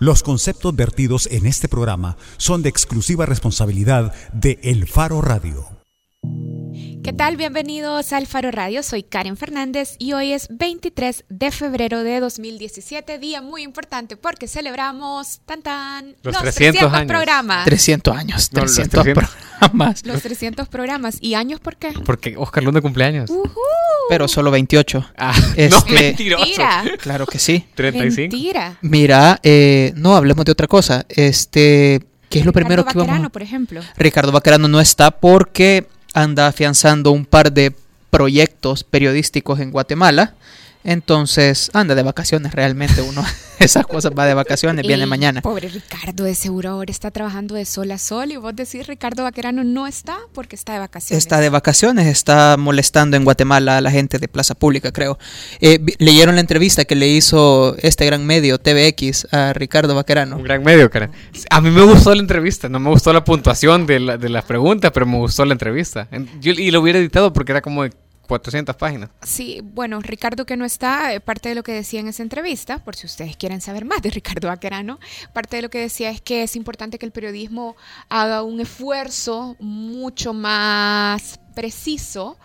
Los 0.00 0.22
conceptos 0.22 0.76
vertidos 0.76 1.28
en 1.30 1.46
este 1.46 1.68
programa 1.68 2.16
son 2.36 2.62
de 2.62 2.68
exclusiva 2.68 3.26
responsabilidad 3.26 4.14
de 4.32 4.60
El 4.62 4.86
Faro 4.86 5.20
Radio. 5.20 5.77
¿Qué 7.08 7.14
tal? 7.14 7.38
Bienvenidos 7.38 8.12
al 8.12 8.26
Faro 8.26 8.50
Radio. 8.50 8.82
Soy 8.82 9.02
Karen 9.02 9.38
Fernández 9.38 9.96
y 9.98 10.12
hoy 10.12 10.32
es 10.32 10.46
23 10.50 11.24
de 11.30 11.50
febrero 11.50 12.04
de 12.04 12.20
2017, 12.20 13.18
día 13.18 13.40
muy 13.40 13.62
importante 13.62 14.18
porque 14.18 14.46
celebramos 14.46 15.40
tan 15.46 15.62
tan 15.62 16.16
los, 16.22 16.36
300, 16.36 16.92
años. 16.92 17.06
programas. 17.06 17.64
300 17.64 18.14
años, 18.14 18.50
300, 18.50 19.04
programas. 19.04 20.04
Los 20.04 20.20
300 20.20 20.68
programas. 20.68 21.16
¿Y 21.22 21.32
años 21.32 21.60
por 21.60 21.76
qué? 21.76 21.94
Porque 22.04 22.34
Oscar 22.36 22.62
Luna 22.62 22.82
cumpleaños. 22.82 23.30
Uh 23.30 23.48
Pero 24.10 24.28
solo 24.28 24.50
28. 24.50 25.12
Ah, 25.16 25.32
este, 25.56 25.70
no, 25.70 25.84
mentiroso. 25.86 26.44
Mentira. 26.44 26.84
Claro 27.00 27.24
que 27.24 27.38
sí. 27.38 27.64
35. 27.74 28.20
Mentira. 28.20 28.78
Mira, 28.82 29.40
eh, 29.42 29.94
no, 29.96 30.14
hablemos 30.14 30.44
de 30.44 30.52
otra 30.52 30.66
cosa. 30.66 31.06
Este, 31.08 32.04
¿qué 32.28 32.40
es 32.40 32.44
lo 32.44 32.52
primero 32.52 32.84
que 32.84 32.98
vamos 32.98 33.24
a... 33.24 33.30
por 33.30 33.40
ejemplo. 33.40 33.80
Ricardo 33.96 34.30
Baquerano 34.30 34.68
no 34.68 34.78
está 34.78 35.10
porque 35.10 35.86
anda 36.22 36.46
afianzando 36.46 37.10
un 37.12 37.24
par 37.24 37.52
de 37.52 37.72
proyectos 38.10 38.84
periodísticos 38.84 39.60
en 39.60 39.70
Guatemala. 39.70 40.34
Entonces, 40.88 41.70
anda 41.74 41.94
de 41.94 42.02
vacaciones 42.02 42.54
realmente 42.54 43.02
uno. 43.02 43.22
Esas 43.58 43.86
cosas 43.86 44.12
va 44.18 44.24
de 44.24 44.32
vacaciones, 44.32 44.86
viene 44.86 45.04
mañana. 45.04 45.42
Pobre 45.42 45.68
Ricardo, 45.68 46.24
de 46.24 46.34
seguro 46.34 46.70
ahora 46.70 46.90
está 46.90 47.10
trabajando 47.10 47.56
de 47.56 47.66
sol 47.66 47.90
a 47.90 47.98
sol 47.98 48.32
y 48.32 48.38
vos 48.38 48.56
decís 48.56 48.86
Ricardo 48.86 49.24
Vaquerano 49.24 49.64
no 49.64 49.86
está 49.86 50.16
porque 50.32 50.56
está 50.56 50.72
de 50.72 50.78
vacaciones. 50.78 51.22
Está 51.22 51.40
de 51.40 51.50
vacaciones, 51.50 52.06
está 52.06 52.56
molestando 52.56 53.18
en 53.18 53.24
Guatemala 53.24 53.76
a 53.76 53.80
la 53.82 53.90
gente 53.90 54.18
de 54.18 54.28
Plaza 54.28 54.54
Pública, 54.54 54.90
creo. 54.90 55.18
Eh, 55.60 55.78
¿Leyeron 55.98 56.36
la 56.36 56.40
entrevista 56.40 56.86
que 56.86 56.94
le 56.94 57.08
hizo 57.08 57.76
este 57.82 58.06
gran 58.06 58.24
medio, 58.24 58.58
TVX, 58.58 59.28
a 59.30 59.52
Ricardo 59.52 59.94
Vaquerano? 59.94 60.36
Un 60.36 60.44
gran 60.44 60.62
medio, 60.62 60.88
cara. 60.88 61.10
A 61.50 61.60
mí 61.60 61.70
me 61.70 61.82
gustó 61.82 62.14
la 62.14 62.22
entrevista, 62.22 62.70
no 62.70 62.80
me 62.80 62.88
gustó 62.88 63.12
la 63.12 63.24
puntuación 63.24 63.86
de, 63.86 64.00
la, 64.00 64.16
de 64.16 64.30
las 64.30 64.44
preguntas, 64.44 64.90
pero 64.94 65.04
me 65.04 65.18
gustó 65.18 65.44
la 65.44 65.52
entrevista. 65.52 66.08
Yo, 66.40 66.52
y 66.52 66.70
lo 66.70 66.80
hubiera 66.80 66.98
editado 66.98 67.34
porque 67.34 67.52
era 67.52 67.60
como 67.60 67.84
400 68.28 68.76
páginas. 68.76 69.10
Sí, 69.22 69.60
bueno, 69.64 70.00
Ricardo 70.00 70.46
que 70.46 70.56
no 70.56 70.64
está, 70.64 71.14
eh, 71.14 71.20
parte 71.20 71.48
de 71.48 71.54
lo 71.54 71.62
que 71.62 71.72
decía 71.72 71.98
en 71.98 72.08
esa 72.08 72.22
entrevista, 72.22 72.84
por 72.84 72.94
si 72.94 73.06
ustedes 73.06 73.36
quieren 73.36 73.60
saber 73.60 73.84
más 73.84 74.02
de 74.02 74.10
Ricardo 74.10 74.50
Aquerano, 74.50 75.00
parte 75.32 75.56
de 75.56 75.62
lo 75.62 75.70
que 75.70 75.80
decía 75.80 76.10
es 76.10 76.20
que 76.20 76.42
es 76.42 76.54
importante 76.54 76.98
que 76.98 77.06
el 77.06 77.12
periodismo 77.12 77.74
haga 78.08 78.42
un 78.42 78.60
esfuerzo 78.60 79.56
mucho 79.58 80.34
más 80.34 81.40
preciso 81.54 82.38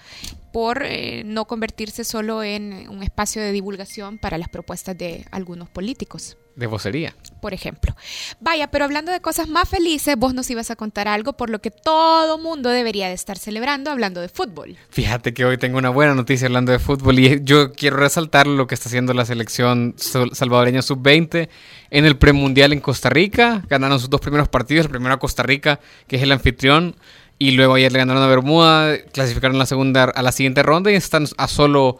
por 0.53 0.83
eh, 0.83 1.23
no 1.25 1.45
convertirse 1.45 2.03
solo 2.03 2.43
en 2.43 2.87
un 2.89 3.03
espacio 3.03 3.41
de 3.41 3.51
divulgación 3.51 4.17
para 4.17 4.37
las 4.37 4.49
propuestas 4.49 4.97
de 4.97 5.25
algunos 5.31 5.69
políticos. 5.69 6.37
De 6.55 6.67
vocería. 6.67 7.15
Por 7.41 7.53
ejemplo. 7.53 7.95
Vaya, 8.39 8.69
pero 8.69 8.85
hablando 8.85 9.11
de 9.11 9.21
cosas 9.21 9.47
más 9.47 9.67
felices, 9.67 10.15
vos 10.15 10.35
nos 10.35 10.49
ibas 10.51 10.69
a 10.69 10.75
contar 10.75 11.07
algo 11.07 11.33
por 11.33 11.49
lo 11.49 11.59
que 11.59 11.71
todo 11.71 12.37
mundo 12.37 12.69
debería 12.69 13.07
de 13.07 13.13
estar 13.13 13.39
celebrando 13.39 13.89
hablando 13.89 14.21
de 14.21 14.29
fútbol. 14.29 14.77
Fíjate 14.89 15.33
que 15.33 15.45
hoy 15.45 15.57
tengo 15.57 15.79
una 15.79 15.89
buena 15.89 16.13
noticia 16.13 16.45
hablando 16.45 16.71
de 16.71 16.77
fútbol 16.77 17.17
y 17.17 17.43
yo 17.43 17.73
quiero 17.73 17.97
resaltar 17.97 18.45
lo 18.45 18.67
que 18.67 18.75
está 18.75 18.87
haciendo 18.87 19.13
la 19.13 19.25
selección 19.25 19.95
salvadoreña 19.97 20.83
sub-20 20.83 21.49
en 21.89 22.05
el 22.05 22.17
premundial 22.17 22.71
en 22.71 22.81
Costa 22.81 23.09
Rica. 23.09 23.63
Ganaron 23.67 23.99
sus 23.99 24.09
dos 24.09 24.21
primeros 24.21 24.47
partidos, 24.47 24.85
el 24.85 24.91
primero 24.91 25.15
a 25.15 25.19
Costa 25.19 25.41
Rica, 25.41 25.79
que 26.07 26.17
es 26.17 26.21
el 26.21 26.31
anfitrión, 26.31 26.95
y 27.39 27.51
luego 27.51 27.73
ayer 27.73 27.91
le 27.91 27.99
ganaron 27.99 28.21
a 28.21 28.27
Bermuda, 28.27 28.97
clasificaron 29.11 29.57
la 29.57 29.65
segunda, 29.65 30.03
a 30.03 30.21
la 30.21 30.31
siguiente 30.31 30.63
ronda 30.63 30.91
y 30.91 30.95
están 30.95 31.25
a 31.37 31.47
solo 31.47 31.99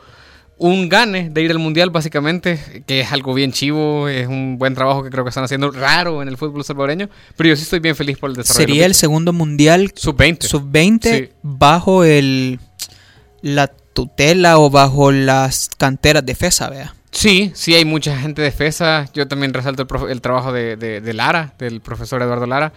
un 0.57 0.89
gane 0.89 1.29
de 1.29 1.41
ir 1.41 1.51
al 1.51 1.59
mundial, 1.59 1.89
básicamente, 1.89 2.83
que 2.85 3.01
es 3.01 3.11
algo 3.11 3.33
bien 3.33 3.51
chivo, 3.51 4.07
es 4.07 4.27
un 4.27 4.57
buen 4.57 4.75
trabajo 4.75 5.03
que 5.03 5.09
creo 5.09 5.23
que 5.23 5.29
están 5.29 5.43
haciendo 5.43 5.71
raro 5.71 6.21
en 6.21 6.27
el 6.27 6.37
fútbol 6.37 6.63
salvadoreño, 6.63 7.09
pero 7.35 7.49
yo 7.49 7.55
sí 7.55 7.63
estoy 7.63 7.79
bien 7.79 7.95
feliz 7.95 8.17
por 8.17 8.29
el 8.29 8.35
desarrollo. 8.35 8.67
Sería 8.67 8.85
el 8.85 8.93
segundo 8.93 9.33
mundial 9.33 9.91
sub-20 9.95 10.43
sub-20 10.43 11.31
bajo 11.41 12.03
el 12.03 12.59
la 13.41 13.67
tutela 13.67 14.57
o 14.59 14.69
bajo 14.69 15.11
las 15.11 15.69
canteras 15.77 16.25
de 16.25 16.35
FESA, 16.35 16.69
vea. 16.69 16.95
Sí, 17.11 17.51
sí 17.53 17.75
hay 17.75 17.85
mucha 17.85 18.17
gente 18.17 18.41
de 18.41 18.51
FESA. 18.51 19.09
Yo 19.13 19.27
también 19.27 19.53
resalto 19.53 19.85
el, 20.07 20.21
trabajo 20.21 20.51
de, 20.51 20.77
de 20.77 21.13
Lara, 21.13 21.53
del 21.59 21.81
profesor 21.81 22.21
Eduardo 22.21 22.47
Lara 22.47 22.73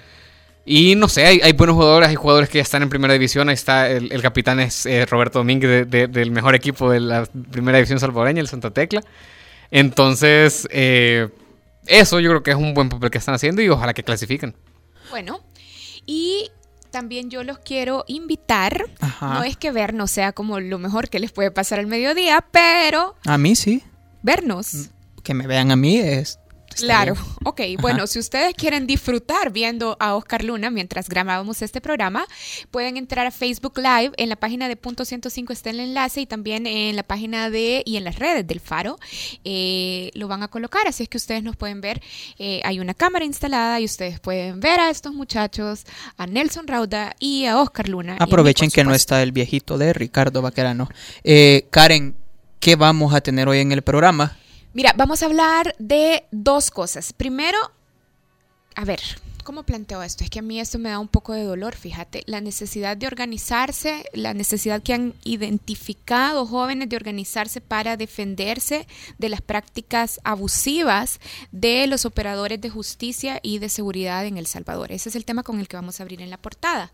y 0.68 0.96
no 0.96 1.08
sé, 1.08 1.24
hay, 1.24 1.52
buenos 1.52 1.76
jugadores, 1.76 2.08
hay 2.08 2.16
jugadores 2.16 2.48
que 2.48 2.58
ya 2.58 2.62
están 2.62 2.82
en 2.82 2.88
primera 2.88 3.12
división. 3.12 3.48
Ahí 3.48 3.54
está 3.54 3.88
el, 3.88 4.20
capitán 4.20 4.58
es 4.58 4.84
eh, 4.84 5.06
Roberto 5.06 5.38
Domínguez 5.38 5.88
del 5.88 6.30
mejor 6.32 6.56
equipo 6.56 6.90
de 6.90 6.98
la 6.98 7.24
primera 7.24 7.78
división 7.78 8.00
salvadoreña, 8.00 8.40
el 8.40 8.48
Santa 8.48 8.72
Tecla. 8.72 9.00
Entonces, 9.70 10.66
eh, 10.72 11.28
eso 11.86 12.18
yo 12.18 12.30
creo 12.30 12.42
que 12.42 12.50
es 12.50 12.56
un 12.56 12.74
buen 12.74 12.88
papel 12.88 13.10
que 13.10 13.18
están 13.18 13.36
haciendo 13.36 13.62
y 13.62 13.68
ojalá 13.68 13.94
que 13.94 14.02
clasifiquen. 14.02 14.56
Bueno, 15.10 15.38
y 16.04 16.50
también 16.90 17.30
yo 17.30 17.44
los 17.44 17.60
quiero 17.60 18.04
invitar. 18.08 18.86
No 19.20 19.44
es 19.44 19.56
que 19.56 19.70
vernos 19.70 20.10
sea 20.10 20.32
como 20.32 20.58
lo 20.58 20.80
mejor 20.80 21.08
que 21.08 21.20
les 21.20 21.30
puede 21.30 21.52
pasar 21.52 21.78
al 21.78 21.86
mediodía, 21.86 22.44
pero... 22.50 23.14
A 23.24 23.38
mí 23.38 23.54
sí. 23.54 23.84
Vernos. 24.22 24.90
Que 25.22 25.32
me 25.32 25.46
vean 25.46 25.70
a 25.70 25.76
mí 25.76 25.98
es 25.98 26.40
Claro, 26.76 27.14
ok. 27.44 27.60
Bueno, 27.80 28.06
si 28.06 28.18
ustedes 28.18 28.54
quieren 28.54 28.86
disfrutar 28.86 29.50
viendo 29.52 29.96
a 30.00 30.14
Oscar 30.14 30.44
Luna 30.44 30.70
mientras 30.70 31.08
grabábamos 31.08 31.62
este 31.62 31.80
programa, 31.80 32.26
pueden 32.70 32.96
entrar 32.96 33.26
a 33.26 33.30
Facebook 33.30 33.78
Live. 33.78 34.12
En 34.16 34.28
la 34.28 34.36
página 34.36 34.68
de 34.68 34.76
Punto 34.76 35.04
105 35.04 35.52
está 35.52 35.70
el 35.70 35.80
enlace 35.80 36.20
y 36.22 36.26
también 36.26 36.66
en 36.66 36.96
la 36.96 37.02
página 37.02 37.50
de 37.50 37.82
y 37.84 37.96
en 37.96 38.04
las 38.04 38.18
redes 38.18 38.46
del 38.46 38.60
Faro 38.60 38.98
eh, 39.44 40.10
lo 40.14 40.28
van 40.28 40.42
a 40.42 40.48
colocar. 40.48 40.86
Así 40.86 41.02
es 41.02 41.08
que 41.08 41.16
ustedes 41.16 41.42
nos 41.42 41.56
pueden 41.56 41.80
ver. 41.80 42.00
Eh, 42.38 42.60
hay 42.64 42.80
una 42.80 42.94
cámara 42.94 43.24
instalada 43.24 43.80
y 43.80 43.84
ustedes 43.84 44.20
pueden 44.20 44.60
ver 44.60 44.80
a 44.80 44.90
estos 44.90 45.14
muchachos, 45.14 45.84
a 46.16 46.26
Nelson 46.26 46.66
Rauda 46.66 47.14
y 47.18 47.46
a 47.46 47.58
Oscar 47.58 47.88
Luna. 47.88 48.16
Aprovechen 48.20 48.70
que 48.70 48.84
no 48.84 48.94
está 48.94 49.22
el 49.22 49.32
viejito 49.32 49.78
de 49.78 49.92
Ricardo 49.92 50.42
Vaquerano. 50.42 50.88
Eh, 51.24 51.66
Karen, 51.70 52.14
¿qué 52.60 52.76
vamos 52.76 53.14
a 53.14 53.20
tener 53.20 53.48
hoy 53.48 53.58
en 53.58 53.72
el 53.72 53.82
programa? 53.82 54.36
Mira, 54.76 54.92
vamos 54.94 55.22
a 55.22 55.26
hablar 55.26 55.74
de 55.78 56.26
dos 56.32 56.70
cosas. 56.70 57.14
Primero, 57.14 57.56
a 58.74 58.84
ver, 58.84 59.00
¿cómo 59.42 59.62
planteo 59.62 60.02
esto? 60.02 60.22
Es 60.22 60.28
que 60.28 60.40
a 60.40 60.42
mí 60.42 60.60
esto 60.60 60.78
me 60.78 60.90
da 60.90 60.98
un 60.98 61.08
poco 61.08 61.32
de 61.32 61.44
dolor, 61.44 61.74
fíjate. 61.74 62.24
La 62.26 62.42
necesidad 62.42 62.94
de 62.94 63.06
organizarse, 63.06 64.04
la 64.12 64.34
necesidad 64.34 64.82
que 64.82 64.92
han 64.92 65.14
identificado 65.24 66.44
jóvenes 66.44 66.90
de 66.90 66.96
organizarse 66.96 67.62
para 67.62 67.96
defenderse 67.96 68.86
de 69.16 69.30
las 69.30 69.40
prácticas 69.40 70.20
abusivas 70.24 71.20
de 71.52 71.86
los 71.86 72.04
operadores 72.04 72.60
de 72.60 72.68
justicia 72.68 73.40
y 73.42 73.60
de 73.60 73.70
seguridad 73.70 74.26
en 74.26 74.36
El 74.36 74.46
Salvador. 74.46 74.92
Ese 74.92 75.08
es 75.08 75.16
el 75.16 75.24
tema 75.24 75.42
con 75.42 75.58
el 75.58 75.68
que 75.68 75.76
vamos 75.76 76.00
a 76.00 76.02
abrir 76.02 76.20
en 76.20 76.28
la 76.28 76.36
portada. 76.36 76.92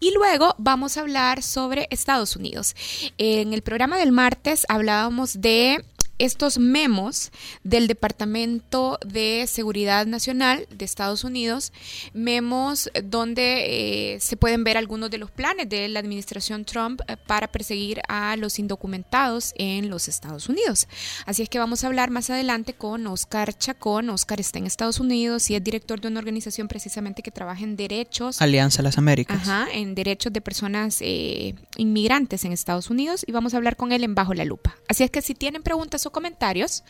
Y 0.00 0.12
luego 0.14 0.56
vamos 0.58 0.96
a 0.96 1.02
hablar 1.02 1.44
sobre 1.44 1.86
Estados 1.92 2.34
Unidos. 2.34 2.74
En 3.18 3.54
el 3.54 3.62
programa 3.62 3.98
del 3.98 4.10
martes 4.10 4.66
hablábamos 4.68 5.40
de 5.40 5.84
estos 6.20 6.58
memos 6.58 7.32
del 7.64 7.86
Departamento 7.86 8.98
de 9.04 9.46
Seguridad 9.48 10.06
Nacional 10.06 10.66
de 10.70 10.84
Estados 10.84 11.24
Unidos, 11.24 11.72
memos 12.12 12.90
donde 13.02 14.14
eh, 14.14 14.20
se 14.20 14.36
pueden 14.36 14.62
ver 14.62 14.76
algunos 14.76 15.10
de 15.10 15.18
los 15.18 15.30
planes 15.30 15.68
de 15.68 15.88
la 15.88 15.98
administración 16.00 16.64
Trump 16.64 17.00
eh, 17.08 17.16
para 17.26 17.48
perseguir 17.48 18.02
a 18.08 18.36
los 18.36 18.58
indocumentados 18.58 19.54
en 19.56 19.88
los 19.88 20.08
Estados 20.08 20.48
Unidos. 20.48 20.88
Así 21.24 21.42
es 21.42 21.48
que 21.48 21.58
vamos 21.58 21.84
a 21.84 21.86
hablar 21.86 22.10
más 22.10 22.28
adelante 22.28 22.74
con 22.74 23.06
Oscar 23.06 23.56
Chacón. 23.56 24.10
Oscar 24.10 24.40
está 24.40 24.58
en 24.58 24.66
Estados 24.66 25.00
Unidos 25.00 25.48
y 25.50 25.54
es 25.54 25.64
director 25.64 26.00
de 26.00 26.08
una 26.08 26.20
organización 26.20 26.68
precisamente 26.68 27.22
que 27.22 27.30
trabaja 27.30 27.64
en 27.64 27.76
derechos. 27.76 28.42
Alianza 28.42 28.82
las 28.82 28.98
Américas. 28.98 29.40
Ajá, 29.42 29.68
en 29.72 29.94
derechos 29.94 30.32
de 30.32 30.42
personas 30.42 30.98
eh, 31.00 31.54
inmigrantes 31.76 32.44
en 32.44 32.52
Estados 32.52 32.90
Unidos 32.90 33.24
y 33.26 33.32
vamos 33.32 33.54
a 33.54 33.56
hablar 33.56 33.76
con 33.76 33.92
él 33.92 34.04
en 34.04 34.14
Bajo 34.14 34.34
la 34.34 34.44
Lupa. 34.44 34.76
Así 34.86 35.02
es 35.02 35.10
que 35.10 35.22
si 35.22 35.34
tienen 35.34 35.62
preguntas 35.62 36.04
o 36.06 36.09
comentarios, 36.10 36.84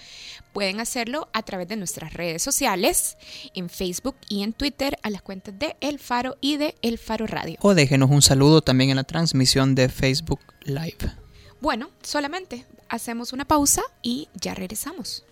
pueden 0.52 0.80
hacerlo 0.80 1.28
a 1.32 1.42
través 1.42 1.68
de 1.68 1.76
nuestras 1.76 2.12
redes 2.12 2.42
sociales, 2.42 3.16
en 3.54 3.68
Facebook 3.68 4.16
y 4.28 4.42
en 4.42 4.52
Twitter, 4.52 4.98
a 5.02 5.10
las 5.10 5.22
cuentas 5.22 5.58
de 5.58 5.76
El 5.80 5.98
Faro 5.98 6.36
y 6.40 6.56
de 6.56 6.74
El 6.82 6.98
Faro 6.98 7.26
Radio. 7.26 7.56
O 7.60 7.74
déjenos 7.74 8.10
un 8.10 8.22
saludo 8.22 8.62
también 8.62 8.90
en 8.90 8.96
la 8.96 9.04
transmisión 9.04 9.74
de 9.74 9.88
Facebook 9.88 10.40
Live. 10.64 11.12
Bueno, 11.60 11.90
solamente 12.02 12.66
hacemos 12.88 13.32
una 13.32 13.44
pausa 13.44 13.82
y 14.02 14.28
ya 14.34 14.54
regresamos. 14.54 15.24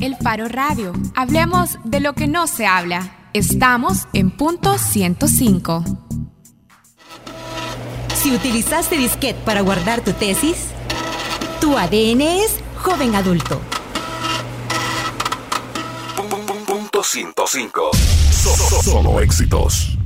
El 0.00 0.16
Faro 0.16 0.48
Radio. 0.48 0.92
Hablemos 1.14 1.78
de 1.84 2.00
lo 2.00 2.14
que 2.14 2.26
no 2.26 2.46
se 2.46 2.66
habla. 2.66 3.30
Estamos 3.32 4.06
en 4.12 4.30
punto 4.30 4.76
105. 4.78 6.03
Si 8.24 8.34
utilizaste 8.34 8.96
disquete 8.96 9.38
para 9.44 9.60
guardar 9.60 10.00
tu 10.00 10.14
tesis, 10.14 10.56
tu 11.60 11.76
ADN 11.76 12.22
es 12.22 12.56
joven 12.82 13.14
adulto. 13.14 13.60
Punto 16.66 17.02
105. 17.02 17.90
Solo 18.82 19.20
éxitos. 19.20 19.98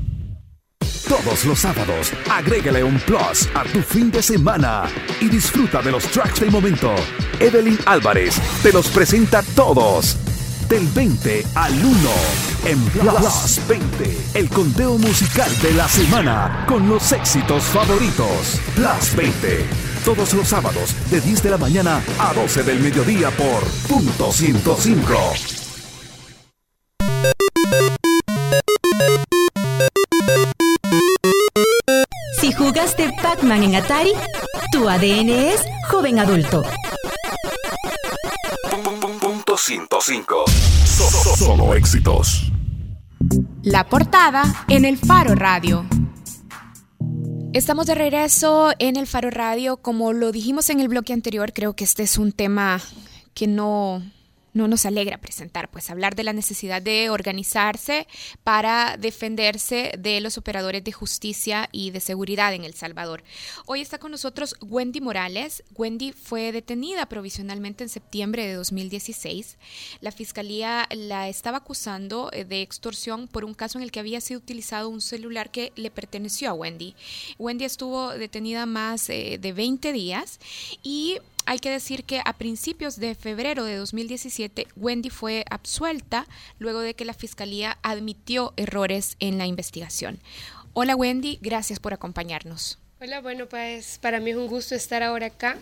todos 1.08 1.44
los 1.44 1.60
sábados. 1.60 2.12
Agrégale 2.28 2.82
un 2.82 2.98
plus 2.98 3.48
a 3.54 3.62
tu 3.62 3.82
fin 3.82 4.10
de 4.10 4.20
semana 4.20 4.86
y 5.20 5.28
disfruta 5.28 5.80
de 5.80 5.92
los 5.92 6.02
tracks 6.08 6.40
del 6.40 6.50
momento. 6.50 6.92
Evelyn 7.38 7.78
Álvarez 7.86 8.34
te 8.64 8.72
los 8.72 8.88
presenta 8.88 9.44
todos. 9.54 10.16
Del 10.68 10.86
20 10.88 11.46
al 11.54 11.72
1 11.72 12.10
en 12.66 12.84
Plus 12.90 13.60
20, 13.66 14.18
el 14.34 14.50
conteo 14.50 14.98
musical 14.98 15.50
de 15.62 15.72
la 15.72 15.88
semana 15.88 16.66
con 16.68 16.86
los 16.86 17.10
éxitos 17.12 17.62
favoritos. 17.64 18.60
Plus 18.74 19.16
20, 19.16 19.64
todos 20.04 20.34
los 20.34 20.46
sábados 20.46 20.94
de 21.10 21.22
10 21.22 21.42
de 21.42 21.50
la 21.50 21.56
mañana 21.56 22.02
a 22.18 22.34
12 22.34 22.64
del 22.64 22.80
mediodía 22.80 23.30
por 23.30 23.64
punto 23.88 24.30
105. 24.30 25.14
Si 32.40 32.52
jugaste 32.52 33.10
Pac-Man 33.22 33.62
en 33.62 33.76
Atari, 33.76 34.12
tu 34.70 34.86
ADN 34.86 35.30
es 35.30 35.62
joven 35.88 36.18
adulto. 36.18 36.62
Punto 39.66 40.00
105. 40.00 40.44
So- 40.86 41.10
so- 41.10 41.36
Solo 41.36 41.74
éxitos. 41.74 42.52
La 43.64 43.88
portada 43.88 44.64
en 44.68 44.84
el 44.84 44.96
Faro 44.96 45.34
Radio. 45.34 45.84
Estamos 47.52 47.86
de 47.86 47.96
regreso 47.96 48.70
en 48.78 48.94
el 48.96 49.08
Faro 49.08 49.30
Radio. 49.30 49.78
Como 49.78 50.12
lo 50.12 50.30
dijimos 50.30 50.70
en 50.70 50.78
el 50.78 50.86
bloque 50.86 51.12
anterior, 51.12 51.52
creo 51.52 51.74
que 51.74 51.82
este 51.82 52.04
es 52.04 52.18
un 52.18 52.30
tema 52.30 52.80
que 53.34 53.48
no, 53.48 54.00
no 54.52 54.68
nos 54.68 54.86
alegra 54.86 55.18
presentar, 55.18 55.70
pues 55.70 55.90
hablar 55.90 56.14
de 56.14 56.24
la 56.24 56.32
necesidad 56.32 56.82
de 56.82 57.10
organizarse 57.10 58.06
para 58.44 58.96
defenderse 58.96 59.92
de 59.98 60.20
los 60.20 60.38
operadores 60.38 60.84
de 60.84 60.92
justicia 60.92 61.68
y 61.72 61.90
de 61.90 62.00
seguridad 62.00 62.54
en 62.54 62.64
El 62.64 62.74
Salvador. 62.74 63.22
Hoy 63.66 63.80
está 63.80 63.98
con 63.98 64.10
nosotros 64.10 64.56
Wendy 64.60 65.00
Morales. 65.00 65.62
Wendy 65.76 66.12
fue 66.12 66.52
detenida 66.52 67.06
provisionalmente 67.06 67.84
en 67.84 67.90
septiembre 67.90 68.46
de 68.46 68.54
2016. 68.54 69.56
La 70.00 70.12
fiscalía 70.12 70.88
la 70.90 71.28
estaba 71.28 71.58
acusando 71.58 72.30
eh, 72.32 72.44
de 72.44 72.62
extorsión 72.62 73.28
por 73.28 73.44
un 73.44 73.54
caso 73.54 73.78
en 73.78 73.84
el 73.84 73.92
que 73.92 74.00
había 74.00 74.20
sido 74.20 74.38
utilizado 74.38 74.88
un 74.88 75.00
celular 75.00 75.50
que 75.50 75.72
le 75.76 75.90
perteneció 75.90 76.50
a 76.50 76.54
Wendy. 76.54 76.94
Wendy 77.38 77.64
estuvo 77.64 78.10
detenida 78.10 78.66
más 78.66 79.08
eh, 79.10 79.38
de 79.40 79.52
20 79.52 79.92
días 79.92 80.40
y 80.82 81.18
hay 81.48 81.60
que 81.60 81.70
decir 81.70 82.04
que 82.04 82.20
a 82.26 82.34
principios 82.34 83.00
de 83.00 83.14
febrero 83.14 83.64
de 83.64 83.76
2017, 83.76 84.66
Wendy 84.76 85.08
fue 85.08 85.46
absuelta 85.48 86.26
luego 86.58 86.80
de 86.80 86.92
que 86.92 87.06
la 87.06 87.14
fiscalía 87.14 87.78
admitió 87.82 88.52
errores 88.58 89.16
en 89.18 89.38
la 89.38 89.46
investigación. 89.46 90.20
Hola 90.74 90.94
Wendy, 90.94 91.38
gracias 91.40 91.80
por 91.80 91.94
acompañarnos. 91.94 92.78
Hola, 93.00 93.22
bueno, 93.22 93.46
pues 93.46 93.98
para 93.98 94.20
mí 94.20 94.32
es 94.32 94.36
un 94.36 94.46
gusto 94.46 94.74
estar 94.74 95.02
ahora 95.02 95.28
acá 95.28 95.56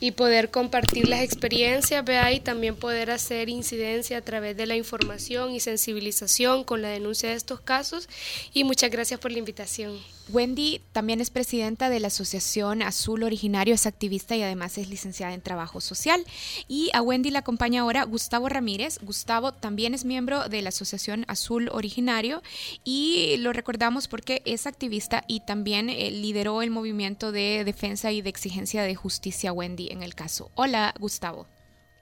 y 0.00 0.12
poder 0.12 0.50
compartir 0.50 1.06
las 1.06 1.20
experiencias, 1.20 2.02
vea, 2.06 2.32
y 2.32 2.40
también 2.40 2.74
poder 2.74 3.10
hacer 3.10 3.50
incidencia 3.50 4.16
a 4.16 4.22
través 4.22 4.56
de 4.56 4.64
la 4.64 4.76
información 4.76 5.50
y 5.50 5.60
sensibilización 5.60 6.64
con 6.64 6.80
la 6.80 6.88
denuncia 6.88 7.28
de 7.28 7.34
estos 7.34 7.60
casos. 7.60 8.08
Y 8.54 8.64
muchas 8.64 8.90
gracias 8.90 9.20
por 9.20 9.30
la 9.30 9.40
invitación. 9.40 9.98
Wendy 10.30 10.82
también 10.92 11.20
es 11.20 11.30
presidenta 11.30 11.88
de 11.88 12.00
la 12.00 12.08
Asociación 12.08 12.82
Azul 12.82 13.22
Originario, 13.22 13.74
es 13.74 13.86
activista 13.86 14.36
y 14.36 14.42
además 14.42 14.76
es 14.76 14.88
licenciada 14.88 15.32
en 15.32 15.40
Trabajo 15.40 15.80
Social. 15.80 16.22
Y 16.68 16.90
a 16.92 17.00
Wendy 17.00 17.30
la 17.30 17.38
acompaña 17.40 17.80
ahora 17.80 18.04
Gustavo 18.04 18.48
Ramírez. 18.48 18.98
Gustavo 19.00 19.52
también 19.52 19.94
es 19.94 20.04
miembro 20.04 20.48
de 20.48 20.60
la 20.60 20.68
Asociación 20.68 21.24
Azul 21.28 21.70
Originario 21.72 22.42
y 22.84 23.36
lo 23.38 23.52
recordamos 23.52 24.06
porque 24.06 24.42
es 24.44 24.66
activista 24.66 25.24
y 25.28 25.40
también 25.40 25.88
eh, 25.88 26.10
lideró 26.10 26.60
el 26.60 26.70
movimiento 26.70 27.32
de 27.32 27.62
defensa 27.64 28.12
y 28.12 28.20
de 28.20 28.28
exigencia 28.28 28.82
de 28.82 28.94
justicia 28.94 29.52
Wendy 29.52 29.88
en 29.90 30.02
el 30.02 30.14
caso. 30.14 30.50
Hola, 30.54 30.94
Gustavo. 31.00 31.46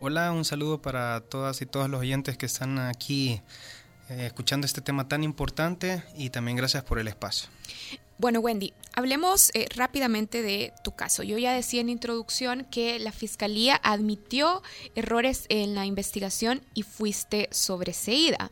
Hola, 0.01 0.33
un 0.33 0.45
saludo 0.45 0.83
para 0.83 1.21
todas 1.21 1.63
y 1.63 1.67
todos 1.67 1.89
los 1.89 2.01
oyentes 2.01 2.37
que 2.37 2.47
están 2.47 2.79
aquí 2.79 3.41
eh, 4.11 4.27
escuchando 4.27 4.67
este 4.67 4.81
tema 4.81 5.09
tan 5.09 5.25
importante 5.25 6.03
y 6.17 6.31
también 6.31 6.57
gracias 6.57 6.85
por 6.85 6.99
el 6.99 7.09
espacio. 7.09 7.49
Bueno, 8.19 8.41
Wendy, 8.41 8.73
hablemos 8.95 9.51
eh, 9.53 9.67
rápidamente 9.77 10.41
de 10.41 10.73
tu 10.83 10.93
caso. 10.93 11.23
Yo 11.23 11.37
ya 11.37 11.53
decía 11.53 11.83
en 11.83 11.91
introducción 11.91 12.67
que 12.71 12.99
la 12.99 13.13
fiscalía 13.13 13.79
admitió 13.83 14.63
errores 14.95 15.45
en 15.51 15.75
la 15.75 15.85
investigación 15.85 16.63
y 16.73 16.83
fuiste 16.83 17.49
sobreseída. 17.51 18.51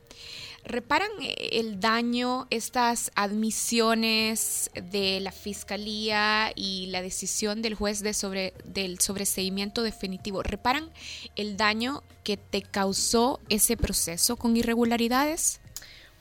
¿Reparan 0.64 1.11
eh, 1.22 1.34
el 1.52 1.81
daño, 1.81 2.46
estas 2.50 3.11
admisiones 3.14 4.70
de 4.75 5.20
la 5.20 5.32
fiscalía 5.32 6.52
y 6.55 6.87
la 6.87 7.00
decisión 7.00 7.62
del 7.62 7.75
juez 7.75 8.00
de 8.00 8.12
sobre, 8.12 8.52
del 8.64 9.00
sobreseimiento 9.00 9.82
definitivo? 9.82 10.43
¿Reparan 10.43 10.90
el 11.37 11.56
daño 11.56 12.02
que 12.22 12.37
te 12.37 12.60
causó 12.60 13.40
ese 13.49 13.78
proceso 13.78 14.37
con 14.37 14.58
irregularidades? 14.58 15.60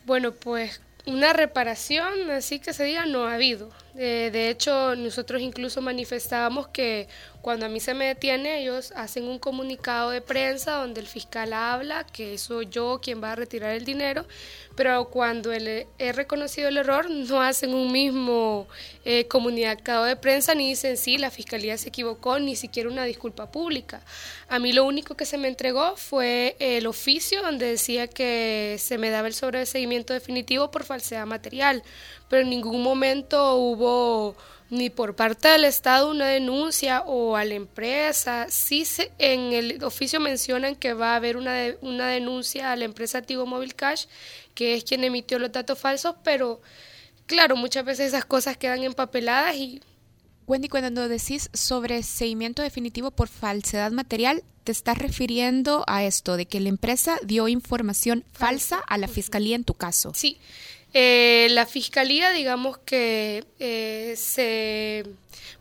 Bueno, 0.06 0.34
pues 0.34 0.82
una 1.06 1.34
reparación, 1.34 2.30
así 2.32 2.60
que 2.60 2.74
se 2.74 2.84
diga, 2.84 3.06
no 3.06 3.26
ha 3.26 3.36
habido. 3.36 3.70
Eh, 3.96 4.32
de 4.34 4.50
hecho, 4.50 4.96
nosotros 4.96 5.42
incluso 5.42 5.80
manifestábamos 5.82 6.68
que 6.70 7.08
cuando 7.44 7.66
a 7.66 7.70
mí 7.70 7.80
se 7.80 7.94
me 7.94 8.06
detiene, 8.06 8.62
ellos 8.62 8.94
hacen 8.96 9.26
un 9.26 9.38
comunicado 9.38 10.12
de 10.12 10.22
prensa 10.22 10.76
donde 10.76 11.02
el 11.02 11.08
fiscal 11.08 11.52
habla 11.52 12.06
que 12.06 12.38
soy 12.38 12.68
yo 12.72 13.02
quien 13.04 13.22
va 13.22 13.34
a 13.34 13.36
retirar 13.36 13.76
el 13.76 13.84
dinero, 13.84 14.26
pero 14.76 15.10
cuando 15.10 15.52
he 15.52 16.12
reconocido 16.14 16.70
el 16.70 16.78
error, 16.78 17.10
no 17.10 17.42
hacen 17.42 17.74
un 17.74 17.92
mismo 17.92 18.68
eh, 19.04 19.28
comunicado 19.28 20.06
de 20.06 20.16
prensa 20.16 20.56
ni 20.56 20.70
dicen 20.70 20.96
sí, 20.96 21.18
la 21.18 21.30
fiscalía 21.32 21.78
se 21.78 21.90
equivocó, 21.90 22.40
ni 22.40 22.56
siquiera 22.56 22.90
una 22.90 23.04
disculpa 23.04 23.52
pública. 23.52 24.02
A 24.48 24.58
mí 24.58 24.72
lo 24.72 24.86
único 24.86 25.16
que 25.16 25.26
se 25.26 25.38
me 25.38 25.50
entregó 25.50 25.98
fue 25.98 26.56
el 26.60 26.88
oficio 26.88 27.42
donde 27.42 27.66
decía 27.66 28.08
que 28.08 28.78
se 28.80 28.98
me 28.98 29.10
daba 29.10 29.28
el 29.28 29.34
sobreseguimiento 29.34 30.14
definitivo 30.14 30.72
por 30.72 30.86
falsedad 30.86 31.26
material, 31.26 31.84
pero 32.34 32.42
en 32.46 32.50
ningún 32.50 32.82
momento 32.82 33.58
hubo 33.58 34.36
ni 34.72 34.90
por 34.90 35.16
parte 35.16 35.50
del 35.50 35.66
Estado 35.66 36.10
una 36.10 36.26
denuncia 36.26 37.02
o 37.02 37.36
a 37.36 37.46
la 37.46 37.54
empresa. 37.54 38.48
Sí 38.50 38.86
se, 38.86 39.12
en 39.20 39.54
el 39.54 39.84
oficio 39.84 40.20
mencionan 40.20 40.76
que 40.76 40.94
va 40.96 41.14
a 41.14 41.18
haber 41.18 41.38
una, 41.38 41.54
de- 41.54 41.78
una 41.82 42.08
denuncia 42.08 42.72
a 42.72 42.76
la 42.76 42.86
empresa 42.86 43.22
Tigo 43.22 43.46
Mobile 43.46 43.76
Cash, 43.76 44.06
que 44.56 44.74
es 44.74 44.84
quien 44.84 45.04
emitió 45.04 45.38
los 45.38 45.52
datos 45.52 45.78
falsos, 45.78 46.16
pero 46.24 46.60
claro, 47.28 47.56
muchas 47.56 47.86
veces 47.86 48.08
esas 48.08 48.26
cosas 48.26 48.58
quedan 48.58 48.82
empapeladas 48.82 49.56
y 49.56 49.80
Wendy, 50.48 50.70
cuando 50.70 51.08
decís 51.08 51.52
sobreseimiento 51.54 52.64
definitivo 52.64 53.12
por 53.12 53.28
falsedad 53.28 53.92
material, 53.92 54.44
te 54.64 54.72
estás 54.72 54.98
refiriendo 54.98 55.84
a 55.86 56.04
esto, 56.04 56.36
de 56.36 56.48
que 56.48 56.60
la 56.60 56.70
empresa 56.70 57.20
dio 57.24 57.48
información 57.48 58.26
falsa 58.34 58.80
a 58.88 58.98
la 58.98 59.08
fiscalía 59.08 59.56
en 59.56 59.66
tu 59.66 59.76
caso. 59.76 60.14
Sí, 60.16 60.40
eh, 60.94 61.48
la 61.52 61.66
fiscalía, 61.66 62.32
digamos 62.32 62.78
que 62.78 63.44
eh, 63.60 64.14
se, 64.16 65.04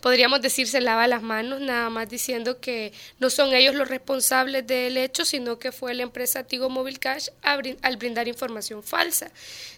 podríamos 0.03 0.43
decir, 0.43 0.69
se 0.69 0.83
lava 0.83 1.07
las 1.07 1.23
manos, 1.23 1.61
nada 1.61 1.89
más 1.89 2.09
diciendo 2.09 2.61
que 2.61 2.93
no 3.19 3.31
son 3.31 3.55
ellos 3.55 3.75
los 3.75 3.89
responsables 3.89 4.67
del 4.67 4.99
hecho, 4.99 5.25
sino 5.25 5.59
que 5.59 5.73
fue 5.73 5.95
la 5.95 6.03
empresa 6.03 6.45
Tigo 6.45 6.69
Mobile 6.69 6.99
Cash 6.99 7.29
al 7.43 7.97
brindar 7.97 8.29
información 8.29 8.83
falsa, 8.83 9.31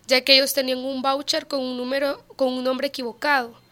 ya 0.08 0.22
que 0.22 0.34
ellos 0.34 0.54
tenían 0.54 0.78
un 0.78 1.02
voucher 1.02 1.46
con 1.46 1.60
un 1.60 1.76
número, 1.76 2.24
con 2.36 2.52
un 2.52 2.64
nombre 2.64 2.88
equivocado. 2.88 3.63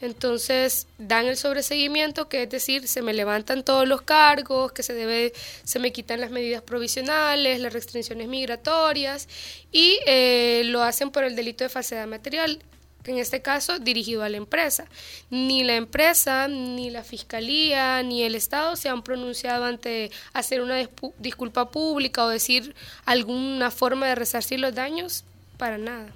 Entonces 0.00 0.86
dan 0.98 1.26
el 1.26 1.36
sobreseguimiento, 1.36 2.28
que 2.28 2.44
es 2.44 2.50
decir, 2.50 2.88
se 2.88 3.02
me 3.02 3.12
levantan 3.12 3.64
todos 3.64 3.86
los 3.86 4.02
cargos, 4.02 4.72
que 4.72 4.82
se 4.82 4.94
debe, 4.94 5.32
se 5.64 5.78
me 5.78 5.92
quitan 5.92 6.20
las 6.20 6.30
medidas 6.30 6.62
provisionales, 6.62 7.60
las 7.60 7.72
restricciones 7.72 8.26
migratorias 8.28 9.28
y 9.72 9.98
eh, 10.06 10.62
lo 10.66 10.82
hacen 10.82 11.10
por 11.10 11.24
el 11.24 11.36
delito 11.36 11.64
de 11.64 11.70
falsedad 11.70 12.06
material, 12.06 12.62
en 13.04 13.18
este 13.18 13.42
caso 13.42 13.78
dirigido 13.78 14.22
a 14.22 14.30
la 14.30 14.38
empresa. 14.38 14.86
Ni 15.28 15.64
la 15.64 15.76
empresa, 15.76 16.48
ni 16.48 16.90
la 16.90 17.04
fiscalía, 17.04 18.02
ni 18.02 18.22
el 18.22 18.34
Estado 18.34 18.76
se 18.76 18.88
han 18.88 19.02
pronunciado 19.02 19.64
ante 19.64 20.10
hacer 20.32 20.62
una 20.62 20.76
disculpa 21.18 21.70
pública 21.70 22.24
o 22.24 22.28
decir 22.28 22.74
alguna 23.04 23.70
forma 23.70 24.06
de 24.06 24.14
resarcir 24.14 24.60
los 24.60 24.74
daños, 24.74 25.24
para 25.58 25.76
nada. 25.76 26.10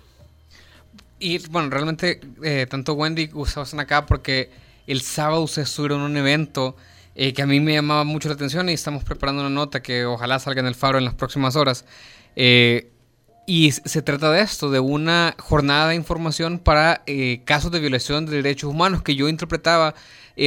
Y 1.19 1.39
bueno, 1.49 1.71
realmente 1.71 2.21
eh, 2.43 2.67
tanto 2.69 2.95
Wendy 2.95 3.31
están 3.47 3.81
acá 3.81 4.07
porque 4.07 4.51
el 4.87 5.01
sábado 5.01 5.43
ustedes 5.43 5.69
estuvieron 5.69 6.01
un 6.01 6.17
evento 6.17 6.77
eh, 7.15 7.33
que 7.33 7.43
a 7.43 7.47
mí 7.47 7.61
me 7.61 7.75
llamaba 7.75 8.05
mucho 8.05 8.29
la 8.29 8.35
atención 8.35 8.69
y 8.69 8.73
estamos 8.73 9.05
preparando 9.05 9.43
una 9.43 9.51
nota 9.51 9.83
que 9.83 10.05
ojalá 10.05 10.39
salga 10.39 10.61
en 10.61 10.67
el 10.67 10.75
faro 10.75 10.99
en 10.99 11.05
las 11.05 11.15
próximas 11.15 11.57
horas. 11.57 11.85
Eh, 12.35 12.91
y 13.47 13.73
se 13.73 14.03
trata 14.03 14.33
de 14.33 14.41
esto, 14.41 14.71
de 14.71 14.81
una 14.81 15.35
jornada 15.39 15.91
de 15.91 15.95
información 15.95 16.59
para 16.59 17.03
casos 17.45 17.71
de 17.71 17.79
violación 17.79 18.25
de 18.25 18.37
derechos 18.37 18.71
humanos 18.71 19.03
que 19.03 19.17
yo 19.17 19.29
interpretaba 19.29 19.95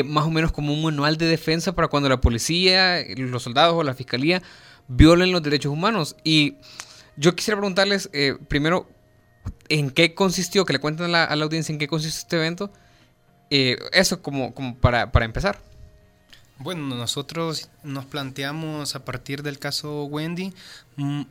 más 0.06 0.26
o 0.26 0.32
menos 0.32 0.52
como 0.52 0.74
un 0.74 0.82
manual 0.82 1.16
de 1.18 1.28
defensa 1.28 1.74
para 1.74 1.90
cuando 1.90 2.10
la 2.10 2.20
policía, 2.20 3.04
los 3.16 3.44
soldados 3.44 3.76
o 3.76 3.84
la 3.84 3.94
fiscalía 3.94 4.42
violen 4.88 5.32
los 5.32 5.44
derechos 5.44 5.72
humanos. 5.72 6.16
Y 6.24 6.56
yo 7.18 7.36
quisiera 7.36 7.60
preguntarles, 7.60 8.10
primero, 8.48 8.88
en 9.70 9.92
qué 9.92 10.13
consistió, 10.13 10.66
que 10.66 10.74
le 10.74 10.80
cuenten 10.80 11.06
a 11.13 11.36
la, 11.36 11.44
audiencia 11.44 11.72
en 11.72 11.80
qué 11.80 11.88
consistió 11.88 12.20
este 12.20 12.38
evento. 12.38 12.72
Eh, 13.50 13.77
eso 13.94 14.22
como, 14.22 14.54
para, 14.80 15.10
empezar. 15.24 15.60
Bueno, 16.60 16.96
nosotros 16.96 17.70
nos 17.84 18.06
planteamos 18.06 18.96
a 18.96 19.06
partir 19.06 19.44
del 19.44 19.60
caso 19.60 20.06
Wendy 20.06 20.54
mm, 20.96 21.22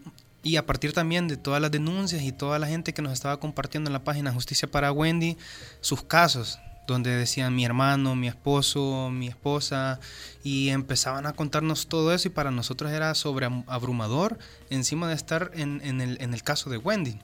y 0.43 0.57
a 0.57 0.65
partir 0.65 0.93
también 0.93 1.27
de 1.27 1.37
todas 1.37 1.61
las 1.61 1.71
denuncias 1.71 2.23
y 2.23 2.33
toda 2.33 2.59
la 2.59 2.69
gente 2.69 2.95
que 2.95 3.03
nos 3.03 3.13
estaba 3.13 3.41
compartiendo 3.41 3.89
en 3.89 3.93
la 3.93 4.05
página 4.05 4.33
Justicia 4.33 4.71
para 4.71 4.93
Wendy 4.93 5.37
sus 5.81 6.03
casos, 6.05 6.61
donde 6.87 7.11
decían 7.11 7.55
mi 7.57 7.65
hermano, 7.65 8.15
mi 8.15 8.29
esposo, 8.29 9.11
mi 9.11 9.27
esposa, 9.27 9.99
y 10.45 10.69
empezaban 10.69 11.27
a 11.27 11.33
contarnos 11.33 11.89
todo 11.89 12.15
eso 12.15 12.29
y 12.29 12.31
para 12.31 12.53
nosotros 12.53 12.93
era 12.93 13.13
sobre 13.17 13.49
abrumador 13.67 14.39
encima 14.71 15.09
de 15.09 15.15
estar 15.17 15.51
en 15.55 16.01
el 16.01 16.43
caso 16.45 16.71
de 16.71 16.79
Wendy. 16.79 17.19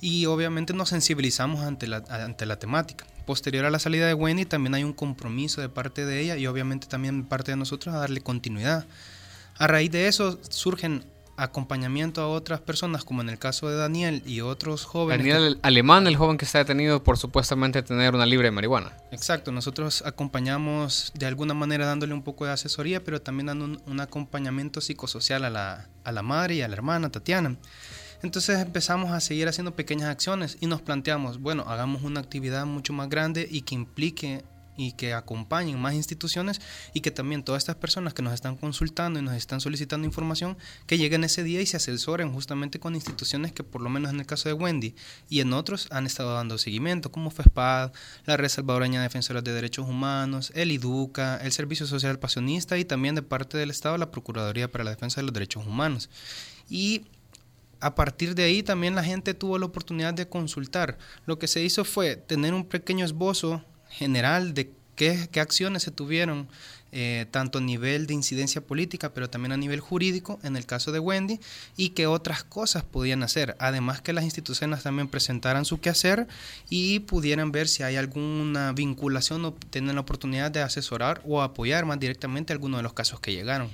Y 0.00 0.26
obviamente 0.26 0.72
nos 0.74 0.90
sensibilizamos 0.90 1.62
ante 1.62 1.86
la, 1.86 2.04
ante 2.08 2.46
la 2.46 2.58
temática. 2.58 3.06
Posterior 3.24 3.64
a 3.64 3.70
la 3.70 3.78
salida 3.78 4.06
de 4.06 4.14
Wendy 4.14 4.44
también 4.44 4.74
hay 4.74 4.84
un 4.84 4.92
compromiso 4.92 5.60
de 5.60 5.68
parte 5.68 6.04
de 6.04 6.20
ella 6.20 6.36
y 6.36 6.46
obviamente 6.46 6.86
también 6.86 7.22
de 7.22 7.28
parte 7.28 7.52
de 7.52 7.56
nosotros 7.56 7.94
a 7.94 7.98
darle 7.98 8.20
continuidad. 8.20 8.86
A 9.58 9.66
raíz 9.66 9.90
de 9.90 10.06
eso 10.06 10.38
surgen 10.48 11.04
acompañamiento 11.36 12.20
a 12.22 12.28
otras 12.28 12.60
personas, 12.60 13.04
como 13.04 13.22
en 13.22 13.28
el 13.28 13.38
caso 13.38 13.68
de 13.68 13.76
Daniel 13.76 14.22
y 14.26 14.40
otros 14.40 14.84
jóvenes. 14.84 15.26
Daniel 15.26 15.58
Alemán, 15.62 16.06
el 16.06 16.16
joven 16.16 16.38
que 16.38 16.44
está 16.44 16.58
detenido 16.58 17.02
por 17.02 17.18
supuestamente 17.18 17.82
tener 17.82 18.14
una 18.14 18.26
libre 18.26 18.46
de 18.46 18.52
marihuana. 18.52 18.92
Exacto, 19.12 19.52
nosotros 19.52 20.02
acompañamos 20.06 21.12
de 21.14 21.26
alguna 21.26 21.54
manera 21.54 21.86
dándole 21.86 22.14
un 22.14 22.22
poco 22.22 22.46
de 22.46 22.52
asesoría, 22.52 23.04
pero 23.04 23.20
también 23.20 23.46
dando 23.46 23.64
un, 23.66 23.82
un 23.86 24.00
acompañamiento 24.00 24.80
psicosocial 24.80 25.44
a 25.44 25.50
la, 25.50 25.88
a 26.04 26.12
la 26.12 26.22
madre 26.22 26.56
y 26.56 26.62
a 26.62 26.68
la 26.68 26.74
hermana 26.74 27.10
Tatiana. 27.10 27.56
Entonces 28.22 28.58
empezamos 28.60 29.12
a 29.12 29.20
seguir 29.20 29.48
haciendo 29.48 29.76
pequeñas 29.76 30.08
acciones 30.08 30.58
y 30.60 30.66
nos 30.66 30.82
planteamos, 30.82 31.40
bueno, 31.40 31.64
hagamos 31.66 32.02
una 32.02 32.20
actividad 32.20 32.66
mucho 32.66 32.92
más 32.92 33.08
grande 33.08 33.46
y 33.50 33.62
que 33.62 33.74
implique 33.74 34.44
y 34.76 34.92
que 34.92 35.14
acompañen 35.14 35.80
más 35.80 35.94
instituciones 35.94 36.60
y 36.92 37.00
que 37.00 37.10
también 37.10 37.42
todas 37.42 37.62
estas 37.62 37.76
personas 37.76 38.14
que 38.14 38.22
nos 38.22 38.34
están 38.34 38.56
consultando 38.56 39.18
y 39.18 39.22
nos 39.22 39.34
están 39.34 39.60
solicitando 39.60 40.06
información, 40.06 40.56
que 40.86 40.98
lleguen 40.98 41.24
ese 41.24 41.42
día 41.42 41.60
y 41.60 41.66
se 41.66 41.78
asesoren 41.78 42.32
justamente 42.32 42.78
con 42.78 42.94
instituciones 42.94 43.52
que 43.52 43.64
por 43.64 43.80
lo 43.80 43.88
menos 43.88 44.12
en 44.12 44.20
el 44.20 44.26
caso 44.26 44.48
de 44.48 44.52
Wendy 44.52 44.94
y 45.28 45.40
en 45.40 45.52
otros 45.52 45.88
han 45.90 46.06
estado 46.06 46.34
dando 46.34 46.58
seguimiento, 46.58 47.10
como 47.10 47.30
FESPAD, 47.30 47.92
la 48.26 48.36
Red 48.36 48.48
Salvadoreña 48.48 49.00
de 49.00 49.04
Defensoras 49.04 49.44
de 49.44 49.52
Derechos 49.52 49.88
Humanos, 49.88 50.52
el 50.54 50.72
IDUCA, 50.72 51.38
el 51.38 51.52
Servicio 51.52 51.86
Social 51.86 52.18
Pasionista 52.18 52.78
y 52.78 52.84
también 52.84 53.14
de 53.14 53.22
parte 53.22 53.58
del 53.58 53.70
Estado 53.70 53.96
la 53.98 54.10
Procuraduría 54.10 54.70
para 54.70 54.84
la 54.84 54.90
Defensa 54.90 55.20
de 55.20 55.24
los 55.24 55.32
Derechos 55.32 55.66
Humanos. 55.66 56.10
Y 56.68 57.06
a 57.80 57.94
partir 57.94 58.34
de 58.34 58.44
ahí 58.44 58.62
también 58.62 58.94
la 58.94 59.04
gente 59.04 59.34
tuvo 59.34 59.58
la 59.58 59.66
oportunidad 59.66 60.14
de 60.14 60.28
consultar. 60.28 60.98
Lo 61.26 61.38
que 61.38 61.46
se 61.46 61.62
hizo 61.62 61.84
fue 61.84 62.16
tener 62.16 62.54
un 62.54 62.64
pequeño 62.64 63.04
esbozo 63.04 63.64
general 63.88 64.54
de 64.54 64.72
qué, 64.96 65.28
acciones 65.40 65.82
se 65.82 65.90
tuvieron, 65.90 66.48
eh, 66.92 67.26
tanto 67.30 67.58
a 67.58 67.60
nivel 67.60 68.06
de 68.06 68.14
incidencia 68.14 68.62
política, 68.62 69.12
pero 69.12 69.28
también 69.28 69.52
a 69.52 69.56
nivel 69.56 69.80
jurídico, 69.80 70.38
en 70.42 70.56
el 70.56 70.64
caso 70.64 70.92
de 70.92 70.98
Wendy, 70.98 71.38
y 71.76 71.90
qué 71.90 72.06
otras 72.06 72.42
cosas 72.42 72.84
podían 72.84 73.22
hacer. 73.22 73.54
Además 73.58 74.00
que 74.00 74.14
las 74.14 74.24
instituciones 74.24 74.82
también 74.82 75.08
presentaran 75.08 75.64
su 75.64 75.78
quehacer 75.78 76.26
y 76.70 77.00
pudieran 77.00 77.52
ver 77.52 77.68
si 77.68 77.82
hay 77.82 77.96
alguna 77.96 78.72
vinculación 78.72 79.44
o 79.44 79.52
tener 79.52 79.94
la 79.94 80.00
oportunidad 80.00 80.50
de 80.50 80.62
asesorar 80.62 81.20
o 81.26 81.42
apoyar 81.42 81.84
más 81.84 82.00
directamente 82.00 82.52
algunos 82.52 82.78
de 82.78 82.82
los 82.82 82.94
casos 82.94 83.20
que 83.20 83.32
llegaron. 83.32 83.68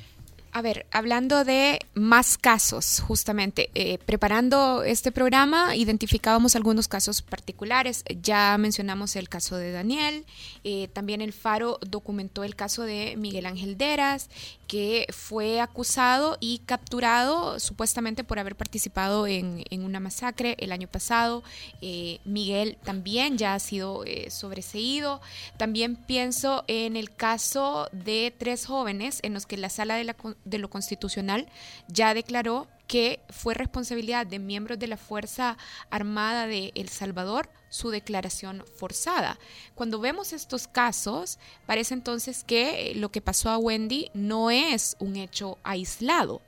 A 0.55 0.61
ver, 0.61 0.85
hablando 0.91 1.47
de 1.47 1.79
más 1.95 2.37
casos, 2.37 3.01
justamente, 3.01 3.71
eh, 3.75 3.97
preparando 4.05 4.83
este 4.83 5.11
programa, 5.11 5.75
identificábamos 5.75 6.57
algunos 6.57 6.89
casos 6.89 7.23
particulares. 7.23 8.05
Ya 8.21 8.59
mencionamos 8.59 9.17
el 9.17 9.31
caso 9.31 9.57
de 9.57 9.73
Daniel, 9.73 10.27
eh, 10.63 10.89
también 10.93 11.23
el 11.23 11.33
Faro 11.33 11.79
documentó 11.81 12.45
el 12.45 12.55
caso 12.55 12.83
de 12.83 13.15
Miguel 13.17 13.47
Ángel 13.47 13.79
Deras, 13.79 14.29
que 14.67 15.07
fue 15.11 15.61
acusado 15.61 16.37
y 16.39 16.59
capturado 16.67 17.59
supuestamente 17.59 18.23
por 18.23 18.39
haber 18.39 18.55
participado 18.55 19.27
en, 19.27 19.65
una 19.71 20.01
masacre 20.01 20.57
el 20.59 20.73
año 20.73 20.89
pasado. 20.89 21.43
Eh, 21.81 22.21
Miguel 22.27 22.77
también 22.85 23.39
ya 23.39 23.55
ha 23.55 23.59
sido 23.59 24.05
sobreseído. 24.29 25.21
También 25.57 25.97
pienso 25.97 26.65
en 26.69 26.97
el 26.97 27.15
caso 27.15 27.89
de 27.93 28.35
tres 28.37 28.67
jóvenes 28.67 29.21
en 29.23 29.35
los 29.35 29.47
que 29.47 29.57
la 29.57 29.69
sala 29.69 29.97
de 29.97 30.05
la 30.05 30.15
de 30.45 30.59
lo 30.59 30.71
Constitucional 30.71 31.49
ya 31.89 32.15
declaró 32.15 32.69
que 32.87 33.21
fue 33.31 33.55
responsabilidad 33.55 34.27
de 34.27 34.39
miembros 34.39 34.79
de 34.79 34.87
la 34.87 34.97
Fuerza 34.97 35.57
Armada 35.91 36.47
de 36.47 36.73
El 36.75 36.89
Salvador 36.89 37.49
su 37.71 37.89
declaración 37.89 38.65
forzada. 38.77 39.39
Cuando 39.75 39.99
vemos 39.99 40.35
estos 40.35 40.69
casos, 40.69 41.39
parece 41.65 41.95
entonces 41.95 42.45
que 42.45 42.91
eh, 42.91 42.95
lo 42.95 43.11
que 43.11 43.23
pasó 43.23 43.49
a 43.49 43.57
Wendy 43.57 44.11
no 44.13 44.51
es 44.51 44.97
un 44.99 45.17
hecho 45.17 45.57
aislado. 45.63 46.43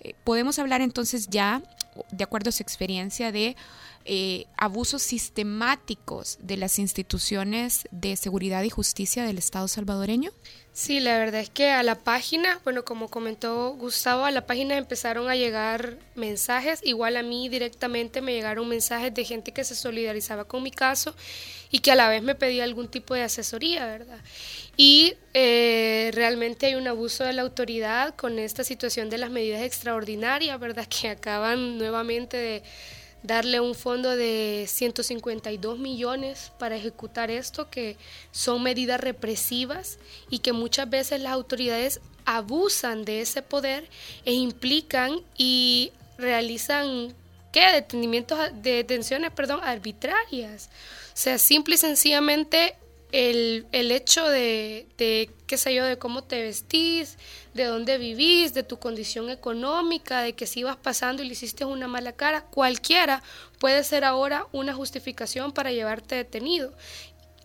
Eh, 0.00 0.14
podemos 0.24 0.58
hablar 0.58 0.80
entonces 0.80 1.28
ya, 1.28 1.62
de 2.10 2.24
acuerdo 2.24 2.48
a 2.48 2.52
su 2.52 2.62
experiencia, 2.62 3.30
de 3.30 3.56
eh, 4.04 4.46
abusos 4.56 5.02
sistemáticos 5.02 6.38
de 6.40 6.56
las 6.56 6.78
instituciones 6.78 7.88
de 7.90 8.16
seguridad 8.16 8.62
y 8.62 8.70
justicia 8.70 9.24
del 9.24 9.38
Estado 9.38 9.68
salvadoreño? 9.68 10.32
Sí, 10.72 11.00
la 11.00 11.18
verdad 11.18 11.40
es 11.40 11.50
que 11.50 11.70
a 11.70 11.82
la 11.82 11.96
página, 11.96 12.60
bueno, 12.64 12.84
como 12.84 13.08
comentó 13.08 13.74
Gustavo, 13.74 14.24
a 14.24 14.30
la 14.30 14.46
página 14.46 14.76
empezaron 14.76 15.28
a 15.28 15.34
llegar 15.34 15.98
mensajes, 16.14 16.80
igual 16.84 17.16
a 17.16 17.22
mí 17.22 17.48
directamente 17.48 18.22
me 18.22 18.32
llegaron 18.32 18.68
mensajes 18.68 19.12
de 19.12 19.24
gente 19.24 19.52
que 19.52 19.64
se 19.64 19.74
solidarizaba 19.74 20.44
con 20.44 20.62
mi 20.62 20.70
caso 20.70 21.14
y 21.70 21.80
que 21.80 21.92
a 21.92 21.96
la 21.96 22.08
vez 22.08 22.22
me 22.22 22.34
pedía 22.34 22.64
algún 22.64 22.88
tipo 22.88 23.14
de 23.14 23.22
asesoría, 23.22 23.84
¿verdad? 23.84 24.20
Y 24.76 25.14
eh, 25.34 26.10
realmente 26.14 26.66
hay 26.66 26.76
un 26.76 26.88
abuso 26.88 27.24
de 27.24 27.32
la 27.32 27.42
autoridad 27.42 28.14
con 28.14 28.38
esta 28.38 28.64
situación 28.64 29.10
de 29.10 29.18
las 29.18 29.30
medidas 29.30 29.62
extraordinarias, 29.62 30.58
¿verdad? 30.58 30.86
Que 31.00 31.08
acaban 31.08 31.78
nuevamente 31.78 32.36
de 32.36 32.62
darle 33.22 33.60
un 33.60 33.74
fondo 33.74 34.16
de 34.16 34.64
152 34.68 35.78
millones 35.78 36.52
para 36.58 36.76
ejecutar 36.76 37.30
esto, 37.30 37.68
que 37.70 37.96
son 38.30 38.62
medidas 38.62 39.00
represivas 39.00 39.98
y 40.30 40.38
que 40.38 40.52
muchas 40.52 40.88
veces 40.88 41.20
las 41.20 41.32
autoridades 41.32 42.00
abusan 42.24 43.04
de 43.04 43.20
ese 43.20 43.42
poder 43.42 43.88
e 44.24 44.32
implican 44.32 45.20
y 45.36 45.92
realizan 46.18 47.14
¿qué? 47.52 47.72
detenimientos 47.72 48.38
de 48.62 48.72
detenciones 48.76 49.32
perdón 49.32 49.60
arbitrarias 49.62 50.68
o 51.12 51.16
sea 51.16 51.38
simple 51.38 51.74
y 51.74 51.78
sencillamente 51.78 52.76
el, 53.12 53.66
el 53.72 53.92
hecho 53.92 54.28
de, 54.28 54.86
qué 54.96 55.56
sé 55.56 55.74
yo, 55.74 55.84
de 55.84 55.98
cómo 55.98 56.22
te 56.22 56.42
vestís, 56.42 57.16
de 57.54 57.64
dónde 57.64 57.98
vivís, 57.98 58.54
de 58.54 58.62
tu 58.62 58.78
condición 58.78 59.30
económica, 59.30 60.22
de 60.22 60.34
que 60.34 60.46
si 60.46 60.60
ibas 60.60 60.76
pasando 60.76 61.22
y 61.22 61.26
le 61.26 61.32
hiciste 61.32 61.64
una 61.64 61.88
mala 61.88 62.12
cara, 62.12 62.42
cualquiera 62.42 63.22
puede 63.58 63.82
ser 63.84 64.04
ahora 64.04 64.46
una 64.52 64.74
justificación 64.74 65.52
para 65.52 65.72
llevarte 65.72 66.14
detenido 66.14 66.72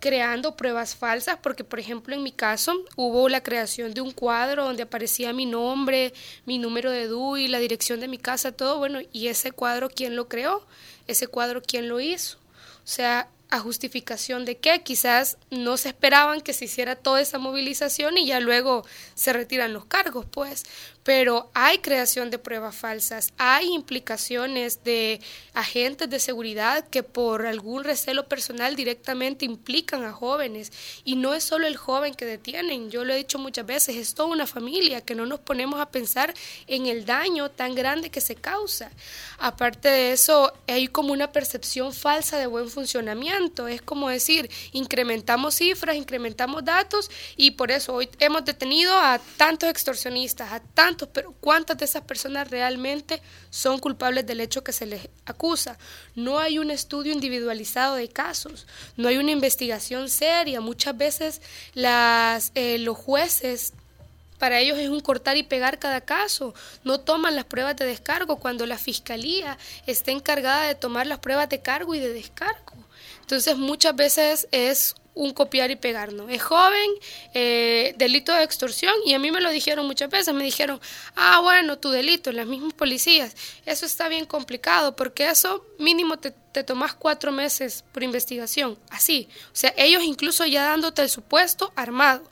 creando 0.05 0.55
pruebas 0.55 0.95
falsas, 0.95 1.39
porque 1.41 1.63
por 1.63 1.79
ejemplo 1.79 2.13
en 2.13 2.22
mi 2.22 2.31
caso 2.31 2.74
hubo 2.95 3.27
la 3.27 3.41
creación 3.41 3.91
de 3.95 4.01
un 4.01 4.12
cuadro 4.12 4.65
donde 4.65 4.84
aparecía 4.84 5.34
mi 5.34 5.48
nombre, 5.48 6.13
mi 6.45 6.60
número 6.60 6.91
de 6.91 7.07
DUI, 7.07 7.48
la 7.48 7.57
dirección 7.57 8.00
de 8.00 8.07
mi 8.07 8.19
casa, 8.19 8.51
todo, 8.51 8.77
bueno, 8.77 9.00
y 9.12 9.29
ese 9.29 9.51
cuadro, 9.51 9.89
¿quién 9.89 10.15
lo 10.15 10.27
creó? 10.27 10.63
Ese 11.07 11.25
cuadro, 11.25 11.63
¿quién 11.63 11.89
lo 11.89 12.00
hizo? 12.00 12.38
O 12.38 12.88
sea, 12.88 13.29
justificación 13.60 14.46
de 14.46 14.58
que 14.58 14.84
quizás 14.84 15.38
no 15.52 15.78
se 15.78 15.90
esperaban 15.90 16.42
que 16.42 16.54
se 16.54 16.66
hiciera 16.66 16.96
toda 16.96 17.22
esa 17.22 17.40
movilización 17.40 18.18
y 18.18 18.28
ya 18.28 18.40
luego 18.40 18.86
se 19.14 19.34
retiran 19.34 19.74
los 19.74 19.86
cargos, 19.86 20.26
pues 20.26 20.64
pero 21.06 21.52
hay 21.54 21.78
creación 21.78 22.32
de 22.32 22.40
pruebas 22.40 22.76
falsas, 22.76 23.32
hay 23.38 23.72
implicaciones 23.72 24.84
de 24.84 25.22
agentes 25.54 26.10
de 26.10 26.20
seguridad 26.20 26.88
que 26.88 27.04
por 27.04 27.46
algún 27.46 27.84
recelo 27.84 28.28
personal 28.28 28.76
directamente 28.76 29.46
implican 29.46 30.04
a 30.04 30.12
jóvenes 30.12 30.72
y 31.04 31.16
no 31.16 31.36
es 31.36 31.44
solo 31.44 31.68
el 31.68 31.78
joven 31.78 32.16
que 32.16 32.26
detienen, 32.26 32.90
yo 32.90 33.06
lo 33.06 33.14
he 33.14 33.18
dicho 33.18 33.38
muchas 33.38 33.68
veces, 33.68 33.98
es 33.98 34.16
toda 34.16 34.30
una 34.30 34.48
familia 34.48 35.02
que 35.02 35.14
no 35.14 35.28
nos 35.28 35.40
ponemos 35.42 35.80
a 35.80 35.92
pensar 35.92 36.34
en 36.66 36.88
el 36.88 37.06
daño 37.06 37.52
tan 37.52 37.76
grande 37.76 38.10
que 38.10 38.20
se 38.20 38.34
causa. 38.34 38.90
Aparte 39.38 39.90
de 39.90 40.12
eso, 40.12 40.54
hay 40.66 40.88
como 40.88 41.14
una 41.14 41.32
percepción 41.32 41.94
falsa 41.94 42.40
de 42.40 42.48
buen 42.48 42.68
funcionamiento, 42.68 43.68
es 43.68 43.84
como 43.84 44.10
decir, 44.10 44.50
incrementamos 44.72 45.54
cifras, 45.54 45.98
incrementamos 45.98 46.66
datos 46.66 47.12
y 47.38 47.52
por 47.52 47.70
eso 47.70 47.94
hoy 47.94 48.10
hemos 48.18 48.44
detenido 48.44 48.98
a 48.98 49.20
tantos 49.38 49.70
extorsionistas, 49.70 50.52
a 50.52 50.62
tantos 50.62 50.95
pero 51.12 51.34
¿cuántas 51.40 51.78
de 51.78 51.86
esas 51.86 52.04
personas 52.04 52.50
realmente 52.50 53.22
son 53.50 53.80
culpables 53.80 54.25
del 54.25 54.40
hecho 54.40 54.64
que 54.64 54.72
se 54.72 54.86
les 54.86 55.10
acusa? 55.25 55.78
No 56.16 56.40
hay 56.40 56.60
un 56.60 56.72
estudio 56.72 57.14
individualizado 57.14 57.96
de 57.96 58.08
casos, 58.10 58.66
no 58.98 59.08
hay 59.08 59.18
una 59.18 59.32
investigación 59.32 60.10
seria. 60.10 60.62
Muchas 60.62 60.98
veces 60.98 61.42
las, 61.74 62.52
eh, 62.56 62.78
los 62.80 62.98
jueces 62.98 63.74
para 64.40 64.60
ellos 64.60 64.78
es 64.78 64.90
un 64.90 65.00
cortar 65.00 65.38
y 65.38 65.44
pegar 65.44 65.80
cada 65.80 66.02
caso. 66.02 66.54
No 66.84 67.00
toman 67.00 67.36
las 67.36 67.46
pruebas 67.46 67.75
de 67.75 67.86
descargo 67.86 68.38
cuando 68.38 68.66
la 68.66 68.78
fiscalía 68.78 69.58
está 69.86 70.12
encargada 70.12 70.68
de 70.68 70.75
tomar 70.75 71.08
las 71.08 71.20
pruebas 71.20 71.50
de 71.50 71.62
cargo 71.62 71.96
y 71.96 72.00
de 72.00 72.14
descargo. 72.14 72.74
Entonces 73.22 73.58
muchas 73.58 73.96
veces 73.96 74.48
es 74.52 74.96
un 75.15 75.34
copiar 75.34 75.72
y 75.72 75.77
pegar, 75.77 76.13
¿no? 76.13 76.29
Es 76.29 76.43
joven, 76.43 76.91
eh, 77.34 77.95
delito 77.98 78.34
de 78.34 78.43
extorsión, 78.43 78.93
y 79.05 79.13
a 79.13 79.19
mí 79.19 79.31
me 79.31 79.41
lo 79.41 79.50
dijeron 79.50 79.88
muchas 79.88 80.10
veces, 80.10 80.34
me 80.34 80.43
dijeron, 80.43 80.79
ah, 81.15 81.39
bueno, 81.41 81.79
tu 81.79 81.89
delito, 81.89 82.31
las 82.31 82.45
mismas 82.45 82.74
policías, 82.74 83.36
eso 83.65 83.86
está 83.86 84.10
bien 84.10 84.25
complicado, 84.25 84.95
porque 84.95 85.27
eso 85.29 85.65
mínimo 85.79 86.19
te, 86.19 86.31
te 86.51 86.63
tomas 86.63 86.93
cuatro 86.93 87.31
meses 87.31 87.84
por 87.91 88.03
investigación, 88.03 88.77
así, 88.89 89.29
o 89.48 89.55
sea, 89.55 89.74
ellos 89.77 90.03
incluso 90.03 90.45
ya 90.45 90.65
dándote 90.65 91.01
el 91.01 91.10
supuesto 91.10 91.72
armado. 91.75 92.29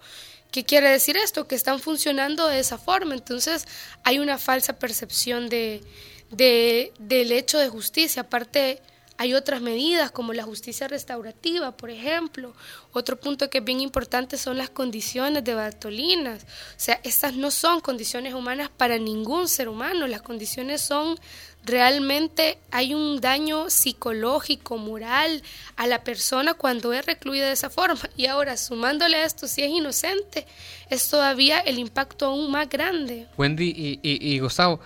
¿Qué 0.51 0.63
quiere 0.63 0.87
decir 0.87 1.17
esto? 1.17 1.47
Que 1.47 1.55
están 1.55 1.79
funcionando 1.79 2.47
de 2.47 2.59
esa 2.59 2.77
forma. 2.77 3.15
Entonces 3.15 3.65
hay 4.03 4.19
una 4.19 4.37
falsa 4.37 4.77
percepción 4.77 5.49
de, 5.49 5.81
de, 6.29 6.93
del 6.99 7.31
hecho 7.31 7.57
de 7.57 7.69
justicia. 7.69 8.21
Aparte, 8.21 8.79
hay 9.23 9.33
otras 9.33 9.61
medidas 9.61 10.11
como 10.11 10.33
la 10.33 10.43
justicia 10.43 10.89
restaurativa, 10.89 11.71
por 11.77 11.89
ejemplo. 11.89 12.53
Otro 12.91 13.17
punto 13.17 13.49
que 13.49 13.59
es 13.59 13.63
bien 13.63 13.79
importante 13.79 14.37
son 14.37 14.57
las 14.57 14.69
condiciones 14.69 15.45
de 15.45 15.55
Bartolinas. 15.55 16.43
O 16.43 16.75
sea, 16.75 16.99
estas 17.03 17.33
no 17.33 17.49
son 17.49 17.79
condiciones 17.79 18.33
humanas 18.33 18.69
para 18.75 18.97
ningún 18.97 19.47
ser 19.47 19.69
humano. 19.69 20.07
Las 20.07 20.21
condiciones 20.21 20.81
son 20.81 21.17
realmente, 21.63 22.57
hay 22.69 22.93
un 22.93 23.21
daño 23.21 23.69
psicológico, 23.69 24.75
moral 24.75 25.41
a 25.77 25.87
la 25.87 26.03
persona 26.03 26.53
cuando 26.53 26.91
es 26.91 27.05
recluida 27.05 27.45
de 27.45 27.53
esa 27.53 27.69
forma. 27.69 28.01
Y 28.17 28.25
ahora, 28.25 28.57
sumándole 28.57 29.15
a 29.15 29.25
esto, 29.25 29.47
si 29.47 29.63
es 29.63 29.69
inocente, 29.69 30.45
es 30.89 31.07
todavía 31.07 31.61
el 31.61 31.79
impacto 31.79 32.25
aún 32.25 32.51
más 32.51 32.67
grande. 32.67 33.27
Wendy 33.37 33.69
y, 33.69 33.99
y, 34.03 34.33
y 34.33 34.39
Gustavo, 34.39 34.81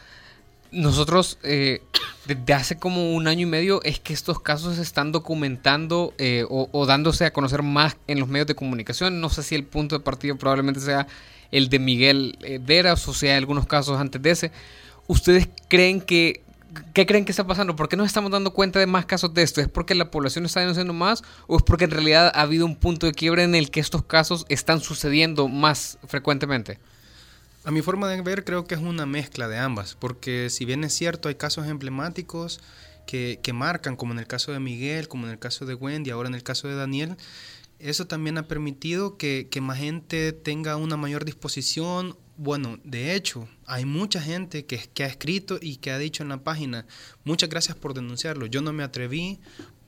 nosotros 0.70 1.40
eh, 1.42 1.82
desde 2.28 2.54
hace 2.54 2.78
como 2.78 3.14
un 3.14 3.28
año 3.28 3.44
y 3.44 3.50
medio 3.50 3.82
es 3.84 4.00
que 4.00 4.14
estos 4.14 4.42
casos 4.42 4.76
se 4.76 4.82
están 4.82 5.12
documentando 5.12 6.14
eh, 6.18 6.46
o, 6.50 6.86
dándose 6.86 7.26
a 7.26 7.32
conocer 7.32 7.64
más 7.64 7.96
en 8.08 8.20
los 8.20 8.28
medios 8.28 8.48
de 8.48 8.56
comunicación. 8.56 9.22
No 9.22 9.30
sé 9.30 9.44
si 9.44 9.56
el 9.56 9.64
punto 9.64 9.98
de 9.98 10.04
partida 10.04 10.36
probablemente 10.36 10.82
sea 10.82 11.08
el 11.52 11.70
de 11.70 11.80
Miguel 11.80 12.38
eh, 12.42 12.60
Deras 12.64 13.08
o 13.08 13.14
sea 13.14 13.38
algunos 13.38 13.66
casos 13.66 14.00
antes 14.00 14.22
de 14.22 14.32
ese. 14.32 14.52
¿Ustedes 15.08 15.48
creen 15.70 16.02
que 16.02 16.44
¿Qué 16.94 17.06
creen 17.06 17.26
que 17.26 17.32
está 17.32 17.48
pasando? 17.48 17.76
¿Por 17.76 17.90
qué 17.90 17.96
nos 17.96 18.06
estamos 18.06 18.30
dando 18.30 18.54
cuenta 18.54 18.78
de 18.80 18.86
más 18.86 19.06
casos 19.06 19.34
de 19.34 19.42
esto? 19.42 19.62
¿Es 19.62 19.70
porque 19.70 19.96
la 19.96 20.12
población 20.12 20.46
está 20.46 20.60
denunciando 20.60 20.94
más 20.94 21.24
o 21.48 21.58
es 21.58 21.64
porque 21.64 21.86
en 21.86 21.92
realidad 21.92 22.32
ha 22.36 22.42
habido 22.42 22.66
un 22.66 22.76
punto 22.76 23.08
de 23.08 23.14
quiebre 23.14 23.44
en 23.44 23.56
el 23.56 23.72
que 23.72 23.80
estos 23.80 24.04
casos 24.04 24.46
están 24.50 24.82
sucediendo 24.82 25.48
más 25.48 25.98
frecuentemente? 26.06 26.78
A 27.68 27.72
mi 27.72 27.82
forma 27.82 28.08
de 28.08 28.22
ver 28.22 28.46
creo 28.46 28.64
que 28.64 28.76
es 28.76 28.82
una 28.82 29.06
mezcla 29.06 29.50
de 29.50 29.58
ambas, 29.58 29.98
porque 30.00 30.50
si 30.50 30.64
bien 30.64 30.86
es 30.86 30.94
cierto 30.94 31.28
hay 31.28 31.36
casos 31.36 31.68
emblemáticos 31.68 32.62
que, 33.06 33.42
que, 33.44 33.52
marcan, 33.52 33.98
como 33.98 34.14
en 34.14 34.20
el 34.20 34.26
caso 34.26 34.54
de 34.54 34.62
Miguel, 34.62 35.10
como 35.10 35.26
en 35.26 35.34
el 35.34 35.38
caso 35.38 35.66
de 35.66 35.74
Wendy, 35.74 36.10
ahora 36.10 36.30
en 36.30 36.36
el 36.36 36.44
caso 36.44 36.70
de 36.70 36.76
Daniel, 36.76 37.18
eso 37.80 38.08
también 38.08 38.38
ha 38.38 38.48
permitido 38.48 39.18
que, 39.18 39.50
que 39.52 39.60
más 39.60 39.80
gente 39.80 40.32
tenga 40.32 40.78
una 40.78 40.96
mayor 40.96 41.26
disposición. 41.26 42.16
Bueno, 42.38 42.80
de 42.86 43.16
hecho, 43.16 43.50
hay 43.66 43.84
mucha 43.84 44.22
gente 44.22 44.66
que, 44.66 44.80
que 44.94 45.04
ha 45.04 45.08
escrito 45.08 45.60
y 45.62 45.76
que 45.76 45.92
ha 45.92 45.98
dicho 45.98 46.24
en 46.24 46.30
la 46.30 46.46
página, 46.46 46.86
muchas 47.26 47.50
gracias 47.50 47.76
por 47.76 47.94
denunciarlo, 47.94 48.46
yo 48.46 48.62
no 48.62 48.72
me 48.72 48.84
atreví 48.84 49.42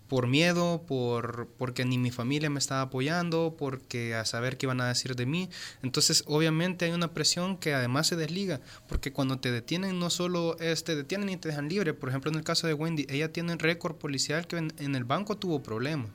por 0.09 0.27
miedo, 0.27 0.83
por 0.87 1.47
porque 1.57 1.85
ni 1.85 1.97
mi 1.97 2.11
familia 2.11 2.49
me 2.49 2.59
estaba 2.59 2.81
apoyando, 2.81 3.55
porque 3.57 4.15
a 4.15 4.25
saber 4.25 4.57
qué 4.57 4.65
iban 4.65 4.81
a 4.81 4.87
decir 4.87 5.15
de 5.15 5.25
mí. 5.25 5.49
Entonces, 5.83 6.23
obviamente 6.27 6.85
hay 6.85 6.91
una 6.91 7.13
presión 7.13 7.57
que 7.57 7.73
además 7.73 8.07
se 8.07 8.15
desliga, 8.15 8.59
porque 8.89 9.13
cuando 9.13 9.39
te 9.39 9.51
detienen 9.51 9.99
no 9.99 10.09
solo 10.09 10.57
es, 10.59 10.83
te 10.83 10.95
detienen 10.95 11.29
y 11.29 11.37
te 11.37 11.49
dejan 11.49 11.69
libre, 11.69 11.93
por 11.93 12.09
ejemplo, 12.09 12.31
en 12.31 12.37
el 12.37 12.43
caso 12.43 12.67
de 12.67 12.73
Wendy, 12.73 13.05
ella 13.07 13.31
tiene 13.31 13.53
un 13.53 13.59
récord 13.59 13.95
policial 13.95 14.47
que 14.47 14.57
en, 14.57 14.73
en 14.79 14.95
el 14.95 15.05
banco 15.05 15.37
tuvo 15.37 15.63
problemas. 15.63 16.09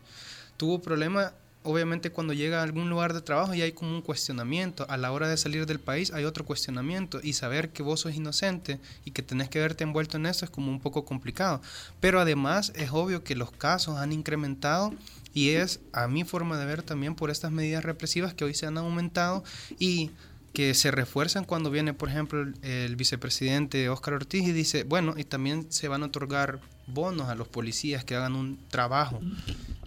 Tuvo 0.57 0.83
problemas 0.83 1.33
obviamente 1.65 2.11
cuando 2.11 2.33
llega 2.33 2.61
a 2.61 2.63
algún 2.63 2.89
lugar 2.89 3.15
de 3.15 3.23
trabajo 3.23 3.55
ya 3.55 3.65
hay 3.65 3.73
como 3.73 3.91
un 3.91 4.03
cuestionamiento. 4.03 4.87
A 4.89 4.97
la 4.97 5.11
hora 5.11 5.29
de 5.29 5.37
salir 5.37 5.67
del 5.67 5.81
país 5.81 6.13
hay 6.13 6.25
otro 6.25 6.45
cuestionamiento 6.45 7.21
y 7.23 7.33
saber 7.33 7.71
que 7.71 7.83
vos 7.83 8.01
sos 8.01 8.15
inocente 8.15 8.79
y 9.05 9.11
que 9.11 9.23
tenés 9.23 9.49
que 9.49 9.59
verte 9.59 9.83
envuelto 9.83 10.17
en 10.17 10.27
eso 10.27 10.45
es 10.45 10.51
como 10.51 10.71
un 10.71 10.79
poco 10.79 11.05
complicado. 11.05 11.61
Pero 12.01 12.21
además 12.21 12.73
es 12.77 12.91
obvio 12.93 13.25
que 13.25 13.35
los 13.35 13.51
casos 13.51 13.99
han 13.99 14.13
incrementado 14.13 14.93
y 15.33 15.51
es 15.51 15.81
a 15.93 16.07
mi 16.07 16.23
forma 16.23 16.59
de 16.59 16.67
ver 16.67 16.83
también 16.83 17.15
por 17.15 17.31
estas 17.31 17.51
medidas 17.51 17.85
represivas 17.85 18.35
que 18.35 18.45
hoy 18.45 18.55
se 18.55 18.67
han 18.67 18.79
aumentado 18.79 19.43
y 19.79 20.11
que 20.53 20.73
se 20.75 20.93
refuerzan 20.93 21.45
cuando 21.45 21.71
viene, 21.71 21.95
por 21.95 22.09
ejemplo, 22.09 22.47
el, 22.63 22.97
vicepresidente 22.97 23.89
Óscar 23.89 24.15
Ortiz 24.15 24.47
y 24.47 24.53
dice, 24.53 24.85
bueno, 24.85 25.15
y 25.17 25.25
también 25.25 25.67
se 25.73 25.89
van 25.89 26.05
a 26.05 26.07
otorgar 26.07 26.61
bonos 26.87 27.29
a 27.29 27.35
los 27.35 27.49
policías 27.49 28.05
que 28.05 28.15
hagan 28.15 28.37
un 28.37 28.59
trabajo. 28.69 29.21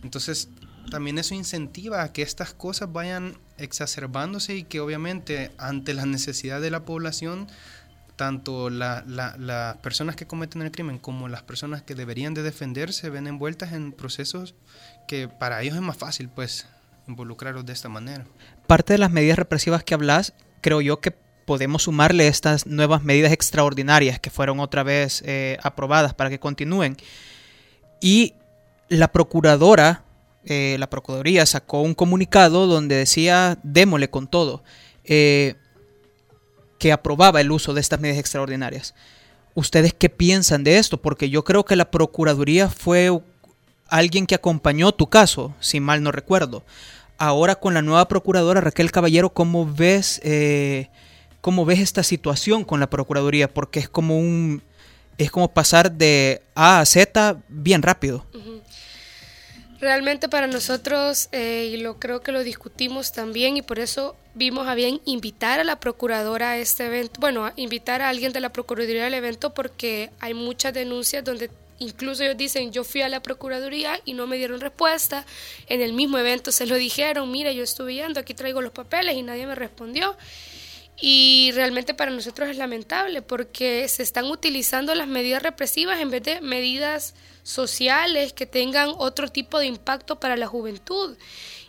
Entonces, 0.03 0.49
también 0.89 1.17
eso 1.17 1.35
incentiva 1.35 2.03
a 2.03 2.13
que 2.13 2.21
estas 2.21 2.53
cosas 2.53 2.91
vayan 2.91 3.37
exacerbándose 3.57 4.55
y 4.55 4.63
que 4.63 4.79
obviamente 4.79 5.51
ante 5.57 5.93
la 5.93 6.05
necesidad 6.05 6.61
de 6.61 6.71
la 6.71 6.85
población, 6.85 7.47
tanto 8.15 8.69
las 8.69 9.05
la, 9.07 9.35
la 9.37 9.77
personas 9.81 10.15
que 10.15 10.25
cometen 10.25 10.61
el 10.61 10.71
crimen 10.71 10.97
como 10.97 11.27
las 11.27 11.43
personas 11.43 11.83
que 11.83 11.95
deberían 11.95 12.33
de 12.33 12.43
defenderse 12.43 13.09
ven 13.09 13.27
envueltas 13.27 13.73
en 13.73 13.91
procesos 13.91 14.55
que 15.07 15.27
para 15.27 15.61
ellos 15.61 15.75
es 15.75 15.81
más 15.81 15.97
fácil 15.97 16.29
pues 16.29 16.67
involucrarlos 17.07 17.65
de 17.65 17.73
esta 17.73 17.89
manera. 17.89 18.25
Parte 18.65 18.93
de 18.93 18.99
las 18.99 19.11
medidas 19.11 19.37
represivas 19.37 19.83
que 19.83 19.93
hablas, 19.93 20.33
creo 20.61 20.81
yo 20.81 20.99
que 20.99 21.11
podemos 21.11 21.83
sumarle 21.83 22.27
estas 22.27 22.67
nuevas 22.67 23.03
medidas 23.03 23.31
extraordinarias 23.31 24.19
que 24.19 24.29
fueron 24.29 24.59
otra 24.59 24.83
vez 24.83 25.23
eh, 25.25 25.57
aprobadas 25.63 26.13
para 26.13 26.29
que 26.29 26.39
continúen. 26.39 26.97
Y 28.01 28.33
la 28.89 29.07
procuradora 29.11 30.03
eh, 30.47 30.77
la 30.79 30.89
Procuraduría 30.89 31.45
sacó 31.45 31.81
un 31.81 31.93
comunicado 31.93 32.67
donde 32.67 32.95
decía, 32.95 33.59
démosle 33.63 34.09
con 34.09 34.27
todo, 34.27 34.63
eh, 35.03 35.55
que 36.79 36.91
aprobaba 36.91 37.41
el 37.41 37.51
uso 37.51 37.73
de 37.73 37.81
estas 37.81 37.99
medidas 37.99 38.19
extraordinarias. 38.19 38.95
¿Ustedes 39.55 39.93
qué 39.93 40.09
piensan 40.09 40.63
de 40.63 40.77
esto? 40.77 41.01
Porque 41.01 41.29
yo 41.29 41.43
creo 41.43 41.65
que 41.65 41.75
la 41.75 41.91
Procuraduría 41.91 42.69
fue 42.69 43.11
alguien 43.89 44.25
que 44.25 44.35
acompañó 44.35 44.91
tu 44.93 45.09
caso, 45.09 45.53
si 45.59 45.79
mal 45.79 46.01
no 46.01 46.11
recuerdo. 46.11 46.63
Ahora 47.17 47.55
con 47.55 47.73
la 47.73 47.81
nueva 47.81 48.07
Procuradora 48.07 48.61
Raquel 48.61 48.91
Caballero, 48.91 49.31
¿cómo 49.31 49.65
ves, 49.65 50.21
eh, 50.23 50.89
cómo 51.41 51.65
ves 51.65 51.79
esta 51.79 52.03
situación 52.03 52.63
con 52.63 52.79
la 52.79 52.89
Procuraduría? 52.89 53.53
Porque 53.53 53.79
es 53.79 53.89
como 53.89 54.17
un... 54.17 54.61
Es 55.17 55.31
como 55.31 55.51
pasar 55.51 55.91
de 55.91 56.43
A 56.53 56.79
a 56.79 56.85
Z 56.85 57.37
bien 57.49 57.81
rápido. 57.81 58.23
Uh. 58.35 58.59
Realmente 59.79 60.27
para 60.27 60.47
nosotros, 60.47 61.29
eh, 61.31 61.69
y 61.71 61.77
lo 61.77 61.99
creo 61.99 62.21
que 62.21 62.31
lo 62.31 62.43
discutimos 62.43 63.11
también, 63.11 63.57
y 63.57 63.61
por 63.61 63.77
eso 63.77 64.15
vimos 64.33 64.67
a 64.67 64.73
bien 64.73 65.01
invitar 65.05 65.59
a 65.59 65.63
la 65.63 65.79
procuradora 65.79 66.51
a 66.51 66.57
este 66.57 66.87
evento, 66.87 67.19
bueno, 67.19 67.51
invitar 67.55 68.01
a 68.01 68.09
alguien 68.09 68.33
de 68.33 68.39
la 68.39 68.49
Procuraduría 68.49 69.05
al 69.05 69.13
evento 69.13 69.53
porque 69.53 70.09
hay 70.19 70.33
muchas 70.33 70.73
denuncias 70.73 71.23
donde 71.23 71.49
incluso 71.79 72.23
ellos 72.23 72.37
dicen, 72.37 72.71
yo 72.71 72.83
fui 72.83 73.01
a 73.01 73.09
la 73.09 73.21
Procuraduría 73.21 73.99
y 74.03 74.13
no 74.13 74.25
me 74.25 74.37
dieron 74.37 74.61
respuesta, 74.61 75.25
en 75.67 75.81
el 75.81 75.93
mismo 75.93 76.17
evento 76.17 76.51
se 76.51 76.65
lo 76.65 76.75
dijeron, 76.75 77.31
mira, 77.31 77.51
yo 77.51 77.63
estuve 77.63 77.95
yendo, 77.95 78.19
aquí 78.19 78.33
traigo 78.33 78.61
los 78.61 78.71
papeles 78.71 79.15
y 79.15 79.21
nadie 79.21 79.45
me 79.45 79.55
respondió. 79.55 80.15
Y 80.99 81.51
realmente 81.53 81.93
para 81.93 82.11
nosotros 82.11 82.49
es 82.49 82.57
lamentable 82.57 83.21
porque 83.21 83.87
se 83.87 84.01
están 84.01 84.25
utilizando 84.25 84.95
las 84.95 85.07
medidas 85.07 85.43
represivas 85.43 85.99
en 85.99 86.09
vez 86.09 86.23
de 86.23 86.41
medidas 86.41 87.13
sociales 87.43 88.33
que 88.33 88.47
tengan 88.47 88.91
otro 88.97 89.29
tipo 89.29 89.59
de 89.59 89.67
impacto 89.67 90.19
para 90.19 90.37
la 90.37 90.47
juventud. 90.47 91.15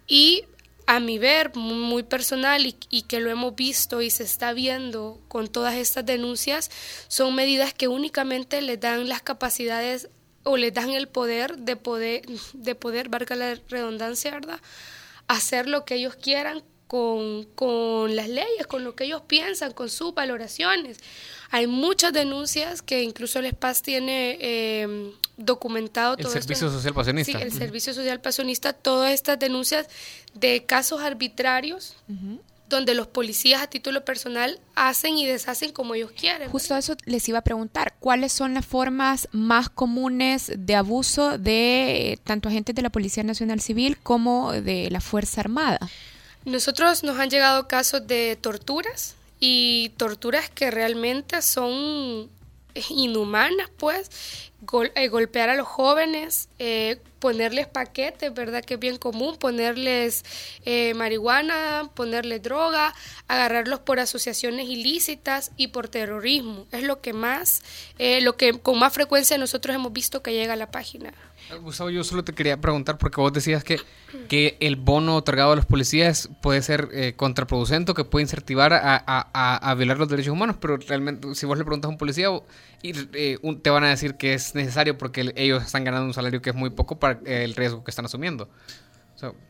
Y 0.06 0.44
a 0.86 1.00
mi 1.00 1.18
ver, 1.18 1.54
muy 1.54 2.02
personal 2.02 2.64
y, 2.64 2.74
y, 2.88 3.02
que 3.02 3.20
lo 3.20 3.28
hemos 3.28 3.54
visto 3.54 4.00
y 4.00 4.08
se 4.08 4.24
está 4.24 4.54
viendo 4.54 5.20
con 5.28 5.48
todas 5.48 5.74
estas 5.74 6.06
denuncias, 6.06 6.70
son 7.08 7.34
medidas 7.34 7.74
que 7.74 7.88
únicamente 7.88 8.62
les 8.62 8.80
dan 8.80 9.06
las 9.06 9.20
capacidades 9.20 10.08
o 10.44 10.56
les 10.56 10.72
dan 10.72 10.88
el 10.88 11.06
poder 11.06 11.58
de 11.58 11.76
poder, 11.76 12.22
de 12.54 12.74
poder, 12.74 13.10
valga 13.10 13.36
la 13.36 13.54
redundancia, 13.68 14.30
¿verdad? 14.30 14.60
Hacer 15.26 15.68
lo 15.68 15.84
que 15.84 15.96
ellos 15.96 16.16
quieran 16.16 16.64
con, 16.88 17.44
con, 17.54 18.16
las 18.16 18.28
leyes, 18.28 18.66
con 18.66 18.82
lo 18.82 18.96
que 18.96 19.04
ellos 19.04 19.22
piensan, 19.26 19.72
con 19.72 19.88
sus 19.88 20.12
valoraciones. 20.14 20.98
Hay 21.50 21.68
muchas 21.68 22.12
denuncias 22.12 22.82
que 22.82 23.02
incluso 23.02 23.38
el 23.38 23.50
SPAS 23.50 23.82
tiene 23.82 24.36
eh, 24.40 25.12
documentado. 25.36 26.14
El 26.14 26.24
todo 26.24 26.32
Servicio 26.32 26.66
esto. 26.66 26.78
Social 26.78 26.94
Pasionista. 26.94 27.32
Sí, 27.32 27.38
el 27.40 27.52
Servicio 27.52 27.94
Social 27.94 28.20
Pasionista, 28.20 28.72
todas 28.72 29.12
estas 29.12 29.38
denuncias 29.38 29.86
de 30.34 30.64
casos 30.64 31.00
arbitrarios. 31.00 31.94
Uh 32.08 32.12
-huh 32.12 32.40
donde 32.68 32.94
los 32.94 33.06
policías 33.06 33.62
a 33.62 33.66
título 33.66 34.04
personal 34.04 34.60
hacen 34.74 35.16
y 35.16 35.26
deshacen 35.26 35.72
como 35.72 35.94
ellos 35.94 36.12
quieren. 36.12 36.50
Justo 36.50 36.76
eso 36.76 36.96
les 37.04 37.28
iba 37.28 37.38
a 37.38 37.42
preguntar, 37.42 37.94
¿cuáles 37.98 38.32
son 38.32 38.54
las 38.54 38.66
formas 38.66 39.28
más 39.32 39.68
comunes 39.68 40.52
de 40.54 40.74
abuso 40.74 41.38
de 41.38 42.18
tanto 42.24 42.48
agentes 42.48 42.74
de 42.74 42.82
la 42.82 42.90
Policía 42.90 43.22
Nacional 43.22 43.60
Civil 43.60 43.96
como 43.98 44.52
de 44.52 44.90
la 44.90 45.00
Fuerza 45.00 45.40
Armada? 45.40 45.78
Nosotros 46.48 47.02
nos 47.04 47.18
han 47.18 47.30
llegado 47.30 47.68
casos 47.68 48.06
de 48.06 48.36
torturas, 48.40 49.14
y 49.40 49.90
torturas 49.96 50.50
que 50.50 50.70
realmente 50.70 51.42
son 51.42 52.28
inhumanas, 52.90 53.70
pues, 53.76 54.10
eh, 54.94 55.08
golpear 55.08 55.48
a 55.48 55.56
los 55.56 55.66
jóvenes, 55.66 56.48
eh, 56.58 57.00
ponerles 57.18 57.66
paquetes, 57.66 58.32
¿verdad? 58.32 58.64
Que 58.64 58.74
es 58.74 58.80
bien 58.80 58.98
común, 58.98 59.36
ponerles 59.36 60.24
eh, 60.64 60.94
marihuana, 60.94 61.90
ponerles 61.94 62.42
droga, 62.42 62.94
agarrarlos 63.26 63.80
por 63.80 63.98
asociaciones 63.98 64.68
ilícitas 64.68 65.50
y 65.56 65.68
por 65.68 65.88
terrorismo. 65.88 66.66
Es 66.70 66.84
lo 66.84 67.00
que 67.00 67.12
más, 67.12 67.62
lo 67.98 68.36
que 68.36 68.58
con 68.60 68.78
más 68.78 68.92
frecuencia 68.92 69.38
nosotros 69.38 69.74
hemos 69.74 69.92
visto 69.92 70.22
que 70.22 70.32
llega 70.32 70.52
a 70.52 70.56
la 70.56 70.70
página. 70.70 71.12
Gustavo, 71.56 71.90
yo 71.90 72.04
solo 72.04 72.24
te 72.24 72.32
quería 72.32 72.60
preguntar 72.60 72.98
porque 72.98 73.20
vos 73.20 73.32
decías 73.32 73.64
que, 73.64 73.80
que 74.28 74.56
el 74.60 74.76
bono 74.76 75.16
otorgado 75.16 75.52
a 75.52 75.56
los 75.56 75.66
policías 75.66 76.28
puede 76.42 76.62
ser 76.62 76.88
eh, 76.92 77.14
contraproducente 77.16 77.94
que 77.94 78.04
puede 78.04 78.24
incentivar 78.24 78.72
a, 78.72 79.02
a, 79.06 79.70
a, 79.70 79.74
violar 79.74 79.98
los 79.98 80.08
derechos 80.08 80.32
humanos, 80.32 80.56
pero 80.60 80.76
realmente 80.76 81.34
si 81.34 81.46
vos 81.46 81.56
le 81.56 81.64
preguntas 81.64 81.88
a 81.88 81.92
un 81.92 81.98
policía 81.98 82.28
eh, 82.82 83.38
te 83.62 83.70
van 83.70 83.84
a 83.84 83.88
decir 83.88 84.16
que 84.16 84.34
es 84.34 84.54
necesario 84.54 84.98
porque 84.98 85.32
ellos 85.36 85.64
están 85.64 85.84
ganando 85.84 86.06
un 86.06 86.14
salario 86.14 86.42
que 86.42 86.50
es 86.50 86.56
muy 86.56 86.70
poco 86.70 86.98
para 86.98 87.20
el 87.24 87.54
riesgo 87.54 87.82
que 87.82 87.90
están 87.90 88.04
asumiendo. 88.04 88.48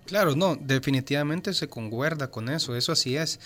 claro, 0.06 0.36
no, 0.36 0.56
definitivamente 0.56 1.52
se 1.52 1.68
concuerda 1.68 2.30
con 2.30 2.48
eso, 2.48 2.76
eso 2.76 2.92
así 2.92 3.16
es. 3.16 3.40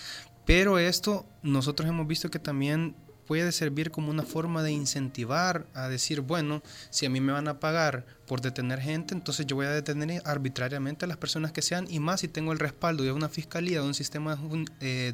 Pero 0.44 0.78
esto 0.78 1.24
nosotros 1.42 1.88
hemos 1.88 2.06
visto 2.06 2.28
que 2.28 2.40
también 2.40 2.96
puede 3.26 3.52
servir 3.52 3.90
como 3.90 4.10
una 4.10 4.24
forma 4.24 4.62
de 4.62 4.72
incentivar 4.72 5.66
a 5.74 5.88
decir, 5.88 6.20
bueno, 6.20 6.62
si 6.90 7.06
a 7.06 7.10
mí 7.10 7.20
me 7.20 7.32
van 7.32 7.48
a 7.48 7.60
pagar 7.60 8.04
por 8.32 8.40
detener 8.40 8.80
gente, 8.80 9.12
entonces 9.12 9.44
yo 9.44 9.56
voy 9.56 9.66
a 9.66 9.72
detener 9.72 10.22
arbitrariamente 10.24 11.04
a 11.04 11.08
las 11.08 11.18
personas 11.18 11.52
que 11.52 11.60
sean 11.60 11.86
y 11.90 11.98
más 12.00 12.20
si 12.20 12.28
tengo 12.28 12.52
el 12.52 12.58
respaldo 12.58 13.04
de 13.04 13.12
una 13.12 13.28
fiscalía, 13.28 13.82
de 13.82 13.86
un 13.86 13.92
sistema 13.92 14.38
eh, 14.80 15.12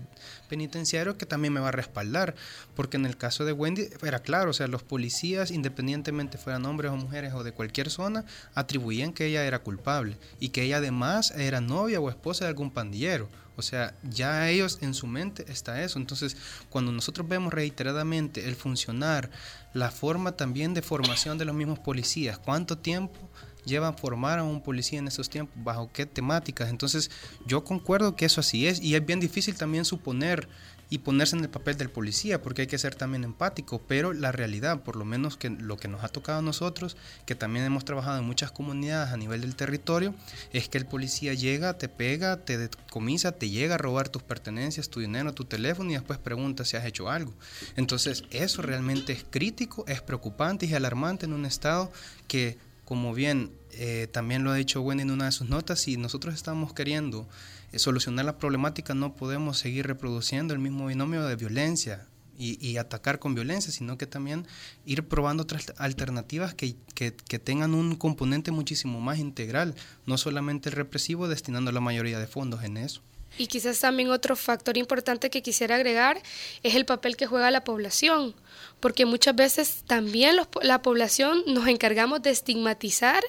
penitenciario 0.48 1.18
que 1.18 1.26
también 1.26 1.52
me 1.52 1.58
va 1.58 1.70
a 1.70 1.72
respaldar. 1.72 2.36
Porque 2.76 2.96
en 2.96 3.06
el 3.06 3.16
caso 3.16 3.44
de 3.44 3.50
Wendy 3.50 3.88
era 4.04 4.20
claro, 4.20 4.50
o 4.50 4.52
sea, 4.52 4.68
los 4.68 4.84
policías, 4.84 5.50
independientemente 5.50 6.38
fueran 6.38 6.64
hombres 6.64 6.92
o 6.92 6.96
mujeres 6.96 7.34
o 7.34 7.42
de 7.42 7.50
cualquier 7.50 7.90
zona, 7.90 8.24
atribuían 8.54 9.12
que 9.12 9.26
ella 9.26 9.44
era 9.44 9.58
culpable 9.64 10.16
y 10.38 10.50
que 10.50 10.62
ella 10.62 10.76
además 10.76 11.32
era 11.32 11.60
novia 11.60 11.98
o 11.98 12.10
esposa 12.10 12.44
de 12.44 12.50
algún 12.50 12.70
pandillero. 12.70 13.28
O 13.58 13.62
sea, 13.62 13.92
ya 14.04 14.48
ellos 14.48 14.78
en 14.82 14.94
su 14.94 15.08
mente 15.08 15.44
está 15.48 15.82
eso. 15.82 15.98
Entonces, 15.98 16.36
cuando 16.70 16.92
nosotros 16.92 17.26
vemos 17.26 17.52
reiteradamente 17.52 18.46
el 18.46 18.54
funcionar, 18.54 19.30
la 19.72 19.90
forma 19.90 20.32
también 20.32 20.74
de 20.74 20.82
formación 20.82 21.38
de 21.38 21.44
los 21.44 21.54
mismos 21.54 21.78
policías, 21.78 22.38
cuánto 22.38 22.78
tiempo 22.78 23.28
llevan 23.64 23.96
formar 23.96 24.38
a 24.38 24.44
un 24.44 24.62
policía 24.62 24.98
en 24.98 25.08
esos 25.08 25.28
tiempos, 25.28 25.54
bajo 25.62 25.90
qué 25.92 26.06
temáticas. 26.06 26.70
Entonces, 26.70 27.10
yo 27.46 27.64
concuerdo 27.64 28.16
que 28.16 28.24
eso 28.24 28.40
así 28.40 28.66
es 28.66 28.80
y 28.80 28.94
es 28.94 29.04
bien 29.04 29.20
difícil 29.20 29.56
también 29.56 29.84
suponer 29.84 30.48
y 30.90 30.98
ponerse 30.98 31.36
en 31.36 31.42
el 31.42 31.50
papel 31.50 31.76
del 31.76 31.90
policía, 31.90 32.40
porque 32.40 32.62
hay 32.62 32.68
que 32.68 32.78
ser 32.78 32.94
también 32.94 33.24
empático, 33.24 33.80
pero 33.86 34.12
la 34.12 34.32
realidad, 34.32 34.82
por 34.82 34.96
lo 34.96 35.04
menos 35.04 35.36
que 35.36 35.50
lo 35.50 35.76
que 35.76 35.88
nos 35.88 36.02
ha 36.02 36.08
tocado 36.08 36.38
a 36.38 36.42
nosotros, 36.42 36.96
que 37.26 37.34
también 37.34 37.64
hemos 37.64 37.84
trabajado 37.84 38.18
en 38.18 38.24
muchas 38.24 38.50
comunidades 38.50 39.12
a 39.12 39.16
nivel 39.16 39.42
del 39.42 39.54
territorio, 39.54 40.14
es 40.52 40.68
que 40.68 40.78
el 40.78 40.86
policía 40.86 41.34
llega, 41.34 41.76
te 41.76 41.88
pega, 41.88 42.38
te 42.38 42.56
decomisa, 42.56 43.32
te 43.32 43.50
llega 43.50 43.74
a 43.74 43.78
robar 43.78 44.08
tus 44.08 44.22
pertenencias, 44.22 44.88
tu 44.88 45.00
dinero, 45.00 45.34
tu 45.34 45.44
teléfono 45.44 45.90
y 45.90 45.94
después 45.94 46.18
pregunta 46.18 46.64
si 46.64 46.76
has 46.76 46.86
hecho 46.86 47.10
algo. 47.10 47.34
Entonces, 47.76 48.24
eso 48.30 48.62
realmente 48.62 49.12
es 49.12 49.24
crítico, 49.28 49.84
es 49.86 50.00
preocupante 50.00 50.66
y 50.66 50.74
alarmante 50.74 51.26
en 51.26 51.34
un 51.34 51.44
estado 51.44 51.92
que, 52.26 52.56
como 52.84 53.12
bien 53.12 53.52
eh, 53.72 54.08
también 54.10 54.42
lo 54.42 54.50
ha 54.50 54.54
dicho 54.54 54.80
Wendy 54.80 55.02
en 55.02 55.10
una 55.10 55.26
de 55.26 55.32
sus 55.32 55.48
notas, 55.48 55.80
si 55.80 55.96
nosotros 55.96 56.34
estamos 56.34 56.72
queriendo 56.72 57.28
solucionar 57.74 58.24
la 58.24 58.38
problemática, 58.38 58.94
no 58.94 59.14
podemos 59.14 59.58
seguir 59.58 59.86
reproduciendo 59.86 60.54
el 60.54 60.60
mismo 60.60 60.86
binomio 60.86 61.24
de 61.24 61.36
violencia 61.36 62.06
y, 62.40 62.76
atacar 62.76 63.18
con 63.18 63.34
violencia, 63.34 63.72
sino 63.72 63.98
que 63.98 64.06
también 64.06 64.46
ir 64.86 65.02
probando 65.08 65.42
otras 65.42 65.72
alternativas 65.76 66.54
que, 66.54 66.76
que, 66.94 67.10
tengan 67.10 67.74
un 67.74 67.96
componente 67.96 68.52
muchísimo 68.52 69.00
más 69.00 69.18
integral, 69.18 69.74
no 70.06 70.16
solamente 70.18 70.68
el 70.68 70.76
represivo, 70.76 71.26
destinando 71.26 71.72
la 71.72 71.80
mayoría 71.80 72.20
de 72.20 72.28
fondos 72.28 72.62
en 72.62 72.76
eso. 72.76 73.02
Y 73.36 73.48
quizás 73.48 73.80
también 73.80 74.10
otro 74.10 74.36
factor 74.36 74.78
importante 74.78 75.30
que 75.30 75.42
quisiera 75.42 75.74
agregar 75.74 76.22
es 76.62 76.76
el 76.76 76.86
papel 76.86 77.16
que 77.16 77.26
juega 77.26 77.50
la 77.50 77.64
población, 77.64 78.34
porque 78.80 79.04
muchas 79.04 79.36
veces 79.36 79.82
también 79.86 80.36
la 80.62 80.82
población 80.82 81.42
nos 81.46 81.66
encargamos 81.66 82.22
de 82.22 82.30
estigmatizar 82.30 83.22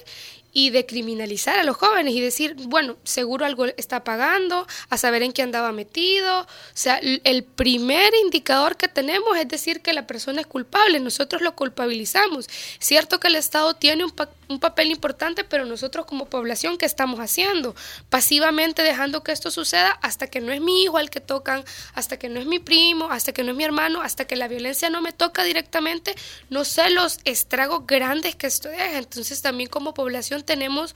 y 0.52 0.70
de 0.70 0.86
criminalizar 0.86 1.58
a 1.58 1.64
los 1.64 1.76
jóvenes 1.76 2.14
y 2.14 2.20
decir, 2.20 2.54
bueno, 2.56 2.96
seguro 3.04 3.44
algo 3.44 3.66
está 3.66 4.04
pagando, 4.04 4.66
a 4.88 4.96
saber 4.96 5.22
en 5.22 5.32
qué 5.32 5.42
andaba 5.42 5.72
metido. 5.72 6.42
O 6.42 6.46
sea, 6.74 6.98
el 6.98 7.44
primer 7.44 8.12
indicador 8.22 8.76
que 8.76 8.88
tenemos 8.88 9.36
es 9.38 9.48
decir 9.48 9.80
que 9.80 9.92
la 9.92 10.06
persona 10.06 10.40
es 10.40 10.46
culpable, 10.46 11.00
nosotros 11.00 11.42
lo 11.42 11.54
culpabilizamos. 11.54 12.48
Cierto 12.78 13.20
que 13.20 13.28
el 13.28 13.36
Estado 13.36 13.74
tiene 13.74 14.04
un, 14.04 14.12
un 14.48 14.60
papel 14.60 14.90
importante, 14.90 15.44
pero 15.44 15.64
nosotros 15.64 16.06
como 16.06 16.26
población, 16.26 16.78
¿qué 16.78 16.86
estamos 16.86 17.20
haciendo? 17.20 17.74
Pasivamente 18.08 18.82
dejando 18.82 19.22
que 19.22 19.32
esto 19.32 19.50
suceda 19.50 19.90
hasta 20.02 20.26
que 20.26 20.40
no 20.40 20.52
es 20.52 20.60
mi 20.60 20.82
hijo 20.82 20.98
al 20.98 21.10
que 21.10 21.20
tocan, 21.20 21.64
hasta 21.94 22.18
que 22.18 22.28
no 22.28 22.40
es 22.40 22.46
mi 22.46 22.58
primo, 22.58 23.10
hasta 23.10 23.32
que 23.32 23.44
no 23.44 23.52
es 23.52 23.56
mi 23.56 23.64
hermano, 23.64 24.02
hasta 24.02 24.26
que 24.26 24.36
la 24.36 24.48
violencia 24.48 24.90
no 24.90 25.00
me 25.00 25.12
toca 25.12 25.44
directamente, 25.44 26.14
no 26.48 26.64
sé 26.64 26.90
los 26.90 27.18
estragos 27.24 27.86
grandes 27.86 28.34
que 28.34 28.46
esto 28.46 28.68
deja. 28.68 28.98
Entonces 28.98 29.42
también 29.42 29.68
como 29.68 29.94
población 29.94 30.39
tenemos 30.44 30.94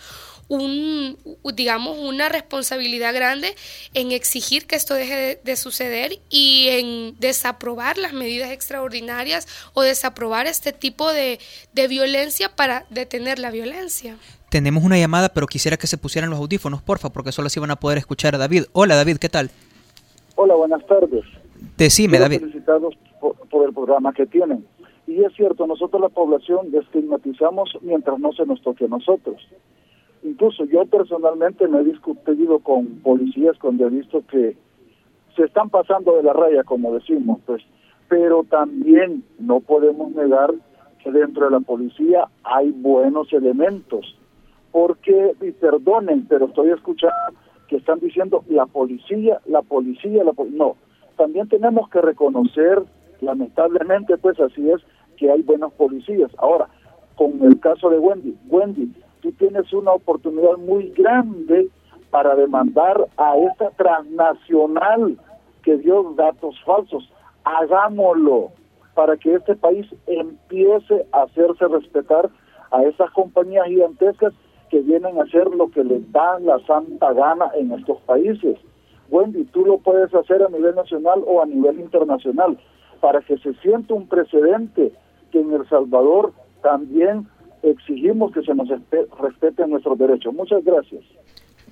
un, 0.49 1.17
digamos, 1.55 1.99
una 1.99 2.29
responsabilidad 2.29 3.15
grande 3.15 3.55
en 3.95 4.13
exigir 4.13 4.67
que 4.67 4.77
esto 4.77 4.95
deje 4.95 5.41
de, 5.43 5.57
suceder 5.57 6.19
y 6.31 6.69
en 6.71 7.19
desaprobar 7.19 7.97
las 7.99 8.13
medidas 8.13 8.51
extraordinarias 8.51 9.47
o 9.73 9.83
desaprobar 9.83 10.47
este 10.47 10.73
tipo 10.73 11.13
de, 11.13 11.39
de 11.73 11.89
violencia 11.89 12.55
para 12.55 12.85
detener 12.91 13.39
la 13.39 13.51
violencia. 13.51 14.17
Tenemos 14.51 14.85
una 14.85 14.99
llamada, 14.99 15.31
pero 15.31 15.47
quisiera 15.47 15.77
que 15.77 15.87
se 15.87 15.99
pusieran 15.99 16.31
los 16.31 16.39
audífonos, 16.39 16.83
porfa, 16.83 17.11
porque 17.11 17.33
solo 17.33 17.47
así 17.47 17.59
van 17.59 17.71
a 17.71 17.77
poder 17.77 17.99
escuchar 17.99 18.35
a 18.35 18.39
David. 18.39 18.65
Hola, 18.73 18.97
David, 18.97 19.17
¿qué 19.17 19.29
tal? 19.29 19.51
Hola, 20.37 20.55
buenas 20.55 20.85
tardes. 20.87 21.25
Decime, 21.77 22.19
David. 22.19 22.41
Felicitados 22.41 22.95
por 23.21 23.67
el 23.67 23.73
programa 23.73 24.13
que 24.13 24.27
tienen. 24.27 24.67
Y 25.07 25.23
es 25.23 25.35
cierto, 25.35 25.67
nosotros 25.67 26.01
la 26.01 26.09
población 26.09 26.75
estigmatizamos 26.75 27.77
mientras 27.83 28.19
no 28.19 28.33
se 28.33 28.47
nos 28.47 28.63
toque 28.63 28.87
a 28.87 28.89
nosotros. 28.89 29.37
Incluso 30.23 30.65
yo 30.65 30.87
personalmente 30.87 31.69
me 31.69 31.81
he 31.81 31.85
discutido 31.85 32.59
con 32.61 32.87
policías 33.01 33.59
cuando 33.59 33.87
he 33.87 33.91
visto 33.91 34.23
que 34.31 34.57
se 35.37 35.45
están 35.45 35.69
pasando 35.69 36.17
de 36.17 36.23
la 36.23 36.33
raya, 36.33 36.65
como 36.65 36.95
decimos, 36.95 37.41
pues. 37.45 37.63
Pero 38.09 38.45
también 38.45 39.25
no 39.39 39.61
podemos 39.61 40.13
negar 40.13 40.55
que 41.03 41.11
dentro 41.11 41.45
de 41.45 41.51
la 41.51 41.61
policía 41.61 42.29
hay 42.43 42.71
buenos 42.71 43.31
elementos. 43.33 44.17
Porque, 44.73 45.35
y 45.43 45.53
perdonen, 45.53 46.27
pero 46.27 46.47
estoy 46.47 46.71
escuchando 46.71 47.39
que 47.69 47.77
están 47.77 48.01
diciendo 48.01 48.43
la 48.49 48.67
policía, 48.67 49.41
la 49.47 49.61
policía, 49.61 50.25
la 50.25 50.33
policía. 50.33 50.59
No, 50.59 50.77
también 51.17 51.49
tenemos 51.49 51.89
que 51.91 52.01
reconocer 52.01 52.83
lamentablemente 53.21 54.17
pues 54.19 54.39
así 54.39 54.71
es 54.71 54.81
que 55.17 55.31
hay 55.31 55.43
buenos 55.43 55.73
policías. 55.75 56.31
Ahora, 56.39 56.69
con 57.17 57.43
el 57.43 57.59
caso 57.61 57.91
de 57.91 57.99
Wendy, 57.99 58.37
Wendy, 58.49 58.93
tú 59.21 59.33
tienes 59.33 59.73
una 59.73 59.93
oportunidad 59.93 60.57
muy 60.59 60.91
grande 60.91 61.69
para 62.11 62.35
demandar 62.35 63.07
a 63.17 63.37
esta 63.37 63.71
transnacional 63.71 65.19
que 65.63 65.77
dio 65.79 66.15
datos 66.17 66.57
falsos. 66.65 67.11
Hagámoslo 67.45 68.51
para 68.95 69.17
que 69.17 69.35
este 69.35 69.57
país 69.57 69.87
empiece 70.07 71.07
a 71.13 71.23
hacerse 71.23 71.67
respetar 71.67 72.31
a 72.71 72.85
esas 72.85 73.11
compañías 73.11 73.67
gigantescas 73.67 74.33
que 74.71 74.81
vienen 74.81 75.19
a 75.19 75.25
hacer 75.25 75.47
lo 75.49 75.71
que 75.71 75.85
les 75.85 76.11
da 76.13 76.39
la 76.41 76.59
santa 76.67 77.13
gana 77.13 77.51
en 77.55 77.73
estos 77.73 78.01
países. 78.03 78.59
Wendy, 79.11 79.45
tú 79.47 79.65
lo 79.65 79.79
puedes 79.79 80.13
hacer 80.15 80.43
a 80.43 80.49
nivel 80.49 80.75
nacional 80.75 81.23
o 81.27 81.43
a 81.43 81.47
nivel 81.47 81.81
internacional 81.81 82.59
para 83.01 83.21
que 83.21 83.37
se 83.39 83.55
sienta 83.55 83.95
un 83.95 84.09
precedente 84.09 84.93
que 85.35 85.41
en 85.41 85.53
El 85.53 85.69
Salvador 85.69 86.33
también 86.63 87.29
exigimos 87.65 88.33
que 88.33 88.43
se 88.43 88.55
nos 88.55 88.69
respeten 89.21 89.71
nuestros 89.71 89.99
derechos. 89.99 90.33
Muchas 90.33 90.65
gracias. 90.65 91.03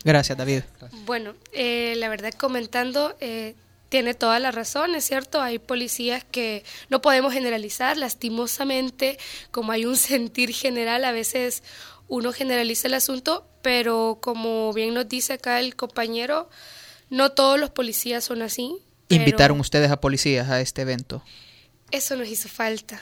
Gracias, 0.04 0.36
David. 0.36 0.62
Bueno, 1.06 1.34
eh, 1.52 1.94
la 1.96 2.08
verdad 2.08 2.32
comentando, 2.36 3.14
eh, 3.20 3.54
tiene 3.88 4.14
toda 4.14 4.40
la 4.40 4.50
razón, 4.50 4.96
es 4.96 5.04
cierto, 5.04 5.40
hay 5.40 5.60
policías 5.60 6.24
que 6.24 6.64
no 6.90 7.00
podemos 7.00 7.32
generalizar, 7.32 7.96
lastimosamente, 7.96 9.16
como 9.52 9.70
hay 9.70 9.84
un 9.84 9.96
sentir 10.10 10.52
general, 10.52 11.04
a 11.04 11.12
veces 11.12 11.62
uno 12.08 12.32
generaliza 12.32 12.88
el 12.88 12.94
asunto, 12.94 13.46
pero 13.62 14.18
como 14.20 14.72
bien 14.72 14.92
nos 14.94 15.08
dice 15.08 15.34
acá 15.34 15.60
el 15.60 15.76
compañero, 15.76 16.48
no 17.10 17.30
todos 17.30 17.60
los 17.60 17.70
policías 17.70 18.24
son 18.24 18.42
así. 18.42 18.76
¿Invitaron 19.08 19.60
ustedes 19.60 19.90
a 19.90 20.00
policías 20.00 20.50
a 20.50 20.60
este 20.60 20.82
evento? 20.82 21.22
Eso 21.92 22.16
nos 22.16 22.26
hizo 22.28 22.48
falta. 22.48 23.00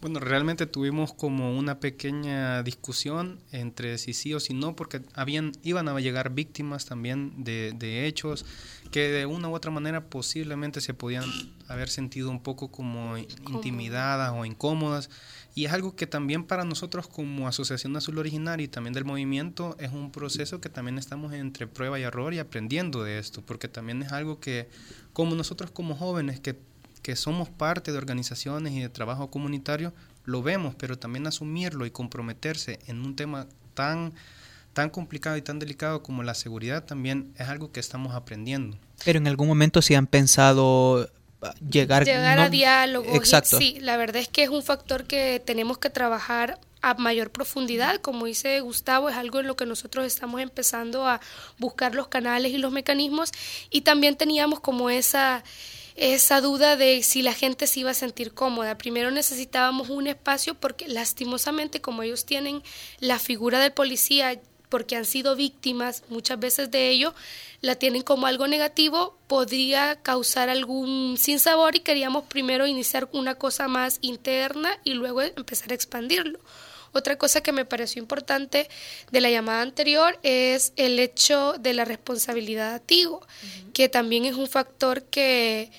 Bueno, 0.00 0.18
realmente 0.18 0.66
tuvimos 0.66 1.12
como 1.12 1.58
una 1.58 1.78
pequeña 1.78 2.62
discusión 2.62 3.38
entre 3.52 3.98
si 3.98 4.14
sí 4.14 4.32
o 4.32 4.40
si 4.40 4.54
no, 4.54 4.74
porque 4.74 5.02
habían, 5.12 5.52
iban 5.62 5.88
a 5.88 6.00
llegar 6.00 6.30
víctimas 6.30 6.86
también 6.86 7.44
de, 7.44 7.74
de 7.76 8.06
hechos 8.06 8.46
que 8.90 9.08
de 9.08 9.26
una 9.26 9.48
u 9.48 9.54
otra 9.54 9.70
manera 9.70 10.06
posiblemente 10.08 10.80
se 10.80 10.94
podían 10.94 11.24
haber 11.68 11.90
sentido 11.90 12.30
un 12.30 12.42
poco 12.42 12.70
como 12.70 13.18
intimidadas 13.18 14.32
o 14.34 14.44
incómodas. 14.46 15.10
Y 15.54 15.66
es 15.66 15.72
algo 15.72 15.94
que 15.94 16.06
también 16.06 16.44
para 16.44 16.64
nosotros 16.64 17.06
como 17.06 17.46
Asociación 17.46 17.96
Azul 17.96 18.18
Originaria 18.18 18.64
y 18.64 18.68
también 18.68 18.94
del 18.94 19.04
movimiento 19.04 19.76
es 19.78 19.92
un 19.92 20.12
proceso 20.12 20.60
que 20.60 20.68
también 20.68 20.96
estamos 20.96 21.32
entre 21.32 21.66
prueba 21.66 22.00
y 22.00 22.04
error 22.04 22.32
y 22.32 22.38
aprendiendo 22.38 23.04
de 23.04 23.18
esto, 23.18 23.42
porque 23.44 23.68
también 23.68 24.02
es 24.02 24.12
algo 24.12 24.40
que 24.40 24.68
como 25.12 25.34
nosotros 25.34 25.70
como 25.70 25.94
jóvenes 25.94 26.40
que 26.40 26.58
que 27.02 27.16
somos 27.16 27.48
parte 27.48 27.92
de 27.92 27.98
organizaciones 27.98 28.72
y 28.72 28.80
de 28.80 28.88
trabajo 28.88 29.30
comunitario, 29.30 29.92
lo 30.24 30.42
vemos, 30.42 30.74
pero 30.76 30.98
también 30.98 31.26
asumirlo 31.26 31.86
y 31.86 31.90
comprometerse 31.90 32.78
en 32.86 33.00
un 33.00 33.16
tema 33.16 33.46
tan, 33.74 34.12
tan 34.72 34.90
complicado 34.90 35.36
y 35.36 35.42
tan 35.42 35.58
delicado 35.58 36.02
como 36.02 36.22
la 36.22 36.34
seguridad 36.34 36.84
también 36.84 37.32
es 37.36 37.48
algo 37.48 37.72
que 37.72 37.80
estamos 37.80 38.14
aprendiendo. 38.14 38.78
Pero 39.04 39.18
en 39.18 39.26
algún 39.26 39.48
momento 39.48 39.82
si 39.82 39.94
han 39.94 40.06
pensado 40.06 41.10
ah, 41.42 41.54
llegar, 41.68 42.04
llegar 42.04 42.38
a 42.38 42.48
diálogo. 42.48 43.14
Exacto. 43.14 43.58
Sí, 43.58 43.78
la 43.80 43.96
verdad 43.96 44.16
es 44.16 44.28
que 44.28 44.42
es 44.42 44.50
un 44.50 44.62
factor 44.62 45.04
que 45.04 45.42
tenemos 45.44 45.78
que 45.78 45.90
trabajar 45.90 46.60
a 46.82 46.94
mayor 46.94 47.30
profundidad, 47.30 48.00
como 48.00 48.26
dice 48.26 48.60
Gustavo, 48.60 49.10
es 49.10 49.16
algo 49.16 49.40
en 49.40 49.46
lo 49.46 49.56
que 49.56 49.66
nosotros 49.66 50.06
estamos 50.06 50.40
empezando 50.40 51.06
a 51.06 51.20
buscar 51.58 51.94
los 51.94 52.08
canales 52.08 52.52
y 52.52 52.58
los 52.58 52.72
mecanismos 52.72 53.32
y 53.70 53.82
también 53.82 54.16
teníamos 54.16 54.60
como 54.60 54.88
esa 54.88 55.44
esa 55.96 56.40
duda 56.40 56.76
de 56.76 57.02
si 57.02 57.22
la 57.22 57.32
gente 57.32 57.66
se 57.66 57.80
iba 57.80 57.90
a 57.90 57.94
sentir 57.94 58.32
cómoda. 58.32 58.78
Primero 58.78 59.10
necesitábamos 59.10 59.88
un 59.88 60.06
espacio 60.06 60.54
porque 60.54 60.88
lastimosamente 60.88 61.80
como 61.80 62.02
ellos 62.02 62.24
tienen 62.24 62.62
la 62.98 63.18
figura 63.18 63.58
del 63.60 63.72
policía 63.72 64.40
porque 64.70 64.96
han 64.96 65.04
sido 65.04 65.36
víctimas 65.36 66.04
muchas 66.08 66.38
veces 66.38 66.70
de 66.70 66.88
ello, 66.88 67.12
la 67.60 67.74
tienen 67.74 68.02
como 68.02 68.26
algo 68.26 68.46
negativo, 68.46 69.18
podría 69.26 69.96
causar 69.96 70.48
algún 70.48 71.16
sinsabor 71.18 71.76
y 71.76 71.80
queríamos 71.80 72.24
primero 72.24 72.66
iniciar 72.66 73.08
una 73.12 73.34
cosa 73.34 73.68
más 73.68 73.98
interna 74.00 74.78
y 74.84 74.94
luego 74.94 75.20
empezar 75.20 75.72
a 75.72 75.74
expandirlo. 75.74 76.38
Otra 76.92 77.16
cosa 77.16 77.42
que 77.42 77.52
me 77.52 77.64
pareció 77.64 78.00
importante 78.02 78.68
de 79.10 79.20
la 79.20 79.30
llamada 79.30 79.62
anterior 79.62 80.18
es 80.22 80.72
el 80.76 80.98
hecho 80.98 81.54
de 81.58 81.74
la 81.74 81.84
responsabilidad 81.84 82.74
activo, 82.74 83.26
que 83.72 83.88
también 83.88 84.24
es 84.24 84.34
un 84.34 84.48
factor 84.48 85.04
que 85.04 85.70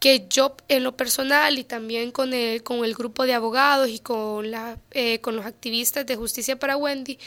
que 0.00 0.28
yo 0.28 0.56
en 0.68 0.84
lo 0.84 0.96
personal 0.96 1.58
y 1.58 1.64
también 1.64 2.12
con 2.12 2.32
el, 2.32 2.62
con 2.62 2.84
el 2.84 2.94
grupo 2.94 3.26
de 3.26 3.34
abogados 3.34 3.88
y 3.88 3.98
con, 3.98 4.50
la, 4.50 4.78
eh, 4.92 5.20
con 5.20 5.34
los 5.34 5.44
activistas 5.44 6.06
de 6.06 6.16
Justicia 6.16 6.58
para 6.58 6.76
Wendy 6.76 7.18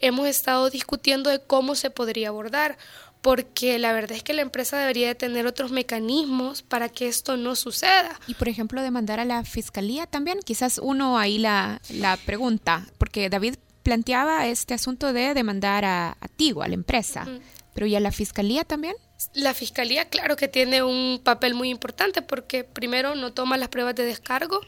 hemos 0.00 0.28
estado 0.28 0.68
discutiendo 0.68 1.30
de 1.30 1.40
cómo 1.40 1.74
se 1.74 1.90
podría 1.90 2.28
abordar 2.28 2.76
porque 3.20 3.78
la 3.78 3.92
verdad 3.92 4.12
es 4.12 4.22
que 4.22 4.32
la 4.32 4.42
empresa 4.42 4.78
debería 4.78 5.08
de 5.08 5.14
tener 5.14 5.46
otros 5.46 5.70
mecanismos 5.72 6.62
para 6.62 6.88
que 6.88 7.08
esto 7.08 7.36
no 7.36 7.56
suceda. 7.56 8.18
Y 8.26 8.34
por 8.34 8.48
ejemplo, 8.48 8.82
demandar 8.82 9.20
a 9.20 9.24
la 9.24 9.44
fiscalía 9.44 10.06
también, 10.06 10.40
quizás 10.44 10.78
uno 10.82 11.18
ahí 11.18 11.38
la, 11.38 11.80
la 11.90 12.16
pregunta, 12.16 12.86
porque 12.98 13.28
David 13.28 13.56
planteaba 13.82 14.46
este 14.46 14.74
asunto 14.74 15.12
de 15.12 15.34
demandar 15.34 15.84
a, 15.84 16.16
a 16.20 16.28
Tigo, 16.28 16.62
a 16.62 16.68
la 16.68 16.74
empresa, 16.74 17.26
pero 17.74 17.86
¿y 17.86 17.96
a 17.96 18.00
la 18.00 18.12
fiscalía 18.12 18.64
también? 18.64 18.94
La 19.34 19.52
fiscalía, 19.52 20.04
claro 20.04 20.36
que 20.36 20.46
tiene 20.46 20.84
un 20.84 21.20
papel 21.22 21.52
muy 21.52 21.70
importante 21.70 22.22
porque 22.22 22.62
primero 22.62 23.16
no 23.16 23.32
toma 23.32 23.56
las 23.56 23.68
pruebas 23.68 23.96
de 23.96 24.04
descargo. 24.04 24.60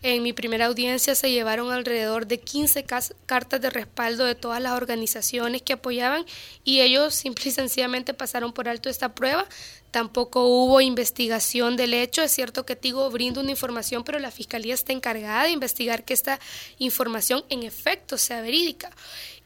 En 0.00 0.22
mi 0.22 0.32
primera 0.32 0.66
audiencia 0.66 1.16
se 1.16 1.32
llevaron 1.32 1.72
alrededor 1.72 2.28
de 2.28 2.38
15 2.38 2.84
cartas 2.84 3.60
de 3.60 3.68
respaldo 3.68 4.24
de 4.24 4.36
todas 4.36 4.62
las 4.62 4.74
organizaciones 4.74 5.62
que 5.62 5.72
apoyaban 5.72 6.24
y 6.62 6.82
ellos 6.82 7.16
simple 7.16 7.48
y 7.48 7.50
sencillamente 7.50 8.14
pasaron 8.14 8.52
por 8.52 8.68
alto 8.68 8.88
esta 8.88 9.12
prueba. 9.12 9.44
Tampoco 9.90 10.46
hubo 10.46 10.80
investigación 10.80 11.76
del 11.76 11.92
hecho. 11.92 12.22
Es 12.22 12.30
cierto 12.30 12.64
que 12.64 12.76
Tigo 12.76 13.10
brinda 13.10 13.40
una 13.40 13.50
información, 13.50 14.04
pero 14.04 14.20
la 14.20 14.30
fiscalía 14.30 14.74
está 14.74 14.92
encargada 14.92 15.44
de 15.44 15.50
investigar 15.50 16.04
que 16.04 16.14
esta 16.14 16.38
información 16.78 17.44
en 17.48 17.64
efecto 17.64 18.18
sea 18.18 18.40
verídica. 18.40 18.90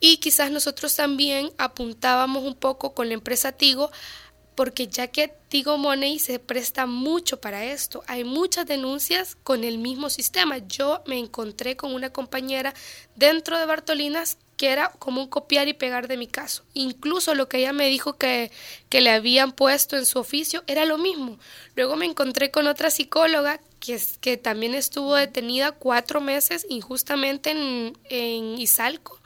Y 0.01 0.19
quizás 0.19 0.51
nosotros 0.51 0.95
también 0.97 1.51
apuntábamos 1.57 2.43
un 2.43 2.55
poco 2.55 2.93
con 2.95 3.09
la 3.09 3.15
empresa 3.15 3.53
Tigo 3.53 3.91
porque 4.61 4.89
ya 4.89 5.07
que 5.07 5.33
Tigo 5.49 5.79
Money 5.79 6.19
se 6.19 6.39
presta 6.39 6.85
mucho 6.85 7.41
para 7.41 7.65
esto, 7.65 8.03
hay 8.07 8.25
muchas 8.25 8.67
denuncias 8.67 9.39
con 9.43 9.65
el 9.65 9.79
mismo 9.79 10.11
sistema. 10.11 10.59
Yo 10.59 11.03
me 11.07 11.19
encontré 11.19 11.79
con 11.79 11.95
una 11.95 12.11
compañera 12.11 12.75
dentro 13.17 13.59
de 13.59 13.65
Bartolinas 13.65 14.37
que 14.59 14.69
era 14.69 14.93
como 14.99 15.23
un 15.23 15.29
copiar 15.29 15.69
y 15.69 15.73
pegar 15.73 16.09
de 16.09 16.19
mi 16.19 16.27
caso. 16.27 16.63
Incluso 16.75 17.35
lo 17.35 17.49
que 17.49 17.57
ella 17.57 17.73
me 17.73 17.89
dijo 17.89 18.19
que, 18.19 18.51
que 18.91 19.01
le 19.01 19.09
habían 19.09 19.53
puesto 19.53 19.97
en 19.97 20.05
su 20.05 20.19
oficio 20.19 20.63
era 20.67 20.85
lo 20.85 20.99
mismo. 20.99 21.39
Luego 21.75 21.97
me 21.97 22.05
encontré 22.05 22.51
con 22.51 22.67
otra 22.67 22.91
psicóloga 22.91 23.63
que, 23.81 23.99
que 24.21 24.37
también 24.37 24.75
estuvo 24.75 25.15
detenida 25.15 25.73
cuatro 25.73 26.21
meses 26.21 26.67
injustamente 26.69 27.53
en, 27.53 27.97
en 28.11 28.61
Izalco 28.61 29.20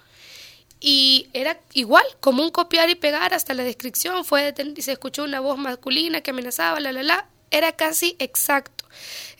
y 0.86 1.28
era 1.32 1.58
igual, 1.72 2.04
como 2.20 2.42
un 2.42 2.50
copiar 2.50 2.90
y 2.90 2.94
pegar 2.94 3.32
hasta 3.32 3.54
la 3.54 3.64
descripción, 3.64 4.22
fue 4.26 4.52
se 4.80 4.92
escuchó 4.92 5.24
una 5.24 5.40
voz 5.40 5.56
masculina 5.56 6.20
que 6.20 6.30
amenazaba, 6.30 6.78
la, 6.78 6.92
la, 6.92 7.02
la, 7.02 7.26
era 7.50 7.72
casi 7.72 8.16
exacto. 8.18 8.84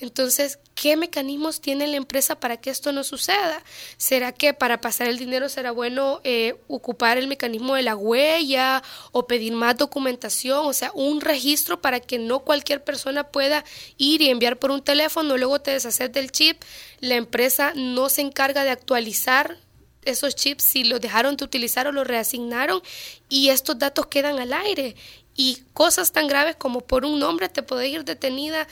Entonces, 0.00 0.58
¿qué 0.74 0.96
mecanismos 0.96 1.60
tiene 1.60 1.86
la 1.86 1.96
empresa 1.96 2.40
para 2.40 2.56
que 2.56 2.70
esto 2.70 2.92
no 2.92 3.04
suceda? 3.04 3.62
¿Será 3.98 4.32
que 4.32 4.54
para 4.54 4.80
pasar 4.80 5.06
el 5.06 5.18
dinero 5.18 5.50
será 5.50 5.70
bueno 5.70 6.22
eh, 6.24 6.56
ocupar 6.66 7.18
el 7.18 7.28
mecanismo 7.28 7.74
de 7.74 7.82
la 7.82 7.94
huella 7.94 8.82
o 9.12 9.26
pedir 9.26 9.52
más 9.52 9.76
documentación? 9.76 10.64
O 10.64 10.72
sea, 10.72 10.92
un 10.94 11.20
registro 11.20 11.82
para 11.82 12.00
que 12.00 12.18
no 12.18 12.38
cualquier 12.38 12.82
persona 12.82 13.24
pueda 13.24 13.66
ir 13.98 14.22
y 14.22 14.30
enviar 14.30 14.58
por 14.58 14.70
un 14.70 14.82
teléfono, 14.82 15.36
luego 15.36 15.60
te 15.60 15.72
deshaces 15.72 16.10
del 16.10 16.32
chip. 16.32 16.62
La 17.00 17.16
empresa 17.16 17.74
no 17.76 18.08
se 18.08 18.22
encarga 18.22 18.64
de 18.64 18.70
actualizar 18.70 19.58
esos 20.04 20.34
chips 20.34 20.64
si 20.64 20.84
los 20.84 21.00
dejaron 21.00 21.36
de 21.36 21.44
utilizar 21.44 21.86
o 21.86 21.92
los 21.92 22.06
reasignaron 22.06 22.82
y 23.28 23.50
estos 23.50 23.78
datos 23.78 24.06
quedan 24.06 24.38
al 24.38 24.52
aire. 24.52 24.96
Y 25.36 25.58
cosas 25.72 26.12
tan 26.12 26.28
graves 26.28 26.54
como 26.56 26.80
por 26.80 27.04
un 27.04 27.18
nombre 27.18 27.48
te 27.48 27.62
puede 27.62 27.88
ir 27.88 28.04
detenida 28.04 28.68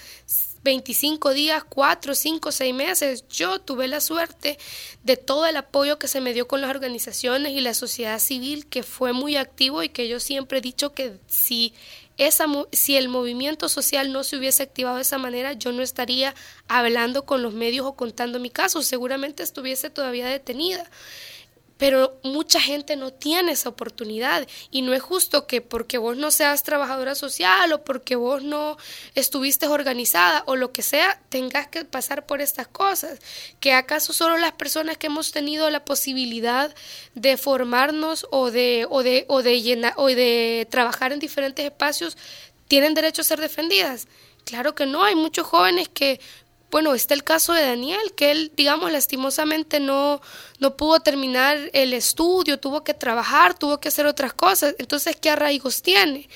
25 0.63 1.33
días, 1.33 1.65
4, 1.69 2.15
5, 2.15 2.53
6 2.53 2.75
meses. 2.75 3.25
Yo 3.29 3.61
tuve 3.61 3.89
la 3.89 4.01
suerte 4.01 4.59
de 5.03 5.17
todo 5.17 5.47
el 5.47 5.57
apoyo 5.57 5.99
que 5.99 6.09
se 6.09 6.21
me 6.21 6.33
dio 6.33 6.47
con 6.47 6.61
las 6.61 6.71
organizaciones 6.71 7.53
y 7.53 7.61
la 7.61 7.75
sociedad 7.75 8.19
civil, 8.19 8.67
que 8.67 8.83
fue 8.83 9.13
muy 9.13 9.37
activo 9.37 9.83
y 9.83 9.89
que 9.89 10.09
yo 10.09 10.21
siempre 10.21 10.59
he 10.59 10.63
dicho 10.63 10.93
que 10.93 11.19
si 11.27 11.75
esa, 12.19 12.47
si 12.73 12.97
el 12.97 13.09
movimiento 13.09 13.69
social 13.69 14.13
no 14.13 14.25
se 14.25 14.37
hubiese 14.37 14.63
activado 14.63 14.97
de 14.97 15.03
esa 15.03 15.19
manera, 15.19 15.53
yo 15.55 15.73
no 15.73 15.83
estaría 15.83 16.35
hablando 16.69 17.25
con 17.25 17.43
los 17.43 17.55
medios 17.55 17.87
o 17.87 17.95
contando 17.95 18.39
mi 18.39 18.51
caso, 18.51 18.83
seguramente 18.83 19.43
estuviese 19.43 19.91
todavía 19.91 20.27
detenida 20.27 20.89
pero 21.79 22.19
mucha 22.23 22.61
gente 22.61 22.97
no 22.97 23.13
tiene 23.13 23.53
esa 23.53 23.69
oportunidad 23.69 24.47
y 24.71 24.83
no 24.83 24.95
es 24.95 25.03
justo 25.03 25.47
que 25.47 25.61
porque 25.61 25.99
vos 25.99 26.17
no 26.17 26.31
seas 26.31 26.63
trabajadora 26.63 27.15
social 27.15 27.73
o 27.73 27.85
porque 27.85 28.17
vos 28.17 28.43
no 28.43 28.77
estuviste 29.15 29.67
organizada 29.67 30.45
o 30.47 30.57
lo 30.57 30.73
que 30.73 30.83
sea, 30.83 31.21
tengas 31.29 31.69
que 31.69 31.85
pasar 31.85 32.27
por 32.27 32.41
estas 32.41 32.69
cosas. 32.69 33.19
Que 33.61 33.73
acaso 33.73 34.13
solo 34.13 34.37
las 34.37 34.53
personas 34.53 34.97
que 34.97 35.09
hemos 35.09 35.33
tenido 35.33 35.71
la 35.71 35.85
posibilidad 35.85 36.75
de 37.15 37.37
formarnos 37.37 38.27
o 38.31 38.51
de 38.51 38.87
o 38.89 39.03
de 39.03 39.25
o 39.29 39.43
de 39.43 39.63
llenar 39.63 39.95
o 39.97 40.07
de 40.07 40.67
trabajar 40.71 41.13
en 41.13 41.19
diferentes 41.19 41.65
espacios 41.65 42.17
tienen 42.69 42.95
derecho 42.95 43.23
a 43.23 43.25
ser 43.25 43.41
defendidas. 43.41 44.09
Claro 44.45 44.75
que 44.75 44.87
no, 44.87 45.05
hay 45.05 45.15
muchos 45.15 45.47
jóvenes 45.47 45.89
que 45.89 46.21
bueno, 46.73 46.95
está 46.95 47.13
el 47.13 47.23
caso 47.23 47.53
de 47.53 47.67
Daniel, 47.67 48.15
que 48.17 48.31
él, 48.31 48.51
digamos, 48.57 48.91
lastimosamente 48.91 49.79
no, 49.79 50.23
no 50.59 50.75
pudo 50.75 51.01
terminar 51.01 51.59
el 51.75 51.93
estudio, 51.93 52.59
tuvo 52.59 52.83
que 52.83 52.95
trabajar, 52.95 53.53
tuvo 53.53 53.79
que 53.79 53.89
hacer 53.89 54.07
otras 54.07 54.33
cosas. 54.33 54.75
Entonces, 54.79 55.15
¿qué 55.21 55.29
arraigos 55.29 55.83
tiene? 55.83 56.31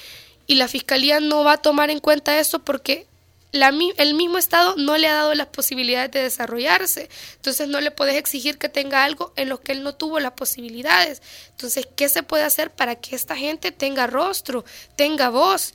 Y 0.46 0.56
la 0.56 0.68
fiscalía 0.68 1.20
no 1.20 1.42
va 1.42 1.52
a 1.54 1.62
tomar 1.62 1.88
en 1.88 2.00
cuenta 2.00 2.38
eso 2.38 2.58
porque 2.58 3.06
la, 3.50 3.72
el 3.96 4.14
mismo 4.14 4.36
Estado 4.36 4.74
no 4.76 4.98
le 4.98 5.08
ha 5.08 5.14
dado 5.14 5.34
las 5.34 5.46
posibilidades 5.46 6.10
de 6.10 6.24
desarrollarse. 6.24 7.08
Entonces 7.36 7.66
no 7.68 7.80
le 7.80 7.90
puedes 7.90 8.16
exigir 8.16 8.58
que 8.58 8.68
tenga 8.68 9.04
algo 9.04 9.32
en 9.36 9.48
lo 9.48 9.62
que 9.62 9.72
él 9.72 9.82
no 9.82 9.94
tuvo 9.94 10.20
las 10.20 10.32
posibilidades. 10.32 11.22
Entonces, 11.52 11.88
¿qué 11.96 12.10
se 12.10 12.22
puede 12.22 12.44
hacer 12.44 12.70
para 12.70 12.96
que 12.96 13.16
esta 13.16 13.36
gente 13.36 13.72
tenga 13.72 14.06
rostro, 14.06 14.66
tenga 14.96 15.30
voz? 15.30 15.72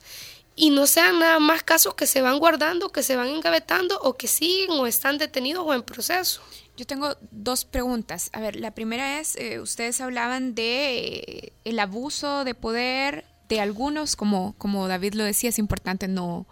Y 0.54 0.70
no 0.70 0.86
sean 0.86 1.18
nada 1.18 1.38
más 1.38 1.62
casos 1.62 1.94
que 1.94 2.06
se 2.06 2.20
van 2.20 2.38
guardando, 2.38 2.90
que 2.90 3.02
se 3.02 3.16
van 3.16 3.28
engavetando 3.28 3.98
o 4.00 4.14
que 4.14 4.28
siguen 4.28 4.70
o 4.72 4.86
están 4.86 5.18
detenidos 5.18 5.64
o 5.66 5.72
en 5.74 5.82
proceso. 5.82 6.42
Yo 6.76 6.86
tengo 6.86 7.16
dos 7.30 7.64
preguntas. 7.64 8.30
A 8.32 8.40
ver, 8.40 8.56
la 8.56 8.72
primera 8.72 9.18
es, 9.20 9.36
eh, 9.36 9.60
ustedes 9.60 10.00
hablaban 10.00 10.54
de 10.54 10.98
eh, 10.98 11.52
el 11.64 11.78
abuso 11.78 12.44
de 12.44 12.54
poder 12.54 13.24
de 13.48 13.60
algunos, 13.60 14.16
como, 14.16 14.54
como 14.58 14.88
David 14.88 15.14
lo 15.14 15.24
decía, 15.24 15.50
es 15.50 15.58
importante 15.58 16.08
no 16.08 16.46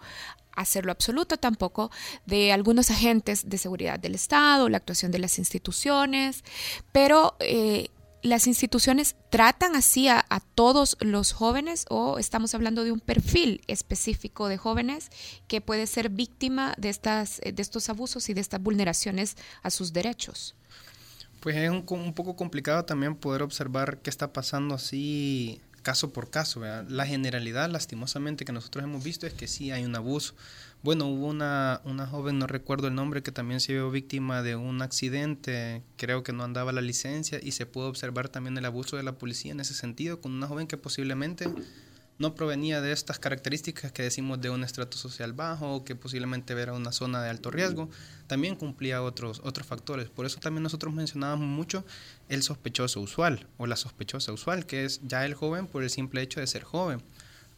hacerlo 0.55 0.91
absoluto 0.91 1.37
tampoco 1.37 1.91
de 2.25 2.51
algunos 2.51 2.91
agentes 2.91 3.49
de 3.49 3.57
seguridad 3.57 3.99
del 3.99 4.15
Estado, 4.15 4.69
la 4.69 4.77
actuación 4.77 5.11
de 5.11 5.19
las 5.19 5.39
instituciones, 5.39 6.43
pero 6.91 7.35
eh, 7.39 7.89
las 8.21 8.47
instituciones 8.47 9.15
tratan 9.29 9.75
así 9.75 10.07
a, 10.07 10.23
todos 10.55 10.97
los 10.99 11.31
jóvenes 11.31 11.85
o 11.89 12.19
estamos 12.19 12.53
hablando 12.53 12.83
de 12.83 12.91
un 12.91 12.99
perfil 12.99 13.61
específico 13.67 14.47
de 14.47 14.57
jóvenes 14.57 15.09
que 15.47 15.61
puede 15.61 15.87
ser 15.87 16.09
víctima 16.09 16.75
de, 16.77 16.89
estas, 16.89 17.41
de 17.41 17.61
estos 17.61 17.89
abusos 17.89 18.29
y 18.29 18.33
de 18.33 18.41
estas 18.41 18.61
vulneraciones 18.61 19.37
a 19.63 19.71
sus 19.71 19.93
derechos. 19.93 20.55
Pues 21.39 21.55
es 21.55 21.69
un, 21.69 21.85
un 21.89 22.13
poco 22.13 22.35
complicado 22.35 22.85
también 22.85 23.15
poder 23.15 23.41
observar 23.41 23.99
qué 23.99 24.09
está 24.09 24.31
pasando 24.31 24.75
así 24.75 25.61
caso 25.81 26.13
por 26.13 26.29
caso. 26.29 26.61
La 26.87 27.05
generalidad, 27.05 27.69
lastimosamente, 27.69 28.45
que 28.45 28.51
nosotros 28.51 28.83
hemos 28.83 29.03
visto 29.03 29.27
es 29.27 29.33
que 29.33 29.47
sí 29.47 29.71
hay 29.71 29.83
un 29.83 29.95
abuso. 29.95 30.33
Bueno, 30.83 31.05
hubo 31.05 31.27
una, 31.27 31.79
una 31.83 32.07
joven, 32.07 32.39
no 32.39 32.47
recuerdo 32.47 32.87
el 32.87 32.95
nombre, 32.95 33.21
que 33.21 33.31
también 33.31 33.59
se 33.59 33.73
vio 33.73 33.91
víctima 33.91 34.41
de 34.41 34.55
un 34.55 34.81
accidente, 34.81 35.83
creo 35.95 36.23
que 36.23 36.33
no 36.33 36.43
andaba 36.43 36.71
la 36.71 36.81
licencia, 36.81 37.39
y 37.39 37.51
se 37.51 37.67
pudo 37.67 37.87
observar 37.87 38.29
también 38.29 38.57
el 38.57 38.65
abuso 38.65 38.97
de 38.97 39.03
la 39.03 39.19
policía 39.19 39.51
en 39.51 39.59
ese 39.59 39.75
sentido, 39.75 40.21
con 40.21 40.31
una 40.31 40.47
joven 40.47 40.65
que 40.65 40.77
posiblemente 40.77 41.47
no 42.17 42.33
provenía 42.33 42.81
de 42.81 42.93
estas 42.93 43.19
características 43.19 43.91
que 43.91 44.01
decimos 44.01 44.41
de 44.41 44.49
un 44.49 44.63
estrato 44.63 44.97
social 44.97 45.33
bajo, 45.33 45.83
que 45.83 45.95
posiblemente 45.95 46.53
era 46.53 46.73
una 46.73 46.91
zona 46.91 47.21
de 47.21 47.29
alto 47.29 47.51
riesgo, 47.51 47.87
también 48.25 48.55
cumplía 48.55 49.03
otros, 49.03 49.39
otros 49.43 49.67
factores. 49.67 50.09
Por 50.09 50.25
eso 50.25 50.39
también 50.39 50.63
nosotros 50.63 50.93
mencionábamos 50.95 51.47
mucho 51.47 51.85
el 52.27 52.41
sospechoso 52.41 53.01
usual 53.01 53.45
o 53.57 53.67
la 53.67 53.75
sospechosa 53.75 54.33
usual, 54.33 54.65
que 54.65 54.85
es 54.85 54.99
ya 55.03 55.25
el 55.25 55.35
joven 55.35 55.67
por 55.67 55.83
el 55.83 55.91
simple 55.91 56.23
hecho 56.23 56.39
de 56.39 56.47
ser 56.47 56.63
joven. 56.63 57.03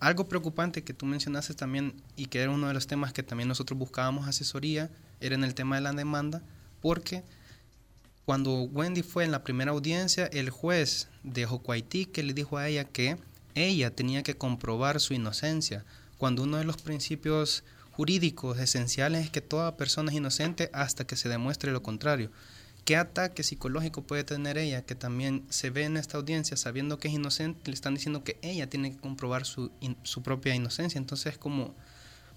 Algo 0.04 0.28
preocupante 0.28 0.84
que 0.84 0.94
tú 0.94 1.06
mencionaste 1.06 1.54
también 1.54 1.94
y 2.18 2.26
que 2.26 2.42
era 2.42 2.52
uno 2.52 2.68
de 2.68 2.74
los 2.74 2.88
temas 2.88 3.14
que 3.14 3.24
también 3.24 3.48
nosotros 3.48 3.80
buscábamos 3.80 4.28
asesoría, 4.28 4.90
era 5.22 5.34
en 5.34 5.46
el 5.46 5.56
tema 5.56 5.78
de 5.78 5.82
la 5.82 5.94
demanda, 5.94 6.42
porque 6.82 7.24
cuando 8.26 8.64
Wendy 8.64 9.02
fue 9.02 9.24
en 9.24 9.32
la 9.32 9.46
primera 9.46 9.72
audiencia, 9.72 10.26
el 10.26 10.50
juez 10.50 11.08
de 11.24 11.46
Jocuaití 11.46 12.06
que 12.06 12.22
le 12.22 12.34
dijo 12.34 12.58
a 12.58 12.68
ella 12.68 12.84
que 12.84 13.18
ella 13.56 13.96
tenía 13.96 14.24
que 14.24 14.36
comprobar 14.36 15.00
su 15.00 15.14
inocencia, 15.14 15.86
cuando 16.18 16.44
uno 16.44 16.58
de 16.58 16.66
los 16.66 16.82
principios 16.82 17.64
jurídicos 17.92 18.60
esenciales 18.60 19.24
es 19.24 19.32
que 19.32 19.40
toda 19.40 19.78
persona 19.78 20.12
es 20.12 20.18
inocente 20.18 20.70
hasta 20.74 21.08
que 21.08 21.16
se 21.16 21.30
demuestre 21.30 21.72
lo 21.72 21.82
contrario. 21.82 22.30
¿Qué 22.86 22.98
ataque 22.98 23.44
psicológico 23.44 24.04
puede 24.04 24.24
tener 24.24 24.58
ella 24.58 24.82
que 24.82 24.96
también 24.96 25.46
se 25.50 25.70
ve 25.70 25.84
en 25.84 25.98
esta 25.98 26.18
audiencia 26.18 26.58
sabiendo 26.58 27.00
que 27.00 27.08
es 27.08 27.14
inocente? 27.14 27.62
Le 27.66 27.74
están 27.74 27.96
diciendo 27.96 28.24
que 28.24 28.38
ella 28.42 28.70
tiene 28.70 28.92
que 28.92 28.98
comprobar 28.98 29.46
su, 29.46 29.72
su 30.04 30.22
propia 30.22 30.54
inocencia. 30.54 30.98
Entonces 30.98 31.34
es 31.34 31.38
como 31.38 31.74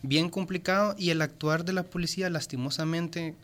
bien 0.02 0.28
complicado 0.28 0.94
y 0.98 1.10
el 1.10 1.22
actuar 1.22 1.64
de 1.64 1.72
la 1.72 1.82
policía 1.82 2.30
lastimosamente 2.30 3.34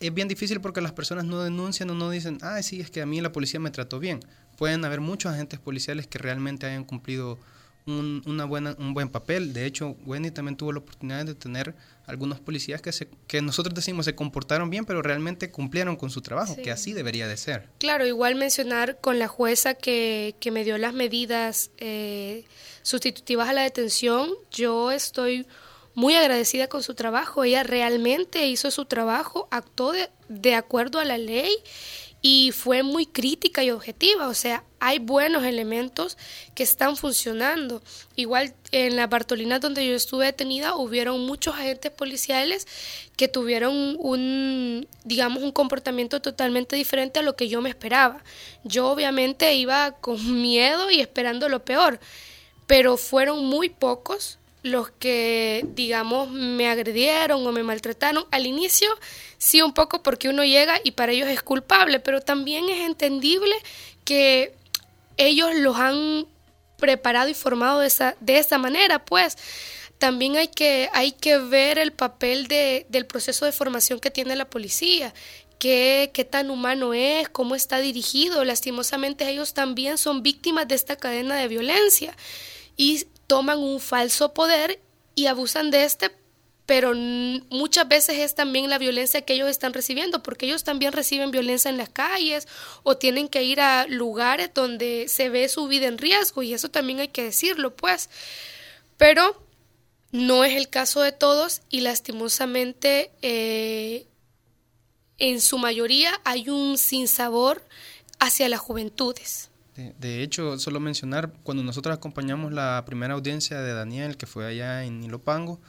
es 0.00 0.14
bien 0.14 0.28
difícil 0.28 0.60
porque 0.60 0.80
las 0.80 0.92
personas 0.92 1.24
no 1.24 1.42
denuncian 1.42 1.90
o 1.90 1.94
no 1.94 2.10
dicen, 2.10 2.38
ah, 2.42 2.62
sí, 2.62 2.80
es 2.80 2.90
que 2.90 3.02
a 3.02 3.06
mí 3.06 3.20
la 3.20 3.32
policía 3.32 3.58
me 3.60 3.70
trató 3.70 3.98
bien 3.98 4.20
pueden 4.56 4.84
haber 4.84 5.00
muchos 5.00 5.32
agentes 5.32 5.58
policiales 5.58 6.06
que 6.06 6.18
realmente 6.18 6.66
hayan 6.66 6.84
cumplido 6.84 7.38
un, 7.86 8.22
una 8.26 8.44
buena, 8.44 8.74
un 8.78 8.94
buen 8.94 9.08
papel. 9.08 9.52
De 9.52 9.66
hecho, 9.66 9.96
Wendy 10.06 10.30
también 10.30 10.56
tuvo 10.56 10.72
la 10.72 10.78
oportunidad 10.78 11.24
de 11.24 11.34
tener 11.34 11.74
algunos 12.06 12.40
policías 12.40 12.82
que, 12.82 12.92
se, 12.92 13.08
que 13.26 13.42
nosotros 13.42 13.74
decimos 13.74 14.04
se 14.04 14.14
comportaron 14.14 14.70
bien, 14.70 14.84
pero 14.84 15.02
realmente 15.02 15.50
cumplieron 15.50 15.96
con 15.96 16.10
su 16.10 16.20
trabajo, 16.20 16.54
sí. 16.54 16.62
que 16.62 16.70
así 16.70 16.92
debería 16.92 17.28
de 17.28 17.36
ser. 17.36 17.68
Claro, 17.78 18.06
igual 18.06 18.34
mencionar 18.34 18.98
con 19.00 19.18
la 19.18 19.28
jueza 19.28 19.74
que, 19.74 20.34
que 20.40 20.50
me 20.50 20.64
dio 20.64 20.78
las 20.78 20.94
medidas 20.94 21.70
eh, 21.78 22.44
sustitutivas 22.82 23.48
a 23.48 23.52
la 23.52 23.62
detención, 23.62 24.30
yo 24.50 24.90
estoy 24.90 25.46
muy 25.94 26.14
agradecida 26.14 26.68
con 26.68 26.82
su 26.82 26.94
trabajo. 26.94 27.44
Ella 27.44 27.62
realmente 27.62 28.46
hizo 28.46 28.70
su 28.70 28.84
trabajo, 28.84 29.48
actuó 29.50 29.92
de, 29.92 30.10
de 30.28 30.54
acuerdo 30.54 30.98
a 30.98 31.04
la 31.04 31.18
ley 31.18 31.56
y 32.26 32.52
fue 32.52 32.82
muy 32.82 33.04
crítica 33.04 33.62
y 33.62 33.70
objetiva, 33.70 34.28
o 34.28 34.32
sea, 34.32 34.64
hay 34.80 34.98
buenos 34.98 35.44
elementos 35.44 36.16
que 36.54 36.62
están 36.62 36.96
funcionando. 36.96 37.82
Igual 38.16 38.54
en 38.72 38.96
la 38.96 39.06
Bartolina 39.08 39.58
donde 39.58 39.86
yo 39.86 39.94
estuve 39.94 40.24
detenida 40.24 40.74
hubieron 40.74 41.26
muchos 41.26 41.54
agentes 41.54 41.92
policiales 41.92 42.66
que 43.18 43.28
tuvieron 43.28 43.98
un, 43.98 44.88
digamos, 45.04 45.42
un 45.42 45.52
comportamiento 45.52 46.22
totalmente 46.22 46.76
diferente 46.76 47.18
a 47.18 47.22
lo 47.22 47.36
que 47.36 47.50
yo 47.50 47.60
me 47.60 47.68
esperaba. 47.68 48.24
Yo 48.62 48.90
obviamente 48.90 49.52
iba 49.52 49.90
con 49.92 50.40
miedo 50.40 50.90
y 50.90 51.02
esperando 51.02 51.50
lo 51.50 51.62
peor, 51.62 52.00
pero 52.66 52.96
fueron 52.96 53.44
muy 53.44 53.68
pocos 53.68 54.38
los 54.64 54.90
que, 54.90 55.62
digamos, 55.74 56.30
me 56.30 56.70
agredieron 56.70 57.46
o 57.46 57.52
me 57.52 57.62
maltrataron. 57.62 58.24
Al 58.30 58.46
inicio, 58.46 58.88
sí, 59.44 59.60
un 59.60 59.74
poco 59.74 60.02
porque 60.02 60.30
uno 60.30 60.42
llega 60.42 60.80
y 60.82 60.92
para 60.92 61.12
ellos 61.12 61.28
es 61.28 61.42
culpable, 61.42 62.00
pero 62.00 62.20
también 62.20 62.68
es 62.70 62.80
entendible 62.80 63.54
que 64.04 64.54
ellos 65.18 65.54
los 65.54 65.76
han 65.76 66.26
preparado 66.78 67.28
y 67.28 67.34
formado 67.34 67.80
de 67.80 67.86
esa, 67.86 68.16
de 68.20 68.38
esa 68.38 68.56
manera, 68.56 69.04
pues 69.04 69.36
también 69.98 70.36
hay 70.36 70.48
que, 70.48 70.88
hay 70.92 71.12
que 71.12 71.36
ver 71.38 71.78
el 71.78 71.92
papel 71.92 72.48
de, 72.48 72.86
del 72.88 73.06
proceso 73.06 73.44
de 73.44 73.52
formación 73.52 74.00
que 74.00 74.10
tiene 74.10 74.34
la 74.34 74.48
policía. 74.48 75.12
Qué, 75.58 76.10
qué 76.12 76.24
tan 76.24 76.50
humano 76.50 76.94
es, 76.94 77.28
cómo 77.28 77.54
está 77.54 77.78
dirigido. 77.78 78.44
Lastimosamente 78.44 79.28
ellos 79.28 79.54
también 79.54 79.98
son 79.98 80.22
víctimas 80.22 80.68
de 80.68 80.74
esta 80.74 80.96
cadena 80.96 81.36
de 81.36 81.48
violencia. 81.48 82.16
Y 82.76 83.06
toman 83.26 83.58
un 83.58 83.78
falso 83.78 84.34
poder 84.34 84.80
y 85.14 85.26
abusan 85.26 85.70
de 85.70 85.84
este, 85.84 86.10
pero 86.66 86.94
muchas 86.94 87.86
veces 87.88 88.18
es 88.18 88.34
también 88.34 88.70
la 88.70 88.78
violencia 88.78 89.22
que 89.22 89.34
ellos 89.34 89.48
están 89.48 89.74
recibiendo, 89.74 90.22
porque 90.22 90.46
ellos 90.46 90.64
también 90.64 90.92
reciben 90.92 91.30
violencia 91.30 91.68
en 91.68 91.76
las 91.76 91.90
calles 91.90 92.48
o 92.82 92.96
tienen 92.96 93.28
que 93.28 93.42
ir 93.42 93.60
a 93.60 93.86
lugares 93.86 94.50
donde 94.54 95.06
se 95.08 95.28
ve 95.28 95.48
su 95.48 95.68
vida 95.68 95.86
en 95.86 95.98
riesgo 95.98 96.42
y 96.42 96.54
eso 96.54 96.70
también 96.70 97.00
hay 97.00 97.08
que 97.08 97.22
decirlo, 97.22 97.74
pues. 97.74 98.08
Pero 98.96 99.44
no 100.10 100.44
es 100.44 100.56
el 100.56 100.70
caso 100.70 101.02
de 101.02 101.12
todos 101.12 101.60
y 101.68 101.80
lastimosamente 101.80 103.10
eh, 103.20 104.06
en 105.18 105.40
su 105.40 105.58
mayoría 105.58 106.20
hay 106.24 106.48
un 106.48 106.78
sinsabor 106.78 107.62
hacia 108.20 108.48
las 108.48 108.60
juventudes. 108.60 109.50
De, 109.74 110.22
hecho, 110.22 110.56
solo 110.58 110.78
mencionar, 110.78 111.32
cuando 111.42 111.64
nosotros 111.64 111.96
acompañamos 111.96 112.52
la 112.52 112.84
primera 112.86 113.14
audiencia 113.14 113.60
de 113.60 113.74
Daniel, 113.74 114.16
que 114.16 114.26
fue 114.26 114.46
allá 114.46 114.84
en 114.84 115.02
Ilopango, 115.02 115.60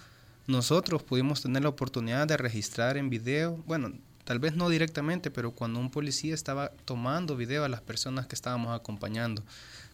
nosotros 0.47 1.03
pudimos 1.03 1.41
tener 1.41 1.63
la 1.63 1.69
oportunidad 1.69 2.27
de 2.27 2.37
registrar 2.37 2.97
en 2.97 3.09
video, 3.09 3.63
bueno, 3.65 3.93
tal 4.25 4.39
vez 4.39 4.55
no 4.55 4.69
directamente, 4.69 5.31
pero 5.31 5.51
cuando 5.51 5.79
un 5.79 5.89
policía 5.89 6.33
estaba 6.33 6.71
tomando 6.85 7.35
video 7.35 7.63
a 7.63 7.69
las 7.69 7.81
personas 7.81 8.27
que 8.27 8.35
estábamos 8.35 8.75
acompañando, 8.75 9.43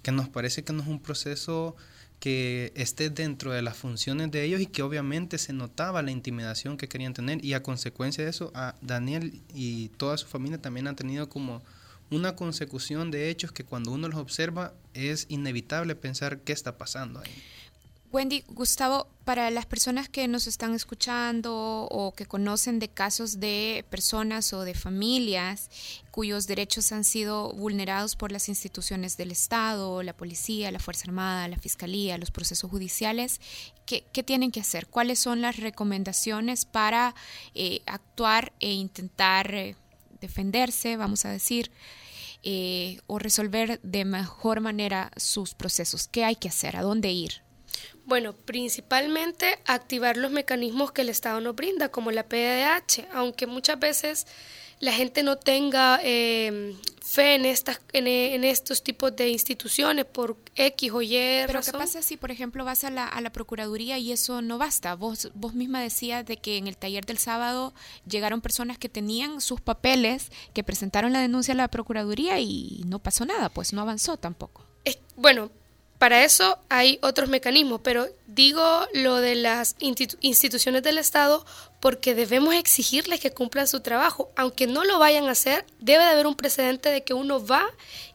que 0.01 0.11
nos 0.11 0.29
parece 0.29 0.63
que 0.63 0.73
no 0.73 0.81
es 0.81 0.87
un 0.87 0.99
proceso 0.99 1.75
que 2.19 2.71
esté 2.75 3.09
dentro 3.09 3.51
de 3.51 3.63
las 3.63 3.75
funciones 3.75 4.29
de 4.29 4.43
ellos 4.43 4.61
y 4.61 4.67
que 4.67 4.83
obviamente 4.83 5.39
se 5.39 5.53
notaba 5.53 6.03
la 6.03 6.11
intimidación 6.11 6.77
que 6.77 6.87
querían 6.87 7.13
tener 7.13 7.43
y 7.43 7.53
a 7.53 7.63
consecuencia 7.63 8.23
de 8.23 8.29
eso 8.29 8.51
a 8.53 8.75
Daniel 8.81 9.41
y 9.53 9.89
toda 9.97 10.17
su 10.17 10.27
familia 10.27 10.61
también 10.61 10.87
han 10.87 10.95
tenido 10.95 11.29
como 11.29 11.63
una 12.11 12.35
consecución 12.35 13.09
de 13.09 13.29
hechos 13.29 13.51
que 13.51 13.63
cuando 13.63 13.91
uno 13.91 14.07
los 14.07 14.19
observa 14.19 14.73
es 14.93 15.25
inevitable 15.29 15.95
pensar 15.95 16.41
qué 16.41 16.53
está 16.53 16.77
pasando 16.77 17.21
ahí. 17.21 17.31
Wendy, 18.11 18.43
Gustavo, 18.49 19.07
para 19.23 19.51
las 19.51 19.65
personas 19.65 20.09
que 20.09 20.27
nos 20.27 20.47
están 20.47 20.73
escuchando 20.73 21.87
o 21.91 22.13
que 22.13 22.25
conocen 22.25 22.79
de 22.79 22.89
casos 22.89 23.39
de 23.39 23.85
personas 23.89 24.51
o 24.53 24.61
de 24.61 24.73
familias 24.73 25.69
cuyos 26.11 26.47
derechos 26.47 26.91
han 26.91 27.03
sido 27.03 27.53
vulnerados 27.53 28.15
por 28.15 28.31
las 28.31 28.49
instituciones 28.49 29.17
del 29.17 29.31
Estado, 29.31 30.03
la 30.03 30.13
policía, 30.13 30.71
la 30.71 30.79
Fuerza 30.79 31.05
Armada, 31.05 31.47
la 31.47 31.57
Fiscalía, 31.57 32.17
los 32.17 32.31
procesos 32.31 32.69
judiciales, 32.69 33.39
¿qué, 33.85 34.23
tienen 34.23 34.51
que 34.51 34.59
hacer? 34.59 34.87
¿Cuáles 34.87 35.19
son 35.19 35.41
las 35.41 35.57
recomendaciones 35.57 36.65
para 36.65 37.15
eh, 37.55 37.81
actuar 37.85 38.51
e 38.59 38.71
intentar 38.71 39.53
eh, 39.53 39.75
defenderse, 40.19 40.97
vamos 40.97 41.25
a 41.25 41.29
decir? 41.29 41.71
Eh, 42.43 42.99
o 43.05 43.19
resolver 43.19 43.79
de 43.83 44.03
mejor 44.03 44.61
manera 44.61 45.11
sus 45.15 45.53
procesos. 45.53 46.07
¿Qué 46.07 46.25
hay 46.25 46.35
que 46.35 46.49
hacer? 46.49 46.75
¿A 46.75 46.81
dónde 46.81 47.11
ir? 47.11 47.43
Bueno, 48.05 48.33
principalmente 48.33 49.59
activar 49.65 50.17
los 50.17 50.31
mecanismos 50.31 50.91
que 50.91 51.01
el 51.01 51.09
Estado 51.09 51.39
nos 51.41 51.55
brinda, 51.55 51.89
como 51.89 52.11
la 52.11 52.27
PDH, 52.27 53.07
aunque 53.13 53.47
muchas 53.47 53.79
veces 53.79 54.27
la 54.81 54.91
gente 54.91 55.21
no 55.21 55.37
tenga 55.37 55.99
eh, 56.03 56.75
fe 57.01 57.35
en, 57.35 57.45
estas, 57.45 57.79
en, 57.93 58.07
en, 58.07 58.43
estos 58.43 58.83
tipos 58.83 59.15
de 59.15 59.29
instituciones 59.29 60.05
por 60.05 60.37
X 60.55 60.91
o 60.91 61.01
Y. 61.03 61.09
Pero 61.45 61.53
razón. 61.53 61.73
¿qué 61.73 61.77
pasa 61.77 62.01
si, 62.01 62.17
por 62.17 62.31
ejemplo, 62.31 62.65
vas 62.65 62.83
a 62.83 62.89
la, 62.89 63.05
a 63.05 63.21
la 63.21 63.31
Procuraduría 63.31 63.99
y 63.99 64.11
eso 64.11 64.41
no 64.41 64.57
basta? 64.57 64.95
Vos, 64.95 65.29
vos 65.35 65.53
misma 65.53 65.81
decías 65.81 66.25
de 66.25 66.37
que 66.37 66.57
en 66.57 66.67
el 66.67 66.77
taller 66.77 67.05
del 67.05 67.19
sábado 67.19 67.75
llegaron 68.07 68.41
personas 68.41 68.79
que 68.79 68.89
tenían 68.89 69.39
sus 69.39 69.61
papeles, 69.61 70.31
que 70.53 70.63
presentaron 70.63 71.13
la 71.13 71.19
denuncia 71.19 71.53
a 71.53 71.57
la 71.57 71.67
Procuraduría 71.67 72.39
y 72.39 72.83
no 72.87 72.99
pasó 72.99 73.23
nada, 73.25 73.49
pues 73.49 73.73
no 73.73 73.81
avanzó 73.81 74.17
tampoco. 74.17 74.65
Es, 74.83 74.97
bueno, 75.15 75.51
para 76.01 76.23
eso 76.23 76.57
hay 76.67 76.97
otros 77.03 77.29
mecanismos, 77.29 77.81
pero 77.83 78.07
digo 78.25 78.87
lo 78.91 79.17
de 79.17 79.35
las 79.35 79.75
instituciones 79.79 80.81
del 80.81 80.97
Estado 80.97 81.45
porque 81.79 82.15
debemos 82.15 82.55
exigirles 82.55 83.19
que 83.19 83.29
cumplan 83.29 83.67
su 83.67 83.81
trabajo. 83.81 84.31
Aunque 84.35 84.65
no 84.65 84.83
lo 84.83 84.97
vayan 84.97 85.27
a 85.27 85.31
hacer, 85.31 85.63
debe 85.79 86.03
de 86.03 86.09
haber 86.09 86.25
un 86.25 86.33
precedente 86.33 86.89
de 86.89 87.03
que 87.03 87.13
uno 87.13 87.45
va 87.45 87.67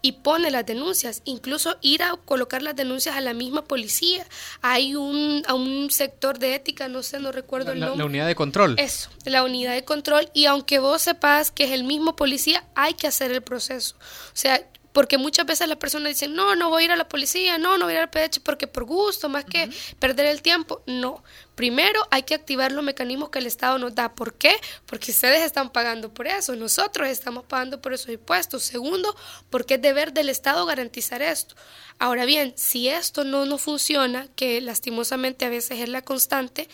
y 0.02 0.12
pone 0.12 0.50
las 0.50 0.66
denuncias, 0.66 1.22
incluso 1.26 1.76
ir 1.80 2.02
a 2.02 2.16
colocar 2.24 2.60
las 2.60 2.74
denuncias 2.74 3.14
a 3.14 3.20
la 3.20 3.34
misma 3.34 3.62
policía. 3.62 4.26
Hay 4.62 4.96
un, 4.96 5.44
a 5.46 5.54
un 5.54 5.88
sector 5.92 6.40
de 6.40 6.56
ética, 6.56 6.88
no 6.88 7.04
sé, 7.04 7.20
no 7.20 7.30
recuerdo 7.30 7.70
el 7.70 7.78
nombre. 7.78 7.98
La 7.98 8.04
unidad 8.04 8.26
de 8.26 8.34
control. 8.34 8.74
Eso, 8.80 9.10
la 9.24 9.44
unidad 9.44 9.74
de 9.74 9.84
control. 9.84 10.28
Y 10.34 10.46
aunque 10.46 10.80
vos 10.80 11.02
sepas 11.02 11.52
que 11.52 11.64
es 11.64 11.70
el 11.70 11.84
mismo 11.84 12.16
policía, 12.16 12.64
hay 12.74 12.94
que 12.94 13.06
hacer 13.06 13.30
el 13.30 13.42
proceso. 13.42 13.94
O 13.98 14.36
sea, 14.36 14.60
porque 14.96 15.18
muchas 15.18 15.44
veces 15.44 15.68
las 15.68 15.76
personas 15.76 16.08
dicen, 16.08 16.34
no, 16.34 16.56
no 16.56 16.70
voy 16.70 16.80
a 16.80 16.84
ir 16.86 16.90
a 16.90 16.96
la 16.96 17.06
policía, 17.06 17.58
no, 17.58 17.76
no 17.76 17.84
voy 17.84 17.92
a 17.92 17.96
ir 17.96 18.02
al 18.04 18.08
PDH 18.08 18.40
porque 18.42 18.66
por 18.66 18.84
gusto, 18.84 19.28
más 19.28 19.44
que 19.44 19.68
perder 19.98 20.24
el 20.24 20.40
tiempo. 20.40 20.80
No, 20.86 21.22
primero 21.54 22.00
hay 22.10 22.22
que 22.22 22.34
activar 22.34 22.72
los 22.72 22.82
mecanismos 22.82 23.28
que 23.28 23.38
el 23.38 23.44
Estado 23.44 23.78
nos 23.78 23.94
da. 23.94 24.14
¿Por 24.14 24.32
qué? 24.32 24.56
Porque 24.86 25.10
ustedes 25.10 25.42
están 25.42 25.68
pagando 25.68 26.14
por 26.14 26.26
eso, 26.26 26.56
nosotros 26.56 27.10
estamos 27.10 27.44
pagando 27.44 27.82
por 27.82 27.92
esos 27.92 28.08
impuestos. 28.08 28.62
Segundo, 28.62 29.14
porque 29.50 29.74
es 29.74 29.82
deber 29.82 30.14
del 30.14 30.30
Estado 30.30 30.64
garantizar 30.64 31.20
esto. 31.20 31.56
Ahora 31.98 32.24
bien, 32.24 32.54
si 32.56 32.88
esto 32.88 33.22
no 33.22 33.44
nos 33.44 33.60
funciona, 33.60 34.28
que 34.34 34.62
lastimosamente 34.62 35.44
a 35.44 35.50
veces 35.50 35.78
es 35.80 35.90
la 35.90 36.00
constante, 36.00 36.70